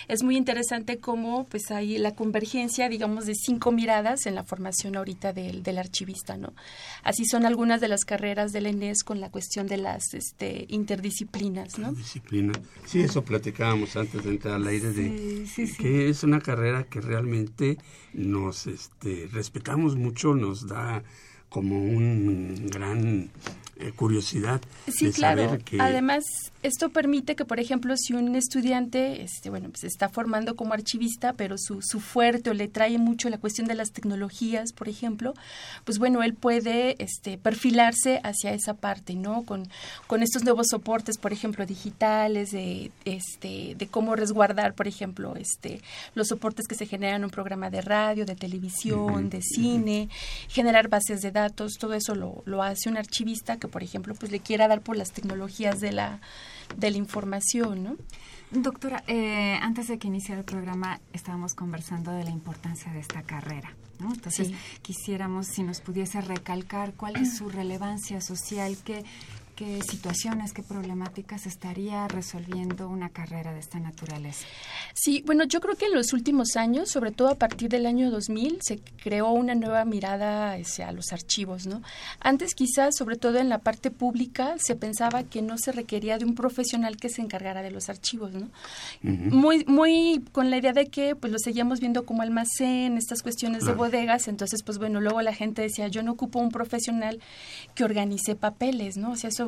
es 0.09 0.23
muy 0.25 0.37
interesante 0.37 0.99
cómo 0.99 1.45
pues 1.45 1.71
hay 1.71 1.99
la 1.99 2.17
convergencia, 2.17 2.89
digamos, 2.89 3.27
de 3.27 3.35
cinco 3.35 3.71
miradas 3.71 4.27
en 4.27 4.35
la 4.35 4.43
formación 4.43 4.97
ahorita 4.97 5.33
del, 5.33 5.63
del 5.63 5.79
archivista, 5.79 6.37
¿no? 6.37 6.53
Así 7.05 7.27
son 7.27 7.45
algunas 7.45 7.83
de 7.83 7.89
las 7.89 8.05
carreras 8.05 8.53
del 8.53 8.67
ENES 8.67 9.05
con 9.05 9.21
la 9.21 9.31
cuestión 9.31 9.67
de 9.67 9.77
las 9.77 10.15
este, 10.15 10.65
interdisciplinas, 10.69 11.79
¿no? 11.79 11.93
Disciplina. 11.93 12.53
Sí, 12.87 13.03
eso 13.03 13.23
platicábamos 13.23 13.95
antes 13.97 14.25
de 14.25 14.31
entrar 14.31 14.55
al 14.55 14.67
aire 14.67 14.91
de 14.91 15.47
que 15.79 16.09
es 16.09 16.25
una 16.25 16.41
carrera 16.41 16.85
que 16.85 17.03
realmente 17.03 17.77
nos 18.15 18.67
este, 18.67 19.29
respetamos 19.31 19.97
mucho, 19.97 20.35
nos 20.35 20.67
da 20.67 21.05
como 21.55 21.79
un 21.79 22.67
gran 22.67 23.31
eh, 23.77 23.93
curiosidad 23.93 24.61
sí, 24.89 25.13
claro. 25.13 25.57
Además, 25.79 26.25
esto 26.65 26.89
permite 26.89 27.37
que, 27.37 27.45
por 27.45 27.61
ejemplo, 27.61 27.95
si 27.97 28.15
un 28.15 28.35
estudiante, 28.37 29.23
este, 29.23 29.51
bueno, 29.51 29.69
pues 29.69 29.85
está 29.85 30.09
formando 30.09 30.57
como 30.57 30.73
archivista, 30.73 31.35
pero 31.35 31.59
su, 31.59 31.83
su 31.83 32.01
fuerte 32.01 32.49
o 32.49 32.55
le 32.55 32.69
trae 32.69 32.97
mucho 32.97 33.29
la 33.29 33.37
cuestión 33.37 33.67
de 33.67 33.75
las 33.75 33.91
tecnologías, 33.91 34.73
por 34.73 34.89
ejemplo, 34.89 35.35
pues 35.85 35.99
bueno, 35.99 36.23
él 36.23 36.33
puede 36.33 36.97
este, 36.99 37.37
perfilarse 37.37 38.21
hacia 38.25 38.55
esa 38.55 38.73
parte, 38.73 39.15
¿no? 39.15 39.43
Con, 39.43 39.69
con 40.07 40.23
estos 40.23 40.43
nuevos 40.43 40.69
soportes, 40.71 41.19
por 41.19 41.35
ejemplo, 41.35 41.67
digitales, 41.67 42.53
de, 42.53 42.93
este, 43.05 43.75
de 43.77 43.87
cómo 43.89 44.17
resguardar, 44.17 44.73
por 44.73 44.89
ejemplo, 44.89 45.37
este, 45.37 45.83
los 46.15 46.29
soportes 46.29 46.67
que 46.67 46.77
se 46.77 46.87
generan 46.87 47.17
en 47.17 47.25
un 47.25 47.31
programa 47.31 47.69
de 47.69 47.83
radio, 47.83 48.25
de 48.25 48.37
televisión, 48.37 49.29
de 49.29 49.43
cine, 49.43 50.09
generar 50.49 50.89
bases 50.89 51.21
de 51.21 51.31
datos, 51.31 51.44
todo 51.51 51.95
eso 51.95 52.15
lo, 52.15 52.43
lo 52.47 52.63
hace 52.63 52.89
un 52.89 52.97
archivista 52.97 53.59
que, 53.59 53.69
por 53.69 53.83
ejemplo, 53.83 54.15
pues 54.15 54.33
le 54.33 54.41
quiera 54.41 54.69
dar 54.69 54.81
por 54.81 54.97
las 54.97 55.13
tecnologías 55.13 55.81
de 55.81 55.93
la, 55.93 56.21
de 56.77 56.91
la 56.91 56.97
información, 56.97 57.85
¿no? 57.85 57.97
Doctora, 58.51 59.03
eh, 59.09 59.59
antes 59.61 59.89
de 59.89 59.99
que 59.99 60.07
iniciara 60.07 60.41
el 60.41 60.45
programa 60.45 61.01
estábamos 61.13 61.55
conversando 61.55 62.13
de 62.13 62.25
la 62.25 62.31
importancia 62.31 62.93
de 62.93 63.01
esta 63.01 63.23
carrera. 63.23 63.75
¿no? 63.99 64.13
Entonces, 64.13 64.53
quisiéramos 64.83 65.47
si 65.47 65.63
nos 65.63 65.81
pudiese 65.81 66.21
recalcar 66.21 66.95
cuál 66.95 67.17
es 67.17 67.37
su 67.37 67.49
relevancia 67.49 68.21
social, 68.21 68.77
qué, 68.85 69.05
qué 69.55 69.81
situaciones, 69.83 70.53
qué 70.53 70.63
problemáticas 70.63 71.47
estaría 71.47 72.07
resolviendo 72.09 72.89
una 72.89 73.09
carrera 73.11 73.53
de 73.53 73.61
esta 73.61 73.79
naturaleza. 73.79 74.45
Sí, 74.95 75.23
bueno, 75.27 75.45
yo 75.45 75.61
creo 75.61 75.77
que 75.77 75.87
en 75.87 75.95
los 75.95 76.13
últimos 76.13 76.57
años, 76.57 76.91
sobre 76.91 77.13
todo 77.13 77.29
a 77.29 77.35
partir 77.37 77.69
del 77.69 77.87
año 77.87 78.11
2000, 78.11 78.59
se 78.63 78.81
creó 79.03 79.31
una 79.31 79.55
nueva 79.55 79.85
mirada 79.85 80.53
hacia 80.53 80.91
los 80.93 81.13
archivos, 81.13 81.67
¿no? 81.67 81.83
Antes 82.21 82.55
quizás, 82.55 82.97
sobre 82.97 83.17
todo 83.17 83.39
en 83.39 83.49
la 83.49 83.59
parte 83.59 83.91
pública, 83.91 84.57
se 84.59 84.75
pensaba 84.75 85.23
que 85.23 85.43
no 85.43 85.59
se 85.59 85.73
requería 85.73 86.19
de 86.19 86.25
un 86.25 86.35
profesional 86.35 86.97
que 86.97 87.09
se 87.09 87.23
encargara 87.23 87.63
de 87.63 87.71
los 87.71 87.89
archivos, 87.89 88.33
¿no? 88.33 88.49
Muy 89.03 89.65
muy 89.67 90.23
con 90.33 90.51
la 90.51 90.59
idea 90.59 90.73
de 90.73 90.87
que 90.87 91.15
pues 91.15 91.33
lo 91.33 91.39
seguíamos 91.39 91.81
viendo 91.81 92.05
como 92.05 92.23
almacén, 92.23 92.97
estas 92.97 93.23
cuestiones 93.23 93.65
de 93.65 93.73
bodegas, 93.73 94.29
entonces 94.29 94.63
pues 94.63 94.79
bueno, 94.79 95.01
luego 95.01 95.23
la 95.23 95.35
gente 95.35 95.63
decía, 95.63 95.89
"Yo 95.89 96.03
no 96.03 96.13
ocupo 96.13 96.39
un 96.39 96.51
profesional 96.51 97.21
que 97.75 97.85
organice 97.85 98.35
papeles", 98.35 98.97
¿no? 98.97 99.13
O 99.13 99.17
sea, 99.17 99.29
eso 99.29 99.44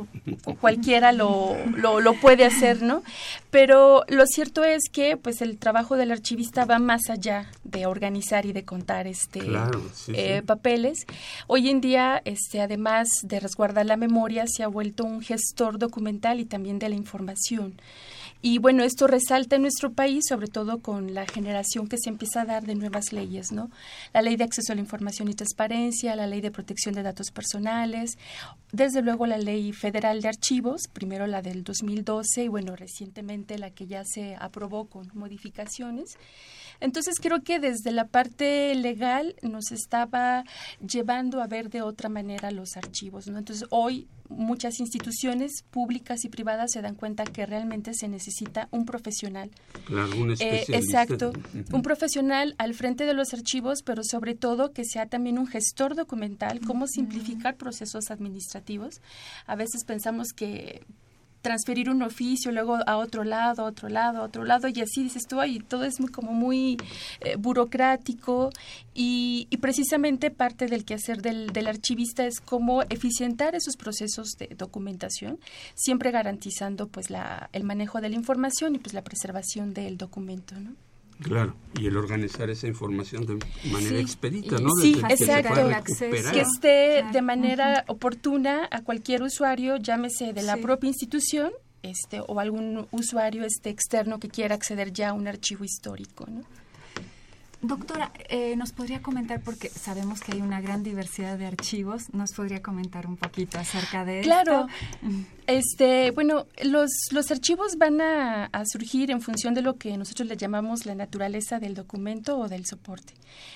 cualquiera 0.61 1.12
lo, 1.12 1.57
lo, 1.76 2.14
puede 2.14 2.44
hacer, 2.44 2.82
¿no? 2.82 3.03
Pero 3.51 4.05
lo 4.09 4.26
cierto 4.26 4.64
es 4.64 4.88
que 4.90 5.16
pues 5.16 5.42
el 5.42 5.59
trabajo 5.59 5.97
del 5.97 6.12
archivista 6.12 6.64
va 6.64 6.78
más 6.78 7.09
allá 7.11 7.51
de 7.64 7.86
organizar 7.86 8.47
y 8.47 8.53
de 8.53 8.64
contar 8.64 9.07
este 9.07 9.40
eh, 10.09 10.42
papeles. 10.44 11.07
Hoy 11.47 11.68
en 11.68 11.80
día, 11.80 12.22
este, 12.24 12.61
además 12.61 13.09
de 13.22 13.40
resguardar 13.40 13.86
la 13.86 13.97
memoria, 13.97 14.44
se 14.47 14.62
ha 14.62 14.68
vuelto 14.68 15.05
un 15.05 15.20
gestor 15.20 15.78
documental 15.78 16.40
y 16.40 16.44
también 16.44 16.78
de 16.78 16.88
la 16.88 16.94
información. 16.94 17.74
Y 18.43 18.59
bueno, 18.59 18.84
esto 18.84 19.07
resalta 19.07 19.57
en 19.57 19.62
nuestro 19.62 19.93
país, 19.93 20.24
sobre 20.28 20.47
todo 20.47 20.78
con 20.80 21.14
la 21.14 21.26
generación 21.26 21.89
que 21.89 21.99
se 21.99 22.11
empieza 22.11 22.43
a 22.43 22.45
dar 22.45 22.64
de 22.64 22.74
nuevas 22.74 23.12
leyes, 23.12 23.51
¿no? 23.51 23.70
La 24.12 24.22
ley 24.22 24.37
de 24.37 24.45
acceso 24.45 24.72
a 24.72 24.76
la 24.76 24.82
información 24.82 25.28
y 25.28 25.34
transparencia, 25.34 26.14
la 26.16 26.26
ley 26.26 26.41
de 26.41 26.51
protección 26.51 26.95
de 26.95 27.03
datos 27.03 27.30
personales, 27.30 28.18
desde 28.72 29.03
luego 29.03 29.26
la 29.26 29.39
ley 29.39 29.72
federal 29.72 30.20
de 30.20 30.28
archivos, 30.28 30.82
primero 30.93 31.26
la 31.26 31.43
del 31.43 31.64
2012 31.64 32.45
y 32.45 32.49
bueno, 32.49 32.76
recientemente 32.76 33.59
la 33.59 33.70
que 33.70 33.87
ya 33.87 34.03
se 34.05 34.37
aprobó 34.37 34.87
con 34.87 35.09
modificaciones. 35.14 36.16
Entonces 36.80 37.16
creo 37.20 37.42
que 37.42 37.58
desde 37.58 37.92
la 37.92 38.06
parte 38.06 38.74
legal 38.74 39.36
nos 39.42 39.72
estaba 39.72 40.44
llevando 40.86 41.42
a 41.42 41.46
ver 41.46 41.70
de 41.70 41.82
otra 41.82 42.08
manera 42.08 42.50
los 42.50 42.76
archivos, 42.76 43.28
¿no? 43.28 43.38
Entonces 43.38 43.66
hoy 43.70 44.08
muchas 44.28 44.80
instituciones 44.80 45.62
públicas 45.70 46.24
y 46.24 46.28
privadas 46.28 46.72
se 46.72 46.82
dan 46.82 46.94
cuenta 46.94 47.24
que 47.24 47.46
realmente 47.46 47.94
se 47.94 48.08
necesita 48.08 48.68
un 48.70 48.84
profesional. 48.84 49.50
Claro, 49.86 50.16
un 50.16 50.32
eh, 50.32 50.64
exacto, 50.68 51.32
un 51.72 51.82
profesional 51.82 52.54
al 52.58 52.74
frente 52.74 53.06
de 53.06 53.14
los 53.14 53.32
archivos, 53.32 53.82
pero 53.82 54.02
sobre 54.02 54.34
todo 54.34 54.72
que 54.72 54.84
sea 54.84 55.06
también 55.06 55.38
un 55.38 55.46
gestor 55.46 55.94
documental, 55.94 56.60
cómo 56.60 56.86
simplificar 56.86 57.56
procesos 57.56 58.10
administrativos. 58.10 59.00
A 59.46 59.56
veces 59.56 59.84
pensamos 59.84 60.32
que 60.34 60.84
transferir 61.47 61.88
un 61.88 62.03
oficio, 62.03 62.51
luego 62.51 62.76
a 62.88 62.97
otro 62.97 63.22
lado, 63.22 63.62
a 63.62 63.66
otro 63.66 63.88
lado, 63.88 64.18
a 64.18 64.24
otro 64.24 64.44
lado, 64.44 64.66
y 64.66 64.80
así 64.80 65.05
dices 65.05 65.28
tú, 65.28 65.40
y 65.44 65.61
todo 65.61 65.84
es 65.84 66.01
muy, 66.01 66.11
como 66.11 66.32
muy 66.32 66.76
eh, 67.20 67.36
burocrático, 67.36 68.51
y, 68.94 69.47
precisamente 69.61 70.32
parte 70.32 70.66
del 70.66 70.84
quehacer 70.84 71.22
del, 71.22 71.53
del 71.53 71.68
archivista 71.68 72.26
es 72.26 72.40
cómo 72.40 72.82
eficientar 72.82 73.55
esos 73.55 73.76
procesos 73.76 74.32
de 74.38 74.49
documentación, 74.57 75.38
siempre 75.74 76.11
garantizando 76.11 76.88
pues 76.88 77.11
la, 77.11 77.49
el 77.53 77.62
manejo 77.62 78.01
de 78.01 78.09
la 78.09 78.16
información 78.16 78.74
y 78.74 78.78
pues 78.78 78.92
la 78.92 79.03
preservación 79.03 79.72
del 79.72 79.97
documento, 79.97 80.59
¿no? 80.59 80.74
Claro, 81.22 81.54
y 81.78 81.86
el 81.86 81.96
organizar 81.96 82.50
esa 82.50 82.66
información 82.66 83.24
de 83.24 83.38
manera 83.70 83.98
expedita, 83.98 84.58
¿no? 84.58 84.70
Sí, 84.82 85.00
exacto. 85.08 85.68
Que, 86.32 86.40
esté 86.40 87.04
de 87.10 87.22
manera 87.22 87.84
oportuna 87.88 88.68
a 88.70 88.82
cualquier 88.82 89.22
usuario, 89.22 89.78
llámese 89.78 90.32
de 90.34 90.42
la 90.42 90.58
propia 90.58 90.88
institución 90.88 91.52
este, 91.82 92.20
o 92.20 92.38
algún 92.38 92.86
usuario 92.90 93.44
este 93.44 93.70
externo 93.70 94.18
que 94.18 94.28
quiera 94.28 94.54
acceder 94.54 94.92
ya 94.92 95.10
a 95.10 95.12
un 95.14 95.26
archivo 95.26 95.64
histórico, 95.64 96.26
¿no? 96.28 96.42
Doctora, 97.62 98.12
eh, 98.28 98.54
¿nos 98.57 98.72
podría 98.72 99.00
comentar, 99.00 99.40
porque 99.40 99.70
sabemos 99.70 100.20
que 100.20 100.32
hay 100.32 100.40
una 100.40 100.61
gran 100.61 100.82
diversidad 100.82 101.38
de 101.38 101.46
archivos, 101.46 102.12
¿nos 102.12 102.32
podría 102.32 102.62
comentar 102.62 103.07
un 103.07 103.16
poquito 103.16 103.59
acerca 103.59 104.04
de 104.04 104.20
claro. 104.20 104.66
Claro. 104.66 105.24
Este, 105.46 106.11
bueno, 106.11 106.46
los, 106.62 106.90
los 107.12 107.30
archivos 107.30 107.76
van 107.78 108.00
a, 108.00 108.50
surgir 108.66 109.11
en 109.11 109.22
función 109.22 109.54
de 109.54 109.62
lo 109.62 109.76
que 109.76 109.96
nosotros 109.96 110.28
le 110.28 110.36
llamamos 110.36 110.86
la 110.86 110.94
naturaleza 110.94 111.59
del 111.59 111.74
documento 111.74 112.38
o 112.38 112.48
del 112.48 112.66
soporte. 112.66 113.14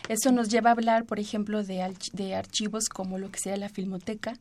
Eso 0.09 0.33
nos 0.33 0.49
lleva 0.49 0.71
a 0.71 0.73
hablar, 0.73 1.05
por 1.05 1.21
ejemplo, 1.21 1.63
de, 1.63 1.95
de 2.13 2.35
archivos 2.35 2.89
como 2.89 3.19
lo 3.19 3.31
que 3.31 3.39
sea 3.39 3.57
la 3.57 3.69
filmoteca, 3.69 4.35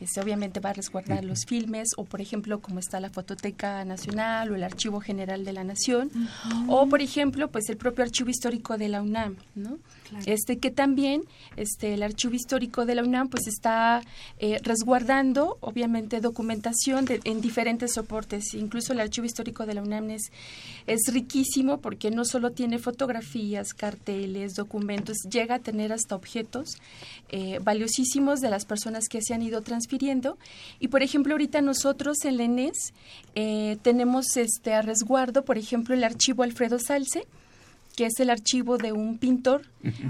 este, 0.00 0.20
obviamente 0.20 0.60
va 0.60 0.70
a 0.70 0.72
resguardar 0.72 1.24
los 1.24 1.44
filmes 1.46 1.88
o 1.96 2.04
por 2.04 2.20
ejemplo 2.20 2.60
como 2.60 2.78
está 2.78 3.00
la 3.00 3.10
Fototeca 3.10 3.84
Nacional 3.84 4.50
o 4.50 4.54
el 4.54 4.64
Archivo 4.64 5.00
General 5.00 5.44
de 5.44 5.52
la 5.52 5.64
Nación 5.64 6.10
o 6.68 6.86
por 6.88 7.02
ejemplo 7.02 7.48
pues 7.48 7.68
el 7.68 7.76
propio 7.76 8.04
Archivo 8.04 8.30
Histórico 8.30 8.78
de 8.78 8.88
la 8.88 9.02
UNAM, 9.02 9.36
¿no? 9.54 9.78
Este 10.26 10.58
que 10.58 10.70
también 10.70 11.22
este 11.56 11.94
el 11.94 12.02
Archivo 12.02 12.34
Histórico 12.34 12.86
de 12.86 12.94
la 12.94 13.02
UNAM 13.02 13.28
pues 13.28 13.46
está 13.46 14.02
eh, 14.38 14.58
resguardando 14.62 15.58
obviamente 15.60 16.20
documentación 16.20 17.06
en 17.24 17.40
diferentes 17.40 17.94
soportes, 17.94 18.54
incluso 18.54 18.92
el 18.92 19.00
Archivo 19.00 19.26
Histórico 19.26 19.66
de 19.66 19.74
la 19.74 19.82
UNAM 19.82 20.10
es, 20.10 20.30
es 20.86 21.00
riquísimo 21.12 21.80
porque 21.80 22.10
no 22.10 22.24
solo 22.24 22.52
tiene 22.52 22.78
fotografías, 22.78 23.72
carteles, 23.74 24.54
documentos, 24.54 25.18
llega 25.30 25.56
a 25.56 25.58
tener 25.58 25.92
hasta 25.92 26.14
objetos 26.14 26.76
eh, 27.30 27.58
valiosísimos 27.62 28.40
de 28.40 28.50
las 28.50 28.64
personas 28.64 29.08
que 29.08 29.22
se 29.22 29.34
han 29.34 29.42
ido 29.42 29.62
transfiriendo. 29.62 30.38
Y 30.78 30.88
por 30.88 31.02
ejemplo, 31.02 31.34
ahorita 31.34 31.60
nosotros 31.60 32.24
en 32.24 32.36
la 32.36 32.44
ENES 32.44 32.92
eh, 33.34 33.78
tenemos 33.82 34.36
este 34.36 34.74
a 34.74 34.82
resguardo, 34.82 35.44
por 35.44 35.58
ejemplo, 35.58 35.94
el 35.94 36.04
archivo 36.04 36.42
Alfredo 36.42 36.78
Salce, 36.78 37.26
que 37.96 38.06
es 38.06 38.20
el 38.20 38.30
archivo 38.30 38.78
de 38.78 38.92
un 38.92 39.18
pintor 39.18 39.62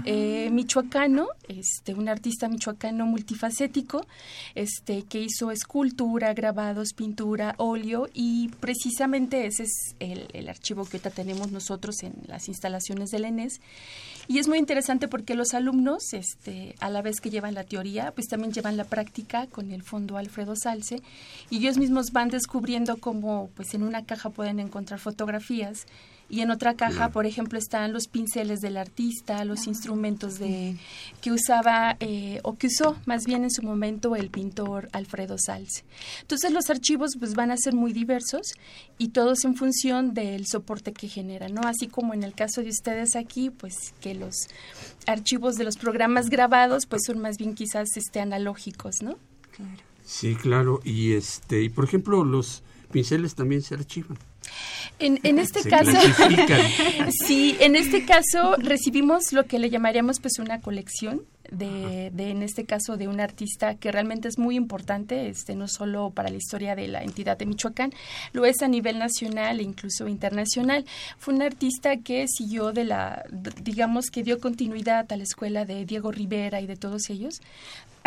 eh, 0.05 0.49
michoacano, 0.51 1.27
este, 1.47 1.93
un 1.93 2.09
artista 2.09 2.49
michoacano 2.49 3.05
multifacético, 3.05 4.05
este, 4.53 5.03
que 5.03 5.21
hizo 5.21 5.51
escultura, 5.51 6.33
grabados, 6.33 6.89
pintura, 6.93 7.55
óleo 7.57 8.07
y 8.13 8.49
precisamente 8.59 9.45
ese 9.45 9.63
es 9.63 9.95
el, 9.99 10.49
archivo 10.49 10.83
que 10.83 10.97
ahorita 10.97 11.11
tenemos 11.11 11.51
nosotros 11.51 12.03
en 12.03 12.13
las 12.27 12.47
instalaciones 12.47 13.09
del 13.09 13.25
ENES. 13.25 13.61
Y 14.27 14.39
es 14.39 14.47
muy 14.47 14.57
interesante 14.57 15.07
porque 15.07 15.35
los 15.35 15.53
alumnos, 15.53 16.13
este, 16.13 16.75
a 16.79 16.89
la 16.89 17.01
vez 17.01 17.19
que 17.21 17.29
llevan 17.29 17.53
la 17.53 17.63
teoría, 17.63 18.11
pues 18.11 18.27
también 18.27 18.53
llevan 18.53 18.77
la 18.77 18.83
práctica 18.83 19.47
con 19.47 19.71
el 19.71 19.83
fondo 19.83 20.17
Alfredo 20.17 20.55
Salce 20.55 21.01
y 21.49 21.57
ellos 21.57 21.77
mismos 21.77 22.11
van 22.11 22.29
descubriendo 22.29 22.97
cómo 22.97 23.49
pues 23.55 23.73
en 23.73 23.83
una 23.83 24.05
caja 24.05 24.29
pueden 24.29 24.59
encontrar 24.59 24.99
fotografías 24.99 25.85
y 26.31 26.39
en 26.39 26.49
otra 26.49 26.75
caja, 26.75 27.09
por 27.09 27.25
ejemplo, 27.25 27.59
están 27.59 27.91
los 27.91 28.07
pinceles 28.07 28.61
del 28.61 28.77
artista, 28.77 29.43
los 29.43 29.67
instrumentos 29.67 30.39
de 30.39 30.77
que 31.19 31.29
usaba 31.29 31.97
eh, 31.99 32.39
o 32.43 32.57
que 32.57 32.67
usó 32.67 32.95
más 33.05 33.25
bien 33.25 33.43
en 33.43 33.51
su 33.51 33.63
momento 33.63 34.15
el 34.15 34.29
pintor 34.29 34.87
Alfredo 34.93 35.35
Salce. 35.37 35.83
Entonces 36.21 36.53
los 36.53 36.69
archivos 36.69 37.17
pues 37.19 37.35
van 37.35 37.51
a 37.51 37.57
ser 37.57 37.73
muy 37.73 37.91
diversos 37.91 38.53
y 38.97 39.09
todos 39.09 39.43
en 39.43 39.57
función 39.57 40.13
del 40.13 40.47
soporte 40.47 40.93
que 40.93 41.09
generan, 41.09 41.53
¿no? 41.53 41.63
Así 41.63 41.87
como 41.87 42.13
en 42.13 42.23
el 42.23 42.33
caso 42.33 42.61
de 42.61 42.69
ustedes 42.69 43.17
aquí, 43.17 43.49
pues 43.49 43.93
que 43.99 44.15
los 44.15 44.47
archivos 45.07 45.55
de 45.55 45.65
los 45.65 45.75
programas 45.75 46.29
grabados 46.29 46.85
pues 46.85 47.01
son 47.05 47.19
más 47.19 47.35
bien 47.37 47.55
quizás 47.55 47.89
este 47.97 48.21
analógicos, 48.21 49.01
¿no? 49.01 49.17
Claro. 49.51 49.83
Sí, 50.05 50.35
claro, 50.35 50.79
y 50.85 51.11
este 51.11 51.61
y 51.61 51.67
por 51.67 51.83
ejemplo 51.83 52.23
los 52.23 52.63
pinceles 52.89 53.35
también 53.35 53.61
se 53.61 53.75
archivan. 53.75 54.17
En, 54.99 55.19
en 55.23 55.39
este 55.45 55.67
caso, 55.69 55.91
sí, 57.25 57.57
en 57.59 57.75
este 57.75 58.05
caso 58.05 58.55
recibimos 58.57 59.33
lo 59.33 59.45
que 59.45 59.59
le 59.59 59.69
llamaríamos 59.69 60.19
pues 60.19 60.39
una 60.39 60.61
colección 60.61 61.21
de, 61.51 62.11
de, 62.13 62.29
en 62.29 62.43
este 62.43 62.65
caso 62.65 62.97
de 62.97 63.07
un 63.07 63.19
artista 63.19 63.75
que 63.75 63.91
realmente 63.91 64.27
es 64.29 64.39
muy 64.39 64.55
importante, 64.55 65.27
este 65.27 65.53
no 65.53 65.67
solo 65.67 66.09
para 66.09 66.29
la 66.29 66.37
historia 66.37 66.75
de 66.75 66.87
la 66.87 67.03
entidad 67.03 67.37
de 67.37 67.45
Michoacán, 67.45 67.91
lo 68.31 68.45
es 68.45 68.61
a 68.61 68.67
nivel 68.67 68.97
nacional 68.99 69.59
e 69.59 69.63
incluso 69.63 70.07
internacional. 70.07 70.85
Fue 71.17 71.33
un 71.33 71.41
artista 71.41 71.97
que 71.97 72.25
siguió 72.27 72.71
de 72.71 72.85
la, 72.85 73.25
digamos 73.61 74.05
que 74.11 74.23
dio 74.23 74.39
continuidad 74.39 75.11
a 75.11 75.17
la 75.17 75.23
escuela 75.23 75.65
de 75.65 75.85
Diego 75.85 76.11
Rivera 76.11 76.61
y 76.61 76.67
de 76.67 76.77
todos 76.77 77.09
ellos, 77.09 77.41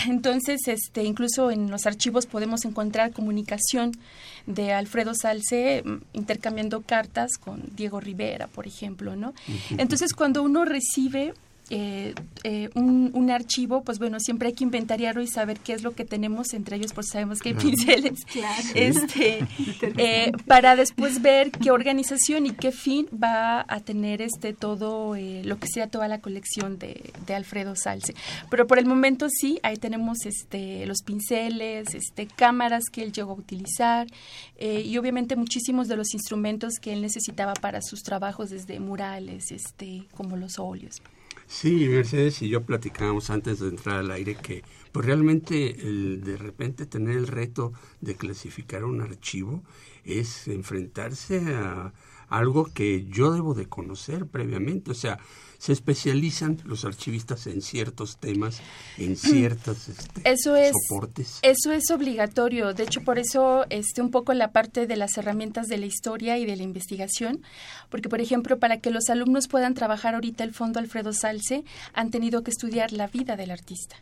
entonces, 0.06 0.66
este, 0.66 1.04
incluso 1.04 1.50
en 1.50 1.70
los 1.70 1.86
archivos 1.86 2.26
podemos 2.26 2.64
encontrar 2.64 3.12
comunicación 3.12 3.92
de 4.46 4.72
Alfredo 4.72 5.12
Salce 5.14 5.82
mm, 5.84 5.96
intercambiando 6.12 6.82
cartas 6.82 7.38
con 7.38 7.62
Diego 7.76 8.00
Rivera, 8.00 8.46
por 8.48 8.66
ejemplo, 8.66 9.16
¿no? 9.16 9.34
Entonces, 9.78 10.12
cuando 10.12 10.42
uno 10.42 10.64
recibe 10.64 11.34
eh, 11.70 12.14
eh, 12.42 12.68
un, 12.74 13.30
archivo, 13.30 13.82
pues 13.82 13.98
bueno, 13.98 14.20
siempre 14.20 14.48
hay 14.48 14.54
que 14.54 14.64
inventariarlo 14.64 15.22
y 15.22 15.26
saber 15.26 15.58
qué 15.58 15.72
es 15.72 15.82
lo 15.82 15.94
que 15.94 16.04
tenemos, 16.04 16.52
entre 16.52 16.76
ellos 16.76 16.92
pues 16.92 17.08
sabemos 17.08 17.40
que 17.40 17.48
hay 17.48 17.54
pinceles, 17.54 18.20
este, 18.74 19.46
eh, 19.96 20.30
para 20.46 20.76
después 20.76 21.22
ver 21.22 21.50
qué 21.50 21.70
organización 21.70 22.44
y 22.44 22.50
qué 22.50 22.70
fin 22.70 23.08
va 23.10 23.64
a 23.66 23.80
tener 23.80 24.20
este 24.20 24.52
todo, 24.52 25.16
lo 25.16 25.58
que 25.58 25.66
sea 25.66 25.88
toda 25.88 26.06
la 26.06 26.20
colección 26.20 26.78
de, 26.78 27.12
Alfredo 27.34 27.74
Salce. 27.74 28.14
Pero 28.50 28.66
por 28.66 28.78
el 28.78 28.86
momento 28.86 29.26
sí, 29.30 29.58
ahí 29.62 29.76
tenemos 29.76 30.26
este, 30.26 30.86
los 30.86 30.98
pinceles, 31.02 31.94
este, 31.94 32.26
cámaras 32.26 32.84
que 32.92 33.02
él 33.02 33.12
llegó 33.12 33.32
a 33.32 33.36
utilizar 33.36 34.06
y 34.60 34.96
obviamente 34.98 35.34
muchísimos 35.34 35.88
de 35.88 35.96
los 35.96 36.14
instrumentos 36.14 36.74
que 36.80 36.92
él 36.92 37.02
necesitaba 37.02 37.54
para 37.54 37.80
sus 37.80 38.02
trabajos, 38.02 38.50
desde 38.50 38.78
murales, 38.78 39.50
este, 39.50 40.04
como 40.14 40.36
los 40.36 40.58
óleos. 40.58 41.02
Sí, 41.46 41.88
Mercedes 41.88 42.42
y 42.42 42.48
yo 42.48 42.64
platicábamos 42.64 43.30
antes 43.30 43.58
de 43.60 43.68
entrar 43.68 43.98
al 43.98 44.10
aire 44.10 44.36
que 44.36 44.62
pues 44.92 45.06
realmente 45.06 45.70
el 45.86 46.22
de 46.24 46.36
repente 46.36 46.86
tener 46.86 47.16
el 47.16 47.26
reto 47.26 47.72
de 48.00 48.16
clasificar 48.16 48.84
un 48.84 49.00
archivo 49.00 49.62
es 50.04 50.48
enfrentarse 50.48 51.40
a 51.54 51.92
algo 52.36 52.66
que 52.72 53.06
yo 53.06 53.32
debo 53.32 53.54
de 53.54 53.66
conocer 53.66 54.26
previamente, 54.26 54.90
o 54.90 54.94
sea, 54.94 55.18
se 55.58 55.72
especializan 55.72 56.58
los 56.64 56.84
archivistas 56.84 57.46
en 57.46 57.62
ciertos 57.62 58.18
temas, 58.18 58.60
en 58.98 59.16
ciertos 59.16 59.88
este, 59.88 60.30
eso 60.30 60.56
es, 60.56 60.72
soportes. 60.88 61.38
Eso 61.40 61.72
es 61.72 61.90
obligatorio. 61.90 62.74
De 62.74 62.82
hecho, 62.82 63.00
por 63.02 63.18
eso 63.18 63.64
este, 63.70 64.02
un 64.02 64.10
poco 64.10 64.34
la 64.34 64.52
parte 64.52 64.86
de 64.86 64.96
las 64.96 65.16
herramientas 65.16 65.66
de 65.68 65.78
la 65.78 65.86
historia 65.86 66.36
y 66.36 66.44
de 66.44 66.56
la 66.56 66.64
investigación, 66.64 67.42
porque, 67.88 68.10
por 68.10 68.20
ejemplo, 68.20 68.58
para 68.58 68.80
que 68.80 68.90
los 68.90 69.08
alumnos 69.08 69.48
puedan 69.48 69.72
trabajar 69.72 70.14
ahorita 70.14 70.44
el 70.44 70.52
Fondo 70.52 70.80
Alfredo 70.80 71.14
Salce, 71.14 71.64
han 71.94 72.10
tenido 72.10 72.42
que 72.42 72.50
estudiar 72.50 72.92
la 72.92 73.06
vida 73.06 73.36
del 73.36 73.50
artista 73.50 73.96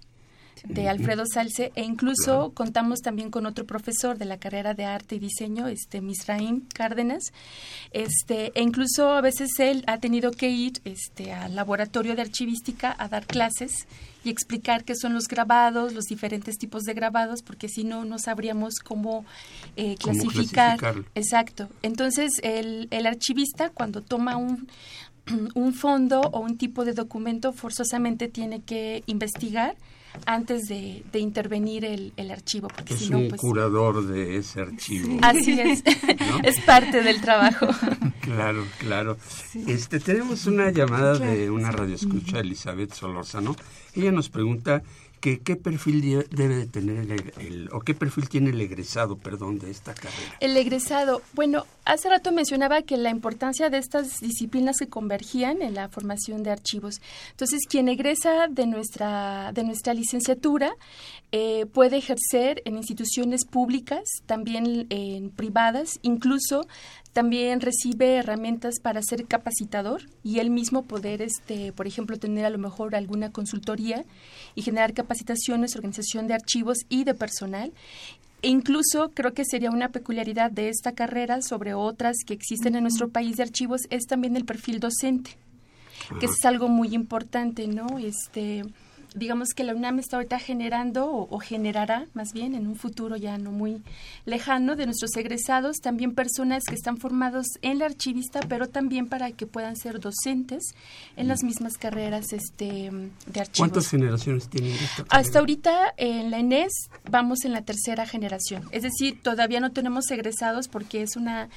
de 0.64 0.88
Alfredo 0.88 1.24
Salce 1.26 1.72
e 1.74 1.82
incluso 1.82 2.53
contamos 2.55 3.00
también 3.00 3.30
con 3.30 3.46
otro 3.46 3.66
profesor 3.66 4.18
de 4.18 4.24
la 4.24 4.38
carrera 4.38 4.74
de 4.74 4.84
arte 4.84 5.16
y 5.16 5.18
diseño, 5.18 5.66
este 5.66 6.00
Misraim 6.00 6.62
Cárdenas, 6.72 7.32
este 7.92 8.53
e 8.55 8.62
incluso 8.62 9.11
a 9.11 9.20
veces 9.20 9.50
él 9.59 9.84
ha 9.86 9.98
tenido 9.98 10.30
que 10.30 10.50
ir 10.50 10.74
este 10.84 11.32
al 11.32 11.57
laboratorio 11.57 12.14
de 12.14 12.22
archivística 12.22 12.94
a 12.98 13.09
dar 13.09 13.26
clases 13.26 13.86
y 14.24 14.30
explicar 14.30 14.84
qué 14.84 14.94
son 14.94 15.14
los 15.14 15.26
grabados, 15.26 15.92
los 15.92 16.05
diferentes 16.05 16.57
tipos 16.57 16.84
de 16.84 16.94
grabados, 16.94 17.42
porque 17.42 17.68
si 17.68 17.82
no, 17.82 18.05
no 18.05 18.18
sabríamos 18.18 18.74
cómo, 18.76 19.24
eh, 19.76 19.96
clasificar. 19.96 20.78
Exacto. 21.16 21.68
Entonces, 21.82 22.30
el, 22.44 22.86
el 22.92 23.07
archivista, 23.07 23.70
cuando 23.70 24.00
toma 24.00 24.36
un, 24.36 24.68
un 25.55 25.74
fondo 25.74 26.20
o 26.20 26.40
un 26.40 26.57
tipo 26.57 26.84
de 26.84 26.92
documento, 26.92 27.53
forzosamente 27.53 28.28
tiene 28.28 28.61
que 28.61 29.03
investigar 29.07 29.76
antes 30.27 30.69
de, 30.69 31.03
intervenir 31.15 31.85
el, 31.85 32.31
archivo. 32.31 32.69
Porque 32.69 32.95
es 32.95 33.11
un 33.11 33.29
pues, 33.29 33.41
curador 33.41 34.07
de 34.07 34.37
ese 34.37 34.61
archivo. 34.61 35.19
Así 35.23 35.61
es, 35.61 35.83
es 36.43 36.61
parte 36.61 37.03
del 37.03 37.21
trabajo. 37.21 37.67
claro, 38.21 38.65
claro. 38.79 39.17
Este, 39.67 40.01
tenemos 40.01 40.47
una 40.47 40.71
llamada 40.71 41.19
de 41.19 41.51
una 41.51 41.71
radioescucha, 41.71 42.41
Elizabeth 42.41 42.93
Solórzano. 42.93 43.57
Ella 43.95 44.13
nos 44.13 44.29
pregunta 44.29 44.83
qué 45.23 45.57
perfil 45.57 46.27
debe 46.31 46.57
de 46.57 46.66
tener 46.66 47.11
el, 47.39 47.68
o 47.73 47.81
qué 47.81 47.95
perfil 47.95 48.29
tiene 48.29 48.51
el 48.51 48.61
egresado, 48.61 49.16
perdón, 49.16 49.61
de 49.61 49.70
esta 49.70 49.95
carrera. 49.95 50.37
El 50.41 50.57
egresado, 50.57 51.23
bueno, 51.33 51.64
hace 51.85 52.09
rato 52.09 52.33
mencionaba 52.33 52.83
que 52.83 52.97
la 52.97 53.11
importancia 53.11 53.70
de 53.70 53.79
estas 53.79 54.18
disciplinas 54.20 54.77
que 54.79 54.89
convergían 54.89 55.62
en 55.62 55.75
la 55.75 55.89
formación 55.89 56.43
de 56.43 56.51
archivos. 56.51 57.01
Entonces, 57.31 57.61
quien 57.68 57.89
egresa 57.89 58.49
de 58.49 58.66
nuestra 58.66 59.53
de 59.53 59.62
nuestra 59.62 59.95
licenciatura 59.95 60.73
eh, 61.31 61.66
puede 61.66 61.97
ejercer 61.99 62.61
en 62.64 62.77
instituciones 62.77 63.47
públicas, 63.47 64.03
también 64.27 64.87
en 64.91 65.31
privadas, 65.31 65.99
incluso 66.03 66.66
también 67.13 67.61
recibe 67.61 68.17
herramientas 68.17 68.81
para 68.81 69.03
ser 69.03 69.27
capacitador 69.27 70.03
y 70.25 70.39
él 70.39 70.51
mismo 70.51 70.83
poder, 70.83 71.21
este, 71.21 71.73
por 71.73 71.87
ejemplo, 71.87 72.19
tener 72.19 72.47
a 72.47 72.51
lo 72.51 72.59
mejor 72.59 72.95
alguna 72.95 73.31
consultoría 73.31 74.05
y 74.55 74.63
generar 74.63 74.95
capacitaciones, 74.95 75.77
organización 75.77 76.27
de 76.27 76.35
archivos 76.35 76.79
y 76.89 77.05
de 77.05 77.15
personal. 77.15 77.73
E 78.41 78.49
incluso 78.49 79.11
creo 79.15 79.35
que 79.35 79.45
sería 79.45 79.71
una 79.71 79.91
peculiaridad 79.91 80.51
de 80.51 80.69
esta 80.69 80.93
carrera 80.93 81.43
sobre 81.43 81.75
otras 81.75 82.17
que 82.27 82.35
existen 82.35 82.75
en 82.75 82.83
nuestro 82.83 83.09
país 83.09 83.37
de 83.37 83.45
archivos 83.45 83.83
es 83.91 84.07
también 84.07 84.35
el 84.35 84.45
perfil 84.45 84.81
docente, 84.81 85.37
que 86.19 86.27
es 86.27 86.45
algo 86.45 86.69
muy 86.69 86.95
importante, 86.95 87.69
¿no? 87.69 87.99
Este, 87.99 88.65
digamos 89.15 89.49
que 89.55 89.65
la 89.65 89.75
UNAM 89.75 89.99
está 89.99 90.17
ahorita 90.17 90.39
generando 90.39 91.11
o, 91.11 91.39
generará 91.39 92.07
más 92.15 92.33
bien 92.33 92.55
en 92.55 92.67
un 92.67 92.77
futuro 92.77 93.17
ya 93.17 93.39
no 93.39 93.51
muy 93.51 93.83
lejano 94.25 94.77
de 94.77 94.87
nuestros 94.87 95.17
egresados 95.17 95.79
también 95.79 96.15
personas 96.15 96.65
que 96.65 96.75
están 96.75 96.97
formados 96.99 97.47
en 97.63 97.79
la 97.79 97.87
archivista 97.87 98.41
pero 98.49 98.69
también 98.69 99.09
para 99.09 99.31
que 99.33 99.47
puedan 99.47 99.77
ser 99.77 100.01
docentes 100.01 100.75
en 101.17 101.29
las 101.29 101.43
mismas 101.43 101.75
carreras 101.75 102.33
este 102.33 102.91
de 103.27 103.41
archivos. 103.41 103.59
¿Cuántas 103.59 103.89
generaciones 103.89 104.49
tienen 104.49 104.73
esta 104.73 105.05
Hasta 105.09 105.39
ahorita 105.39 105.95
en 105.97 106.31
la 106.31 106.39
ENES 106.39 106.73
vamos 107.11 107.45
en 107.45 107.53
la 107.53 107.63
tercera 107.63 108.07
generación, 108.07 108.69
es 108.71 108.83
decir, 108.83 109.21
todavía 109.23 109.61
no 109.61 109.73
tenemos 109.73 110.11
egresados 110.11 110.69
porque 110.69 111.03
es 111.03 111.17
una 111.17 111.49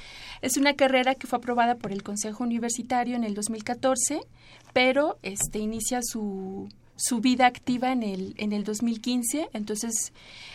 es 0.42 0.56
una 0.56 0.74
carrera 0.74 1.14
que 1.14 1.26
fue 1.26 1.38
aprobada 1.38 1.76
por 1.76 1.92
el 1.92 2.02
Consejo 2.02 2.44
Universitario 2.44 3.16
en 3.16 3.24
el 3.24 3.34
2014, 3.34 4.20
pero 4.72 5.18
este 5.22 5.58
inicia 5.58 6.00
su 6.02 6.68
su 6.96 7.20
vida 7.20 7.46
activa 7.46 7.92
en 7.92 8.02
el, 8.02 8.34
en 8.38 8.52
el 8.52 8.64
2015. 8.64 9.50
Entonces, 9.52 10.12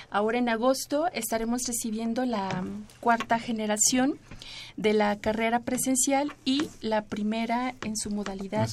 ahora 0.10 0.38
en 0.38 0.50
agosto 0.50 1.08
estaremos 1.14 1.62
recibiendo 1.66 2.26
la 2.26 2.64
cuarta 3.00 3.40
generación 3.40 4.20
de 4.78 4.94
la 4.94 5.20
carrera 5.20 5.62
presencial 5.62 6.34
y 6.44 6.68
la 6.82 7.04
primera 7.06 7.76
en 7.84 7.96
su 7.96 8.10
modalidad 8.10 8.70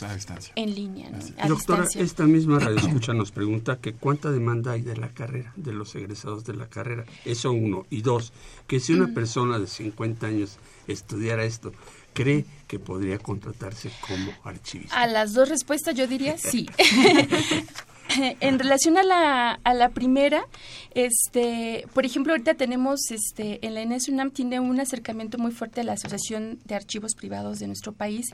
en 0.57 0.75
línea. 0.75 1.11
Doctora, 1.47 1.87
esta 1.95 2.25
misma 2.25 2.59
radio 2.59 2.79
escucha 2.79 3.13
nos 3.13 3.31
pregunta 3.31 3.79
que 3.79 3.93
cuánta 3.93 4.31
demanda 4.31 4.73
hay 4.73 4.83
de 4.83 4.97
la 4.97 5.09
carrera, 5.09 5.53
de 5.57 5.73
los 5.73 5.95
egresados 5.95 6.45
de 6.45 6.55
la 6.55 6.67
carrera. 6.67 7.05
Eso 7.25 7.53
uno. 7.53 7.87
Y 7.91 8.03
dos, 8.03 8.33
que 8.67 8.81
si 8.81 8.95
una 8.95 9.13
persona 9.15 9.59
de 9.59 9.67
50 9.67 10.27
años 10.27 10.59
estudiara 10.87 11.45
esto, 11.45 11.73
cree 12.19 12.45
que 12.67 12.81
podría 12.81 13.19
contratarse 13.19 13.93
como 14.01 14.33
archivista? 14.43 15.01
A 15.01 15.07
las 15.07 15.35
dos 15.35 15.49
respuestas 15.49 15.95
yo 15.95 16.09
diría 16.09 16.37
sí. 16.39 16.69
en 18.41 18.59
relación 18.59 18.97
a 18.99 19.03
la, 19.03 19.61
a 19.63 19.75
la 19.75 19.91
primera, 19.91 20.45
este, 20.95 21.87
por 21.95 22.05
ejemplo, 22.05 22.33
ahorita 22.33 22.55
tenemos, 22.55 22.99
este, 23.11 23.65
en 23.67 23.75
la 23.75 23.83
Inés 23.83 24.09
UNAM 24.09 24.31
tiene 24.31 24.61
un 24.61 24.81
acercamiento 24.81 25.39
muy 25.39 25.53
fuerte 25.53 25.83
a 25.83 25.85
la 25.85 25.93
Asociación 25.93 26.59
de 26.65 26.75
Archivos 26.75 27.15
Privados 27.15 27.59
de 27.59 27.67
nuestro 27.67 27.93
país, 27.93 28.27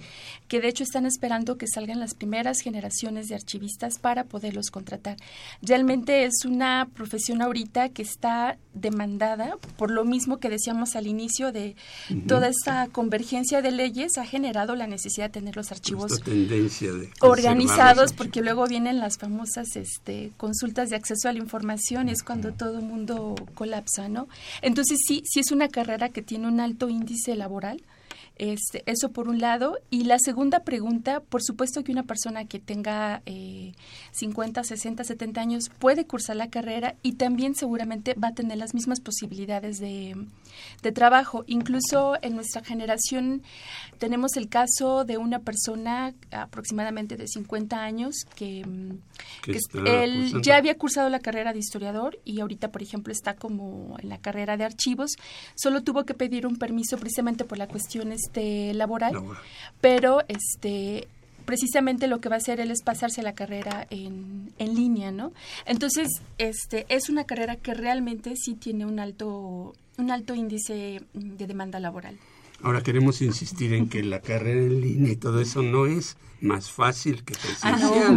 que 0.49 0.61
de 0.61 0.68
hecho 0.68 0.85
están 0.85 1.07
esperando 1.07 1.59
que 1.59 1.66
salgan 1.66 2.01
las 2.01 2.14
primeras 2.14 2.61
generaciones 2.61 3.29
de 3.29 3.35
archivistas 3.35 3.99
para 3.99 4.25
poderlos 4.25 4.70
contratar. 4.70 5.16
Realmente 5.62 6.25
es 6.25 6.45
una 6.45 6.89
profesión 6.95 7.43
ahorita 7.43 7.89
que 7.91 8.03
está 8.03 8.57
demandada 8.72 9.57
por 9.77 9.91
lo 9.91 10.05
mismo 10.05 10.39
que 10.39 10.49
decíamos 10.49 10.97
al 10.97 11.07
inicio 11.07 11.53
de 11.53 11.77
toda 12.27 12.49
esta 12.49 12.89
convergencia 12.89 13.62
de 13.62 13.70
leyes 13.70 14.18
ha 14.18 14.25
generado 14.25 14.75
la 14.75 14.87
necesidad 14.87 15.27
de 15.27 15.33
tener 15.33 15.57
los 15.57 15.70
archivos 15.70 16.20
organizados 17.20 18.12
porque 18.12 18.43
luego 18.43 18.66
vienen 18.66 18.99
las 18.99 19.18
famosas 19.18 19.64
este, 19.77 20.33
consultas 20.37 20.91
de 20.91 20.97
acceso 20.97 21.29
a 21.29 21.33
la 21.33 21.39
información 21.39 22.09
es 22.09 22.23
cuando 22.23 22.53
todo 22.53 22.79
el 22.79 22.85
mundo 22.85 23.35
colapsa, 23.55 24.09
¿no? 24.09 24.29
Entonces 24.62 24.99
sí, 25.07 25.23
sí 25.25 25.41
es 25.41 25.51
una 25.51 25.69
carrera 25.69 26.09
que 26.09 26.23
tiene 26.23 26.49
un 26.49 26.61
alto 26.61 26.89
índice 26.89 27.35
laboral 27.35 27.83
este, 28.37 28.82
eso 28.87 29.11
por 29.11 29.28
un 29.28 29.41
lado. 29.41 29.78
Y 29.91 30.05
la 30.05 30.18
segunda 30.18 30.61
pregunta, 30.61 31.20
por 31.20 31.43
supuesto 31.43 31.85
que 31.85 31.93
una 31.93 32.03
persona 32.03 32.45
que 32.47 32.59
tenga 32.59 33.22
eh, 33.26 33.72
50, 34.12 34.64
60, 34.64 35.05
70 35.05 35.41
años 35.41 35.70
puede 35.78 36.07
cursar 36.07 36.37
la 36.37 36.51
carrera 36.51 36.97
y 37.03 37.12
también 37.12 37.55
seguramente 37.55 38.14
va 38.14 38.28
a 38.28 38.35
tener 38.35 38.59
las 38.59 38.74
mismas 38.74 39.01
posibilidades 39.01 39.78
de, 39.78 40.16
de 40.82 40.93
trabajo. 40.93 41.45
Incluso 41.47 42.14
en 42.22 42.35
nuestra 42.35 42.64
generación 42.64 43.43
tenemos 43.99 44.37
el 44.37 44.49
caso 44.49 45.05
de 45.05 45.18
una 45.18 45.41
persona 45.41 46.14
aproximadamente 46.30 47.16
de 47.16 47.28
50 47.28 47.82
años 47.82 48.14
que, 48.35 48.64
mm, 48.66 48.99
él 49.87 50.43
ya 50.43 50.57
había 50.57 50.76
cursado 50.76 51.09
la 51.09 51.20
carrera 51.20 51.53
de 51.53 51.59
historiador 51.59 52.18
y 52.24 52.41
ahorita, 52.41 52.70
por 52.70 52.82
ejemplo, 52.82 53.12
está 53.12 53.35
como 53.35 53.97
en 54.01 54.09
la 54.09 54.18
carrera 54.18 54.57
de 54.57 54.64
archivos. 54.64 55.12
Solo 55.55 55.82
tuvo 55.82 56.05
que 56.05 56.14
pedir 56.14 56.47
un 56.47 56.57
permiso 56.57 56.99
precisamente 56.99 57.45
por 57.45 57.59
la 57.59 57.68
cuestión 57.68 58.12
este 58.25 58.75
laboral, 58.75 59.14
pero 59.81 60.22
este 60.29 61.09
precisamente 61.45 62.07
lo 62.07 62.20
que 62.20 62.31
va 62.31 62.37
a 62.37 62.39
hacer 62.39 62.59
él 62.59 62.70
es 62.70 62.83
pasarse 62.83 63.22
la 63.22 63.35
carrera 63.35 63.87
en, 63.91 64.53
en 64.59 64.75
línea, 64.75 65.12
¿no? 65.12 65.33
Entonces, 65.66 66.09
este 66.39 66.87
es 66.89 67.11
una 67.11 67.25
carrera 67.25 67.57
que 67.57 67.75
realmente 67.75 68.35
sí 68.37 68.55
tiene 68.55 68.87
un 68.87 68.99
alto 68.99 69.75
un 69.97 70.11
alto 70.11 70.35
índice 70.35 71.03
de 71.12 71.47
demanda 71.47 71.79
laboral. 71.81 72.18
Ahora 72.65 72.83
queremos 72.83 73.21
insistir 73.21 73.75
en 73.75 73.91
que 73.91 74.03
la 74.03 74.21
carrera 74.21 74.62
en 74.62 74.81
línea 74.81 75.12
y 75.12 75.17
todo 75.17 75.41
eso 75.41 75.62
no 75.62 75.85
es 75.85 76.17
más 76.41 76.71
fácil 76.71 77.23
que 77.25 77.35
presencial. 77.35 77.75
Ah, 77.75 78.11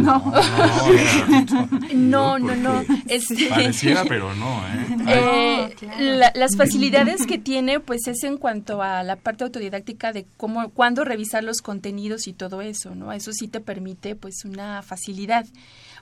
no, 1.94 2.38
no, 2.38 2.38
no, 2.38 2.56
no, 2.56 2.84
este, 3.08 3.48
Pareciera, 3.48 4.04
pero 4.08 4.34
no. 4.34 4.62
¿eh? 4.66 5.74
eh 5.88 6.30
las 6.34 6.56
facilidades 6.56 7.26
que 7.26 7.38
tiene, 7.38 7.80
pues 7.80 8.06
es 8.06 8.24
en 8.24 8.38
cuanto 8.38 8.82
a 8.82 9.02
la 9.02 9.16
parte 9.16 9.44
autodidáctica 9.44 10.12
de 10.12 10.26
cómo, 10.36 10.70
cuándo 10.70 11.04
revisar 11.04 11.44
los 11.44 11.60
contenidos 11.60 12.26
y 12.26 12.32
todo 12.32 12.62
eso, 12.62 12.94
¿no? 12.94 13.12
Eso 13.12 13.32
sí 13.32 13.48
te 13.48 13.60
permite, 13.60 14.14
pues, 14.14 14.44
una 14.44 14.82
facilidad 14.82 15.44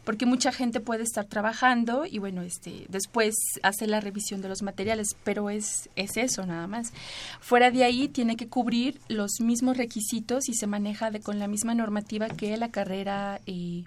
porque 0.06 0.24
mucha 0.24 0.52
gente 0.52 0.78
puede 0.78 1.02
estar 1.02 1.24
trabajando 1.24 2.06
y 2.06 2.18
bueno, 2.18 2.42
este, 2.42 2.86
después 2.88 3.34
hace 3.64 3.88
la 3.88 4.00
revisión 4.00 4.40
de 4.40 4.48
los 4.48 4.62
materiales, 4.62 5.16
pero 5.24 5.50
es, 5.50 5.90
es 5.96 6.16
eso 6.16 6.46
nada 6.46 6.68
más. 6.68 6.92
Fuera 7.40 7.72
de 7.72 7.82
ahí 7.82 8.06
tiene 8.06 8.36
que 8.36 8.46
cubrir 8.46 9.00
los 9.08 9.40
mismos 9.40 9.76
requisitos 9.76 10.48
y 10.48 10.54
se 10.54 10.68
maneja 10.68 11.10
de, 11.10 11.18
con 11.18 11.40
la 11.40 11.48
misma 11.48 11.74
normativa 11.74 12.28
que 12.28 12.56
la 12.56 12.70
carrera 12.70 13.40
eh, 13.46 13.82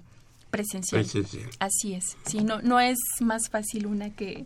presencial. 0.51 1.05
Así 1.59 1.93
es. 1.93 2.17
Sí, 2.25 2.43
no, 2.43 2.61
no 2.61 2.81
es 2.81 2.99
más 3.21 3.49
fácil 3.49 3.85
una 3.85 4.09
que, 4.09 4.45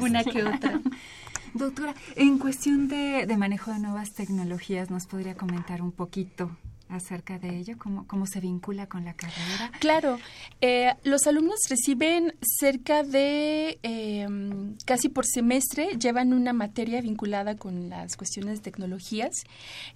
una 0.00 0.22
que 0.22 0.44
otra. 0.44 0.80
Doctora, 1.54 1.96
en 2.14 2.38
cuestión 2.38 2.86
de, 2.86 3.26
de, 3.26 3.36
manejo 3.36 3.72
de 3.72 3.80
nuevas 3.80 4.12
tecnologías, 4.12 4.90
¿nos 4.90 5.06
podría 5.06 5.34
comentar 5.34 5.82
un 5.82 5.90
poquito 5.90 6.56
acerca 6.90 7.38
de 7.38 7.58
ello? 7.58 7.76
¿Cómo, 7.78 8.06
cómo 8.06 8.26
se 8.26 8.40
vincula 8.40 8.86
con 8.86 9.04
la 9.04 9.14
carrera? 9.14 9.70
Claro, 9.78 10.18
eh, 10.60 10.94
los 11.04 11.26
alumnos 11.26 11.60
reciben 11.68 12.34
cerca 12.40 13.02
de 13.02 13.78
em, 13.82 14.76
casi 14.84 15.08
por 15.08 15.26
semestre, 15.26 15.96
llevan 15.98 16.32
una 16.32 16.52
materia 16.52 17.00
vinculada 17.00 17.56
con 17.56 17.88
las 17.88 18.16
cuestiones 18.16 18.58
de 18.58 18.62
tecnologías. 18.62 19.32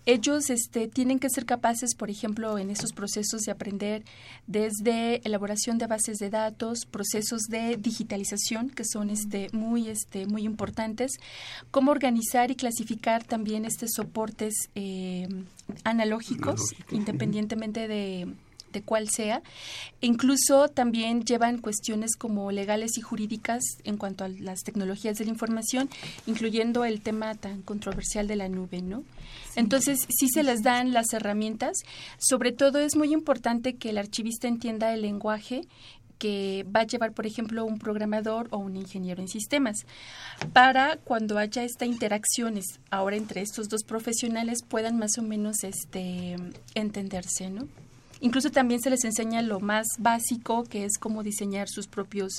Ellos 0.06 0.50
este, 0.50 0.88
tienen 0.88 1.18
que 1.18 1.30
ser 1.30 1.46
capaces, 1.46 1.94
por 1.94 2.10
ejemplo, 2.10 2.58
en 2.58 2.70
esos 2.70 2.92
procesos 2.92 3.42
de 3.42 3.52
aprender 3.52 4.04
desde 4.46 5.26
elaboración 5.26 5.78
de 5.78 5.86
bases 5.86 6.18
de 6.18 6.30
datos, 6.30 6.86
procesos 6.90 7.42
de 7.48 7.76
digitalización, 7.76 8.70
que 8.70 8.84
son 8.84 9.10
este, 9.10 9.48
muy, 9.52 9.88
este, 9.88 10.26
muy 10.26 10.42
importantes, 10.44 11.12
cómo 11.70 11.90
organizar 11.90 12.50
y 12.50 12.56
clasificar 12.56 13.24
también 13.24 13.64
estos 13.64 13.90
soportes 13.94 14.54
em, 14.74 15.44
analógicos 15.84 16.74
independientemente 16.90 17.88
de, 17.88 18.28
de 18.74 18.82
cuál 18.82 19.08
sea. 19.08 19.42
Incluso 20.02 20.68
también 20.68 21.24
llevan 21.24 21.58
cuestiones 21.58 22.16
como 22.16 22.52
legales 22.52 22.98
y 22.98 23.00
jurídicas 23.00 23.62
en 23.84 23.96
cuanto 23.96 24.24
a 24.24 24.28
las 24.28 24.60
tecnologías 24.60 25.16
de 25.16 25.24
la 25.24 25.30
información, 25.30 25.88
incluyendo 26.26 26.84
el 26.84 27.00
tema 27.00 27.34
tan 27.34 27.62
controversial 27.62 28.28
de 28.28 28.36
la 28.36 28.50
nube, 28.50 28.82
¿no? 28.82 29.02
Entonces, 29.56 30.06
sí 30.10 30.28
se 30.28 30.42
les 30.42 30.62
dan 30.62 30.92
las 30.92 31.12
herramientas. 31.12 31.78
Sobre 32.18 32.52
todo 32.52 32.80
es 32.80 32.96
muy 32.96 33.12
importante 33.12 33.76
que 33.76 33.90
el 33.90 33.98
archivista 33.98 34.48
entienda 34.48 34.92
el 34.92 35.02
lenguaje 35.02 35.62
que 36.18 36.64
va 36.74 36.80
a 36.80 36.86
llevar, 36.86 37.12
por 37.12 37.26
ejemplo, 37.26 37.64
un 37.64 37.78
programador 37.78 38.48
o 38.50 38.58
un 38.58 38.76
ingeniero 38.76 39.20
en 39.20 39.28
sistemas, 39.28 39.86
para 40.52 40.96
cuando 40.98 41.38
haya 41.38 41.64
esta 41.64 41.86
interacciones 41.86 42.80
ahora 42.90 43.16
entre 43.16 43.40
estos 43.40 43.68
dos 43.68 43.82
profesionales 43.84 44.62
puedan 44.62 44.98
más 44.98 45.18
o 45.18 45.22
menos 45.22 45.64
este, 45.64 46.36
entenderse, 46.74 47.50
¿no? 47.50 47.68
Incluso 48.20 48.50
también 48.50 48.80
se 48.80 48.88
les 48.88 49.04
enseña 49.04 49.42
lo 49.42 49.60
más 49.60 49.86
básico, 49.98 50.64
que 50.64 50.84
es 50.84 50.96
cómo 50.98 51.22
diseñar 51.22 51.68
sus 51.68 51.86
propios 51.86 52.32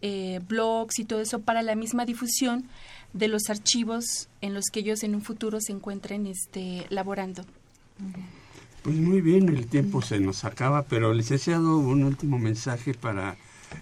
eh, 0.00 0.40
blogs 0.46 1.00
y 1.00 1.04
todo 1.04 1.20
eso 1.20 1.40
para 1.40 1.62
la 1.62 1.74
misma 1.74 2.04
difusión 2.04 2.68
de 3.12 3.26
los 3.28 3.50
archivos 3.50 4.28
en 4.40 4.54
los 4.54 4.66
que 4.70 4.80
ellos 4.80 5.02
en 5.02 5.14
un 5.14 5.22
futuro 5.22 5.60
se 5.60 5.72
encuentren 5.72 6.26
este, 6.26 6.86
laborando. 6.88 7.44
Pues 8.84 8.96
muy 8.96 9.22
bien, 9.22 9.48
el 9.48 9.66
tiempo 9.66 10.02
se 10.02 10.20
nos 10.20 10.44
acaba, 10.44 10.82
pero 10.82 11.14
licenciado, 11.14 11.78
un 11.78 12.04
último 12.04 12.38
mensaje 12.38 12.92
para 12.92 13.34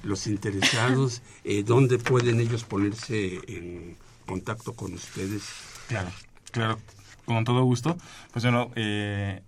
los 0.05 0.28
interesados, 0.28 1.22
eh, 1.44 1.64
¿dónde 1.64 1.98
pueden 1.98 2.38
ellos 2.38 2.62
ponerse 2.62 3.40
en 3.48 3.96
contacto 4.26 4.74
con 4.74 4.94
ustedes? 4.94 5.42
Claro, 5.88 6.09
claro, 6.53 6.78
con 7.24 7.42
todo 7.42 7.64
gusto. 7.64 7.96
Pues 8.32 8.44
bueno, 8.44 8.70
eh, 8.76 9.42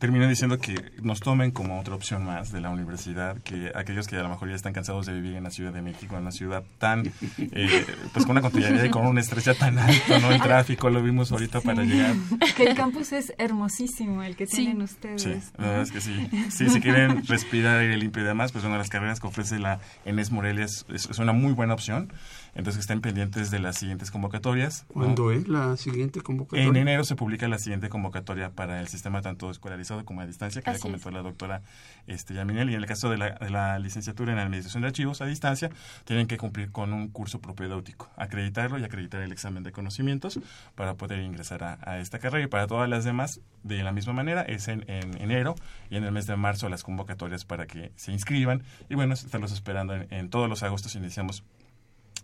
termino 0.00 0.26
diciendo 0.26 0.58
que 0.58 0.92
nos 1.02 1.20
tomen 1.20 1.50
como 1.50 1.78
otra 1.78 1.94
opción 1.94 2.24
más 2.24 2.50
de 2.50 2.62
la 2.62 2.70
universidad, 2.70 3.36
que 3.42 3.70
aquellos 3.74 4.08
que 4.08 4.16
a 4.16 4.22
lo 4.22 4.30
mejor 4.30 4.48
ya 4.48 4.54
están 4.54 4.72
cansados 4.72 5.04
de 5.04 5.12
vivir 5.12 5.36
en 5.36 5.44
la 5.44 5.50
Ciudad 5.50 5.72
de 5.72 5.82
México, 5.82 6.16
en 6.16 6.22
una 6.22 6.32
ciudad 6.32 6.64
tan, 6.78 7.12
eh, 7.38 7.86
pues 8.12 8.24
con 8.24 8.30
una 8.30 8.40
cotidianidad 8.40 8.84
y 8.84 8.90
con 8.90 9.06
un 9.06 9.18
estrés 9.18 9.44
ya 9.44 9.54
tan 9.54 9.78
alto, 9.78 10.18
¿no? 10.18 10.32
El 10.32 10.40
tráfico 10.40 10.88
lo 10.88 11.02
vimos 11.02 11.30
ahorita 11.32 11.60
para 11.60 11.84
llegar. 11.84 12.14
Que 12.56 12.64
el 12.64 12.74
campus 12.74 13.12
es 13.12 13.34
hermosísimo, 13.36 14.22
el 14.22 14.36
que 14.36 14.46
tienen 14.46 14.80
ustedes. 14.80 15.22
Sí, 15.22 15.36
la 15.58 15.66
verdad 15.66 15.82
es 15.82 15.92
que 15.92 16.00
sí. 16.00 16.28
Sí, 16.50 16.68
si 16.70 16.80
quieren 16.80 17.26
respirar 17.26 17.78
aire 17.78 17.96
limpio 17.98 18.22
y 18.22 18.26
demás, 18.26 18.52
pues 18.52 18.64
una 18.64 18.74
de 18.74 18.78
las 18.78 18.88
carreras 18.88 19.20
que 19.20 19.26
ofrece 19.26 19.58
la 19.58 19.80
ENES 20.06 20.30
Morelia 20.30 20.64
es, 20.64 20.86
es 20.88 21.18
una 21.18 21.32
muy 21.32 21.52
buena 21.52 21.74
opción. 21.74 22.10
Entonces 22.54 22.80
estén 22.80 23.00
pendientes 23.00 23.50
de 23.50 23.58
las 23.58 23.76
siguientes 23.76 24.10
convocatorias. 24.10 24.84
¿Cuándo 24.88 25.30
es 25.30 25.48
la 25.48 25.76
siguiente 25.76 26.20
convocatoria? 26.20 26.66
En 26.66 26.76
enero 26.76 27.04
se 27.04 27.16
publica 27.16 27.48
la 27.48 27.58
siguiente 27.58 27.88
convocatoria 27.88 28.50
para 28.50 28.80
el 28.80 28.88
sistema 28.88 29.22
tanto 29.22 29.50
escolarizado 29.50 30.04
como 30.04 30.20
a 30.20 30.26
distancia, 30.26 30.62
que 30.62 30.72
ya 30.72 30.78
comentó 30.78 31.10
la 31.10 31.22
doctora 31.22 31.62
este, 32.06 32.34
Yaminel. 32.34 32.70
Y 32.70 32.74
en 32.74 32.80
el 32.80 32.86
caso 32.86 33.10
de 33.10 33.18
la, 33.18 33.78
licenciatura 33.78 34.32
en 34.32 34.38
Administración 34.38 34.82
de 34.82 34.88
Archivos 34.88 35.20
a 35.20 35.26
distancia, 35.26 35.70
tienen 36.04 36.26
que 36.26 36.36
cumplir 36.36 36.70
con 36.70 36.92
un 36.92 37.08
curso 37.08 37.40
propedéutico, 37.40 38.10
acreditarlo 38.16 38.78
y 38.78 38.84
acreditar 38.84 39.22
el 39.22 39.32
examen 39.32 39.62
de 39.62 39.72
conocimientos 39.72 40.40
para 40.74 40.94
poder 40.94 41.20
ingresar 41.20 41.62
a, 41.62 41.98
esta 41.98 42.18
carrera. 42.18 42.44
Y 42.44 42.48
para 42.48 42.66
todas 42.66 42.88
las 42.88 43.04
demás, 43.04 43.40
de 43.62 43.82
la 43.82 43.92
misma 43.92 44.12
manera, 44.12 44.42
es 44.42 44.68
en, 44.68 44.84
enero 44.88 45.54
y 45.88 45.96
en 45.96 46.04
el 46.04 46.12
mes 46.12 46.26
de 46.26 46.36
marzo 46.36 46.68
las 46.68 46.82
convocatorias 46.82 47.44
para 47.44 47.66
que 47.66 47.92
se 47.96 48.12
inscriban. 48.12 48.62
Y 48.88 48.94
bueno, 48.94 49.14
estarlos 49.14 49.52
esperando 49.52 49.94
en, 49.94 50.06
en 50.10 50.30
todos 50.30 50.48
los 50.48 50.62
agostos 50.62 50.94
iniciamos 50.94 51.44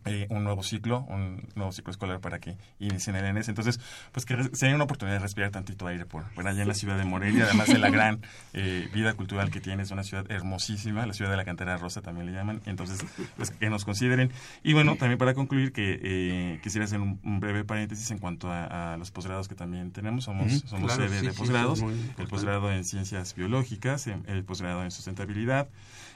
eh, 0.07 0.26
un 0.30 0.44
nuevo 0.44 0.62
ciclo, 0.62 1.04
un 1.09 1.48
nuevo 1.54 1.72
ciclo 1.72 1.90
escolar 1.90 2.20
para 2.20 2.38
que 2.38 2.57
inicien 2.78 3.16
el 3.16 3.24
ENES. 3.24 3.48
Entonces, 3.48 3.80
pues 4.12 4.24
que 4.24 4.36
sería 4.54 4.74
una 4.74 4.84
oportunidad 4.84 5.16
de 5.16 5.22
respirar 5.22 5.50
tantito 5.50 5.86
aire 5.86 6.07
por, 6.07 6.24
por 6.34 6.46
allá 6.46 6.62
en 6.62 6.68
la 6.68 6.74
ciudad 6.74 6.96
de 6.96 7.04
Morelia, 7.04 7.44
además 7.44 7.68
de 7.68 7.78
la 7.78 7.90
gran 7.96 8.20
eh, 8.52 8.88
vida 8.92 9.14
cultural 9.14 9.50
que 9.50 9.61
tiene, 9.61 9.82
es 9.82 9.90
una 9.90 10.04
ciudad 10.04 10.30
hermosísima, 10.30 11.07
la 11.07 11.12
ciudad 11.12 11.30
de 11.30 11.36
la 11.36 11.44
cantera 11.44 11.76
rosa 11.76 12.02
también 12.02 12.26
le 12.26 12.32
llaman, 12.32 12.61
entonces, 12.66 13.04
pues 13.36 13.50
que 13.50 13.68
nos 13.68 13.84
consideren. 13.84 14.30
Y 14.62 14.74
bueno, 14.74 14.96
también 14.96 15.18
para 15.18 15.34
concluir, 15.34 15.72
que 15.72 15.98
eh, 16.02 16.61
quisiera 16.62 16.84
hacer 16.84 17.00
un, 17.00 17.18
breve 17.40 17.64
paréntesis 17.64 18.11
en 18.11 18.18
cuanto 18.18 18.50
a, 18.50 18.96
los 18.98 19.11
posgrados 19.11 19.48
que 19.48 19.54
también 19.54 19.90
tenemos, 19.90 20.24
somos, 20.24 20.62
somos 20.66 20.92
sede 20.92 21.22
de 21.22 21.32
posgrados, 21.32 21.82
el 22.18 22.28
posgrado 22.28 22.72
en 22.72 22.84
ciencias 22.84 23.34
biológicas, 23.34 24.07
el 24.07 24.44
posgrado 24.44 24.84
en 24.84 24.90
sustentabilidad, 24.90 25.68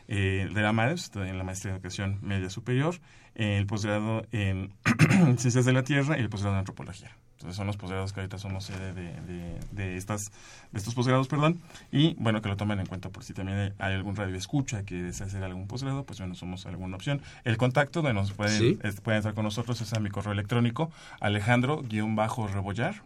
de 0.06 0.50
la 0.54 0.72
MARES, 0.72 1.10
en 1.14 1.38
la 1.38 1.44
maestría 1.44 1.72
de 1.72 1.76
educación 1.76 2.18
media 2.22 2.50
superior, 2.50 2.96
el 3.34 3.66
posgrado 3.66 4.26
en 4.32 4.72
Ciencias 5.38 5.64
de 5.64 5.72
la 5.72 5.82
Tierra 5.82 6.18
y 6.18 6.20
el 6.20 6.28
posgrado 6.28 6.54
en 6.54 6.60
Antropología. 6.60 7.16
Entonces 7.40 7.56
son 7.56 7.66
los 7.68 7.78
posgrados 7.78 8.12
que 8.12 8.20
ahorita 8.20 8.36
somos 8.36 8.64
sede 8.64 8.92
de, 8.92 9.96
estas, 9.96 10.30
de 10.72 10.78
estos 10.78 10.94
posgrados, 10.94 11.26
perdón, 11.26 11.58
y 11.90 12.12
bueno, 12.18 12.42
que 12.42 12.50
lo 12.50 12.58
tomen 12.58 12.80
en 12.80 12.86
cuenta 12.86 13.08
por 13.08 13.24
si 13.24 13.32
también 13.32 13.72
hay 13.78 13.94
algún 13.94 14.14
radio 14.14 14.36
escucha 14.36 14.84
que 14.84 15.02
desea 15.02 15.26
hacer 15.26 15.42
algún 15.42 15.66
posgrado, 15.66 16.04
pues 16.04 16.18
bueno, 16.18 16.34
somos 16.34 16.66
alguna 16.66 16.96
opción. 16.96 17.22
El 17.44 17.56
contacto 17.56 18.02
de 18.02 18.12
nos 18.12 18.32
pueden, 18.32 18.78
pueden 19.02 19.20
estar 19.20 19.32
con 19.32 19.44
nosotros 19.44 19.80
es 19.80 19.90
a 19.94 20.00
mi 20.00 20.10
correo 20.10 20.34
electrónico, 20.34 20.92
alejandro-rebollar. 21.20 23.04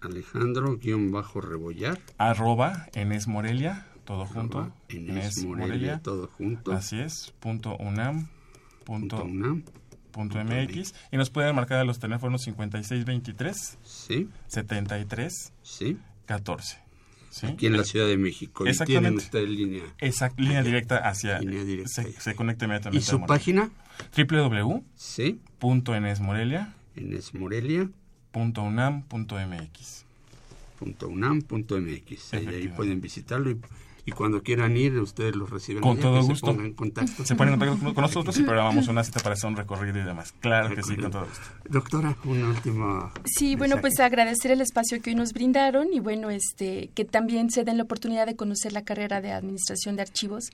Alejandro-rebollar. 0.00 1.98
Arroba 2.18 2.88
Enes 2.92 3.26
Morelia, 3.26 3.86
todo 4.04 4.26
junto. 4.26 4.70
Enes, 4.90 5.42
Morelia, 5.46 6.02
todo 6.02 6.26
junto. 6.28 6.72
Así 6.72 7.00
es, 7.00 7.32
punto 7.40 7.78
UNAM 7.78 8.28
punto, 8.84 9.26
punto 10.10 10.44
MX 10.44 10.94
y 11.10 11.16
nos 11.16 11.30
pueden 11.30 11.54
marcar 11.54 11.78
a 11.78 11.84
los 11.84 11.98
teléfonos 11.98 12.42
5623 12.42 13.78
sí 13.82 14.28
73 14.48 15.52
sí 15.62 15.96
14 16.26 16.82
¿Sí? 17.32 17.46
Aquí 17.46 17.64
en 17.64 17.78
la 17.78 17.84
Ciudad 17.84 18.06
de 18.06 18.18
México. 18.18 18.68
Y 18.68 18.76
tienen 18.84 19.16
ustedes 19.16 19.48
línea. 19.48 19.84
Exacto, 20.00 20.42
línea 20.42 20.62
directa 20.62 20.98
hacia. 20.98 21.38
Línea 21.38 21.64
directa. 21.64 22.02
Se, 22.18 22.34
conecta 22.34 22.66
inmediatamente. 22.66 23.02
¿Y 23.02 23.08
su 23.08 23.24
página? 23.24 23.70
www. 24.14 24.84
Sí. 24.96 25.40
Punto. 25.58 25.94
Enesmorelia. 25.94 26.74
Punto 28.32 28.62
UNAM. 28.62 29.04
Punto 29.04 29.36
MX. 29.36 30.04
Punto 30.78 31.08
UNAM. 31.08 31.40
Punto 31.40 31.80
MX. 31.80 32.34
Ahí 32.34 32.68
pueden 32.76 33.00
visitarlo 33.00 33.50
y 33.50 33.58
y 34.04 34.12
cuando 34.12 34.42
quieran 34.42 34.76
ir, 34.76 34.98
ustedes 34.98 35.36
los 35.36 35.50
reciben. 35.50 35.82
Con 35.82 35.98
todo 35.98 36.22
gusto. 36.22 36.52
Se 36.52 36.60
en 36.60 36.72
contacto. 36.74 37.24
Se 37.24 37.36
ponen 37.36 37.54
en 37.54 37.60
contacto 37.60 37.94
con 37.94 38.02
nosotros 38.02 38.36
y 38.38 38.42
programamos 38.42 38.88
una 38.88 39.04
cita 39.04 39.20
para 39.20 39.34
hacer 39.34 39.48
un 39.48 39.56
recorrido 39.56 40.00
y 40.00 40.02
demás. 40.02 40.34
Claro 40.40 40.74
que 40.74 40.82
sí, 40.82 40.96
con 40.96 41.10
todo 41.12 41.26
gusto. 41.26 41.44
Doctora, 41.68 42.16
una 42.24 42.48
última. 42.48 43.12
Sí, 43.24 43.54
bueno, 43.54 43.80
pues 43.80 44.00
agradecer 44.00 44.50
el 44.50 44.60
espacio 44.60 45.00
que 45.00 45.10
hoy 45.10 45.16
nos 45.16 45.32
brindaron 45.32 45.92
y 45.92 46.00
bueno, 46.00 46.30
este 46.30 46.90
que 46.94 47.04
también 47.04 47.50
se 47.50 47.62
den 47.62 47.76
la 47.76 47.84
oportunidad 47.84 48.26
de 48.26 48.34
conocer 48.34 48.72
la 48.72 48.82
carrera 48.82 49.20
de 49.20 49.32
administración 49.32 49.94
de 49.94 50.02
archivos. 50.02 50.50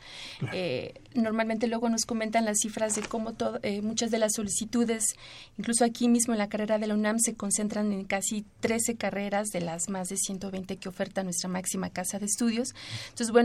Eh, 0.53 0.95
normalmente 1.15 1.69
luego 1.69 1.89
nos 1.89 2.05
comentan 2.05 2.45
las 2.45 2.59
cifras 2.59 2.95
de 2.97 3.03
cómo 3.03 3.33
todo, 3.33 3.61
eh, 3.63 3.81
muchas 3.81 4.11
de 4.11 4.19
las 4.19 4.35
solicitudes, 4.35 5.17
incluso 5.57 5.85
aquí 5.85 6.09
mismo 6.09 6.35
en 6.35 6.39
la 6.39 6.49
carrera 6.49 6.79
de 6.79 6.87
la 6.87 6.95
UNAM, 6.95 7.19
se 7.19 7.35
concentran 7.35 7.93
en 7.93 8.05
casi 8.05 8.45
13 8.61 8.97
carreras 8.97 9.49
de 9.49 9.63
las 9.63 9.89
más 9.89 10.09
de 10.09 10.17
120 10.19 10.77
que 10.77 10.89
oferta 10.89 11.23
nuestra 11.23 11.49
máxima 11.49 11.89
casa 11.91 12.19
de 12.19 12.27
estudios. 12.27 12.75
Entonces, 13.11 13.31
bueno, 13.31 13.38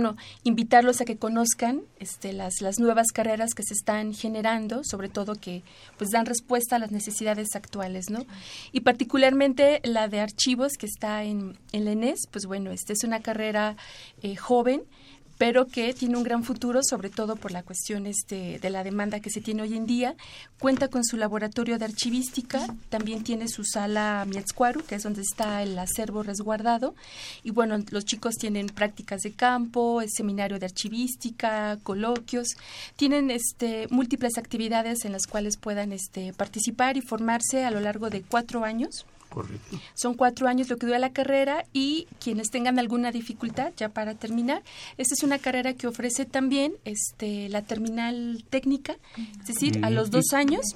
invitarlos 0.43 1.01
a 1.01 1.05
que 1.05 1.17
conozcan 1.17 1.81
este, 1.99 2.33
las, 2.33 2.61
las 2.61 2.79
nuevas 2.79 3.07
carreras 3.13 3.53
que 3.53 3.63
se 3.63 3.73
están 3.73 4.13
generando, 4.13 4.81
sobre 4.83 5.09
todo 5.09 5.35
que 5.35 5.63
pues 5.97 6.09
dan 6.11 6.25
respuesta 6.25 6.75
a 6.75 6.79
las 6.79 6.91
necesidades 6.91 7.55
actuales, 7.55 8.09
¿no? 8.09 8.25
Y 8.71 8.81
particularmente 8.81 9.81
la 9.83 10.07
de 10.07 10.19
archivos 10.19 10.73
que 10.77 10.85
está 10.85 11.23
en, 11.23 11.57
en 11.71 11.85
la 11.85 11.91
ENES, 11.91 12.27
pues 12.31 12.45
bueno, 12.45 12.71
esta 12.71 12.93
es 12.93 13.03
una 13.03 13.21
carrera 13.21 13.75
eh, 14.21 14.35
joven, 14.35 14.83
pero 15.37 15.67
que 15.67 15.93
tiene 15.93 16.17
un 16.17 16.23
gran 16.23 16.43
futuro, 16.43 16.81
sobre 16.83 17.09
todo 17.09 17.35
por 17.35 17.51
la 17.51 17.63
cuestión 17.63 18.05
este, 18.05 18.59
de 18.59 18.69
la 18.69 18.83
demanda 18.83 19.19
que 19.19 19.29
se 19.29 19.41
tiene 19.41 19.63
hoy 19.63 19.75
en 19.75 19.85
día. 19.85 20.15
Cuenta 20.59 20.87
con 20.87 21.03
su 21.03 21.17
laboratorio 21.17 21.77
de 21.77 21.85
archivística, 21.85 22.65
también 22.89 23.23
tiene 23.23 23.47
su 23.47 23.63
sala 23.65 24.25
Mietzcuaru, 24.27 24.83
que 24.83 24.95
es 24.95 25.03
donde 25.03 25.21
está 25.21 25.63
el 25.63 25.77
acervo 25.77 26.23
resguardado. 26.23 26.95
Y 27.43 27.51
bueno, 27.51 27.77
los 27.91 28.05
chicos 28.05 28.35
tienen 28.35 28.67
prácticas 28.67 29.21
de 29.21 29.31
campo, 29.31 30.01
seminario 30.07 30.59
de 30.59 30.65
archivística, 30.65 31.77
coloquios. 31.83 32.49
Tienen 32.95 33.31
este, 33.31 33.87
múltiples 33.89 34.37
actividades 34.37 35.05
en 35.05 35.11
las 35.11 35.27
cuales 35.27 35.57
puedan 35.57 35.91
este, 35.91 36.33
participar 36.33 36.97
y 36.97 37.01
formarse 37.01 37.65
a 37.65 37.71
lo 37.71 37.79
largo 37.79 38.09
de 38.09 38.21
cuatro 38.21 38.63
años. 38.63 39.05
Son 39.93 40.13
cuatro 40.13 40.47
años 40.47 40.69
lo 40.69 40.77
que 40.77 40.85
dura 40.85 40.99
la 40.99 41.13
carrera 41.13 41.65
y 41.73 42.07
quienes 42.19 42.49
tengan 42.49 42.79
alguna 42.79 43.11
dificultad, 43.11 43.73
ya 43.77 43.89
para 43.89 44.15
terminar, 44.15 44.63
esta 44.97 45.13
es 45.13 45.23
una 45.23 45.39
carrera 45.39 45.73
que 45.73 45.87
ofrece 45.87 46.25
también 46.25 46.73
este, 46.85 47.49
la 47.49 47.61
terminal 47.61 48.43
técnica, 48.49 48.95
es 49.41 49.47
decir, 49.47 49.83
a 49.83 49.89
los 49.89 50.11
dos 50.11 50.33
años 50.33 50.75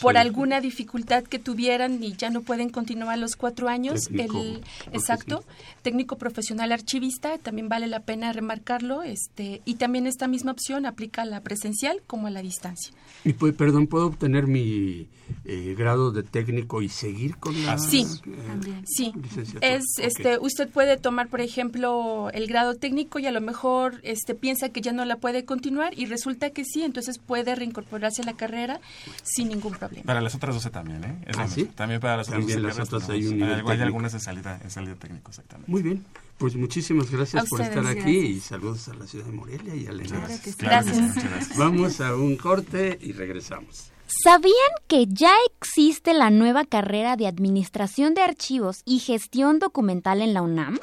por 0.00 0.16
alguna 0.16 0.60
dificultad 0.60 1.24
que 1.24 1.38
tuvieran 1.38 2.02
y 2.02 2.14
ya 2.14 2.30
no 2.30 2.42
pueden 2.42 2.68
continuar 2.68 3.18
los 3.18 3.36
cuatro 3.36 3.68
años. 3.68 4.08
el 4.10 4.62
exacto 4.92 5.44
técnico 5.82 6.16
profesional 6.16 6.72
archivista 6.72 7.38
también 7.38 7.68
vale 7.68 7.86
la 7.86 8.00
pena 8.00 8.32
remarcarlo. 8.32 9.02
Este 9.02 9.62
y 9.64 9.74
también 9.74 10.06
esta 10.06 10.28
misma 10.28 10.52
opción 10.52 10.86
aplica 10.86 11.22
a 11.22 11.24
la 11.24 11.40
presencial 11.40 12.02
como 12.06 12.26
a 12.26 12.30
la 12.30 12.42
distancia. 12.42 12.92
Y 13.24 13.32
pues, 13.32 13.54
perdón, 13.54 13.86
puedo 13.86 14.06
obtener 14.06 14.46
mi 14.46 15.08
eh, 15.44 15.74
grado 15.78 16.10
de 16.10 16.22
técnico 16.22 16.82
y 16.82 16.88
seguir 16.88 17.36
con 17.38 17.64
la 17.64 17.78
sí 17.88 18.06
eh, 18.26 18.82
sí 18.84 19.12
es 19.60 19.84
este 19.98 20.38
usted 20.38 20.68
puede 20.68 20.96
tomar 20.96 21.28
por 21.28 21.40
ejemplo 21.40 22.30
el 22.32 22.46
grado 22.46 22.74
técnico 22.74 23.18
y 23.18 23.26
a 23.26 23.32
lo 23.32 23.40
mejor 23.40 24.00
este 24.02 24.34
piensa 24.34 24.68
que 24.68 24.80
ya 24.80 24.92
no 24.92 25.04
la 25.04 25.16
puede 25.16 25.44
continuar 25.44 25.98
y 25.98 26.06
resulta 26.06 26.50
que 26.50 26.64
sí 26.64 26.82
entonces 26.82 27.18
puede 27.18 27.54
reincorporarse 27.54 28.22
a 28.22 28.24
la 28.24 28.34
carrera 28.34 28.80
sin 29.22 29.48
ningún 29.48 29.72
problema. 29.74 30.04
Para 30.04 30.20
las 30.20 30.34
otras 30.34 30.54
12 30.54 30.70
también, 30.70 31.04
¿eh? 31.04 31.16
¿Ah, 31.36 31.48
sí? 31.48 31.64
También 31.64 32.00
para 32.00 32.18
las 32.18 32.28
otras 32.28 32.90
12 32.90 33.12
hay 33.12 33.26
un 33.26 33.38
nivel 33.38 33.62
Hay 33.66 33.80
algunas 33.80 34.14
en 34.14 34.20
salida, 34.20 34.60
en 34.62 34.70
salida 34.70 34.94
técnico, 34.94 35.30
exactamente. 35.30 35.70
Muy 35.70 35.82
bien. 35.82 36.04
Pues 36.38 36.56
muchísimas 36.56 37.10
gracias 37.10 37.48
por 37.48 37.60
estar 37.60 37.86
aquí 37.86 38.18
y 38.18 38.40
saludos 38.40 38.88
a 38.88 38.94
la 38.94 39.06
ciudad 39.06 39.26
de 39.26 39.32
Morelia 39.32 39.74
y 39.74 39.86
a 39.86 39.90
Elena. 39.90 40.20
Gracias. 40.26 40.56
gracias. 40.56 41.56
Vamos 41.56 42.00
a 42.00 42.16
un 42.16 42.36
corte 42.36 42.98
y 43.00 43.12
regresamos. 43.12 43.93
¿Sabían 44.06 44.54
que 44.86 45.06
ya 45.08 45.32
existe 45.46 46.12
la 46.12 46.28
nueva 46.28 46.64
carrera 46.64 47.16
de 47.16 47.26
Administración 47.26 48.12
de 48.12 48.20
Archivos 48.20 48.82
y 48.84 48.98
Gestión 48.98 49.58
Documental 49.58 50.20
en 50.20 50.34
la 50.34 50.42
UNAM? 50.42 50.78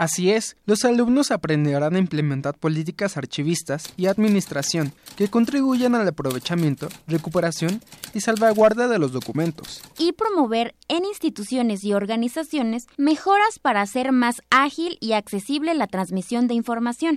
Así 0.00 0.32
es, 0.32 0.56
los 0.64 0.84
alumnos 0.84 1.30
aprenderán 1.30 1.94
a 1.94 1.98
implementar 1.98 2.56
políticas 2.56 3.16
archivistas 3.16 3.92
y 3.96 4.06
administración 4.06 4.92
que 5.14 5.28
contribuyan 5.28 5.94
al 5.94 6.08
aprovechamiento, 6.08 6.88
recuperación 7.06 7.82
y 8.14 8.20
salvaguarda 8.22 8.88
de 8.88 8.98
los 8.98 9.12
documentos. 9.12 9.82
Y 9.98 10.12
promover 10.12 10.74
en 10.88 11.04
instituciones 11.04 11.84
y 11.84 11.92
organizaciones 11.92 12.86
mejoras 12.96 13.58
para 13.60 13.82
hacer 13.82 14.10
más 14.10 14.36
ágil 14.48 14.96
y 15.00 15.12
accesible 15.12 15.74
la 15.74 15.86
transmisión 15.86 16.48
de 16.48 16.54
información. 16.54 17.16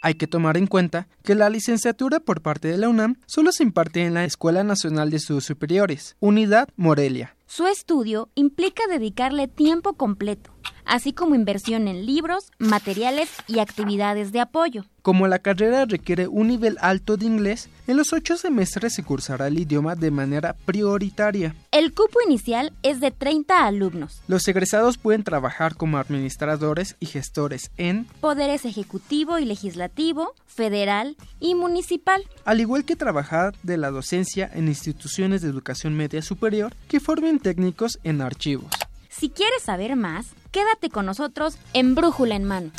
Hay 0.00 0.14
que 0.14 0.26
tomar 0.26 0.56
en 0.56 0.66
cuenta 0.66 1.08
que 1.22 1.34
la 1.34 1.50
licenciatura 1.50 2.20
por 2.20 2.42
parte 2.42 2.68
de 2.68 2.76
la 2.76 2.88
UNAM 2.88 3.16
solo 3.26 3.52
se 3.52 3.62
imparte 3.62 4.04
en 4.04 4.14
la 4.14 4.24
Escuela 4.24 4.62
Nacional 4.62 5.10
de 5.10 5.16
Estudios 5.16 5.44
Superiores, 5.44 6.16
Unidad 6.20 6.68
Morelia. 6.76 7.36
Su 7.46 7.66
estudio 7.66 8.28
implica 8.34 8.82
dedicarle 8.88 9.48
tiempo 9.48 9.94
completo 9.94 10.55
así 10.84 11.12
como 11.12 11.34
inversión 11.34 11.88
en 11.88 12.06
libros, 12.06 12.52
materiales 12.58 13.28
y 13.46 13.58
actividades 13.58 14.32
de 14.32 14.40
apoyo. 14.40 14.84
Como 15.02 15.28
la 15.28 15.38
carrera 15.38 15.84
requiere 15.84 16.26
un 16.26 16.48
nivel 16.48 16.78
alto 16.80 17.16
de 17.16 17.26
inglés, 17.26 17.68
en 17.86 17.96
los 17.96 18.12
ocho 18.12 18.36
semestres 18.36 18.94
se 18.94 19.04
cursará 19.04 19.46
el 19.46 19.58
idioma 19.58 19.94
de 19.94 20.10
manera 20.10 20.56
prioritaria. 20.64 21.54
El 21.70 21.94
cupo 21.94 22.18
inicial 22.26 22.72
es 22.82 22.98
de 22.98 23.12
30 23.12 23.66
alumnos. 23.66 24.20
Los 24.26 24.48
egresados 24.48 24.98
pueden 24.98 25.22
trabajar 25.22 25.76
como 25.76 25.98
administradores 25.98 26.96
y 26.98 27.06
gestores 27.06 27.70
en 27.76 28.06
Poderes 28.20 28.64
Ejecutivo 28.64 29.38
y 29.38 29.44
Legislativo, 29.44 30.34
Federal 30.46 31.16
y 31.38 31.54
Municipal. 31.54 32.24
Al 32.44 32.60
igual 32.60 32.84
que 32.84 32.96
trabajar 32.96 33.54
de 33.62 33.76
la 33.76 33.92
docencia 33.92 34.50
en 34.52 34.66
instituciones 34.66 35.40
de 35.40 35.50
educación 35.50 35.94
media 35.94 36.22
superior 36.22 36.74
que 36.88 36.98
formen 36.98 37.38
técnicos 37.38 38.00
en 38.02 38.22
archivos. 38.22 38.70
Si 39.18 39.30
quieres 39.30 39.62
saber 39.62 39.96
más, 39.96 40.26
quédate 40.52 40.90
con 40.90 41.06
nosotros 41.06 41.56
en 41.72 41.94
Brújula 41.94 42.36
en 42.36 42.44
Mano. 42.44 42.70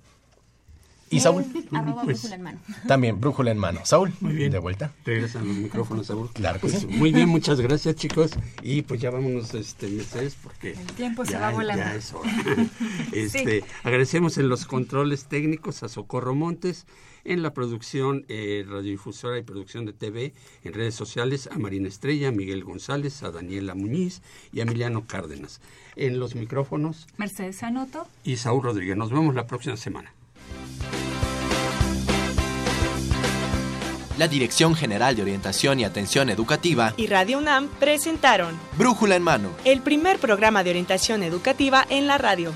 ¿Y 1.09 1.19
Saúl? 1.19 1.43
Arroba 1.73 2.03
pues, 2.03 2.21
brújula 2.21 2.35
en 2.35 2.41
mano. 2.41 2.59
También, 2.87 3.19
brújula 3.19 3.51
en 3.51 3.57
mano. 3.57 3.81
Saúl, 3.83 4.13
muy 4.21 4.33
bien. 4.33 4.49
De 4.49 4.59
vuelta. 4.59 4.93
Regresan 5.03 5.45
los 5.45 5.57
micrófonos, 5.57 6.07
Saúl. 6.07 6.29
Claro 6.31 6.61
que 6.61 6.67
pues, 6.67 6.79
sí. 6.79 6.87
Muy 6.87 7.11
bien, 7.11 7.27
muchas 7.27 7.59
gracias, 7.59 7.97
chicos. 7.97 8.31
Y 8.63 8.83
pues 8.83 9.01
ya 9.01 9.09
vámonos, 9.09 9.53
este, 9.53 9.89
Mercedes, 9.89 10.37
porque... 10.41 10.71
El 10.71 10.87
tiempo 10.93 11.25
ya, 11.25 11.31
se 11.31 11.39
va 11.39 11.51
volando. 11.51 11.83
Ya 11.83 11.95
es 11.95 12.13
hora. 12.13 12.31
este, 13.11 13.59
sí. 13.59 13.65
Agradecemos 13.83 14.37
en 14.37 14.47
los 14.47 14.65
controles 14.65 15.25
técnicos 15.25 15.83
a 15.83 15.89
Socorro 15.89 16.33
Montes, 16.33 16.85
en 17.23 17.41
la 17.41 17.53
producción 17.53 18.25
eh, 18.27 18.65
radiodifusora 18.67 19.37
y 19.37 19.43
producción 19.43 19.85
de 19.85 19.93
TV, 19.93 20.33
en 20.63 20.73
redes 20.73 20.95
sociales 20.95 21.49
a 21.51 21.57
Marina 21.57 21.87
Estrella, 21.87 22.29
a 22.29 22.31
Miguel 22.31 22.63
González, 22.63 23.23
a 23.23 23.31
Daniela 23.31 23.75
Muñiz 23.75 24.21
y 24.51 24.59
a 24.59 24.63
Emiliano 24.63 25.05
Cárdenas. 25.07 25.61
En 25.95 26.19
los 26.19 26.35
micrófonos... 26.35 27.07
Mercedes 27.17 27.63
Anoto. 27.63 28.07
Y 28.23 28.37
Saúl 28.37 28.63
Rodríguez. 28.63 28.97
Nos 28.97 29.11
vemos 29.11 29.35
la 29.35 29.47
próxima 29.47 29.77
semana. 29.77 30.13
La 34.17 34.27
Dirección 34.27 34.75
General 34.75 35.15
de 35.15 35.23
Orientación 35.23 35.79
y 35.79 35.83
Atención 35.83 36.29
Educativa 36.29 36.93
y 36.95 37.07
Radio 37.07 37.39
UNAM 37.39 37.69
presentaron 37.79 38.55
Brújula 38.77 39.15
en 39.15 39.23
Mano, 39.23 39.49
el 39.65 39.81
primer 39.81 40.19
programa 40.19 40.63
de 40.63 40.69
orientación 40.69 41.23
educativa 41.23 41.85
en 41.89 42.05
la 42.05 42.19
radio. 42.19 42.53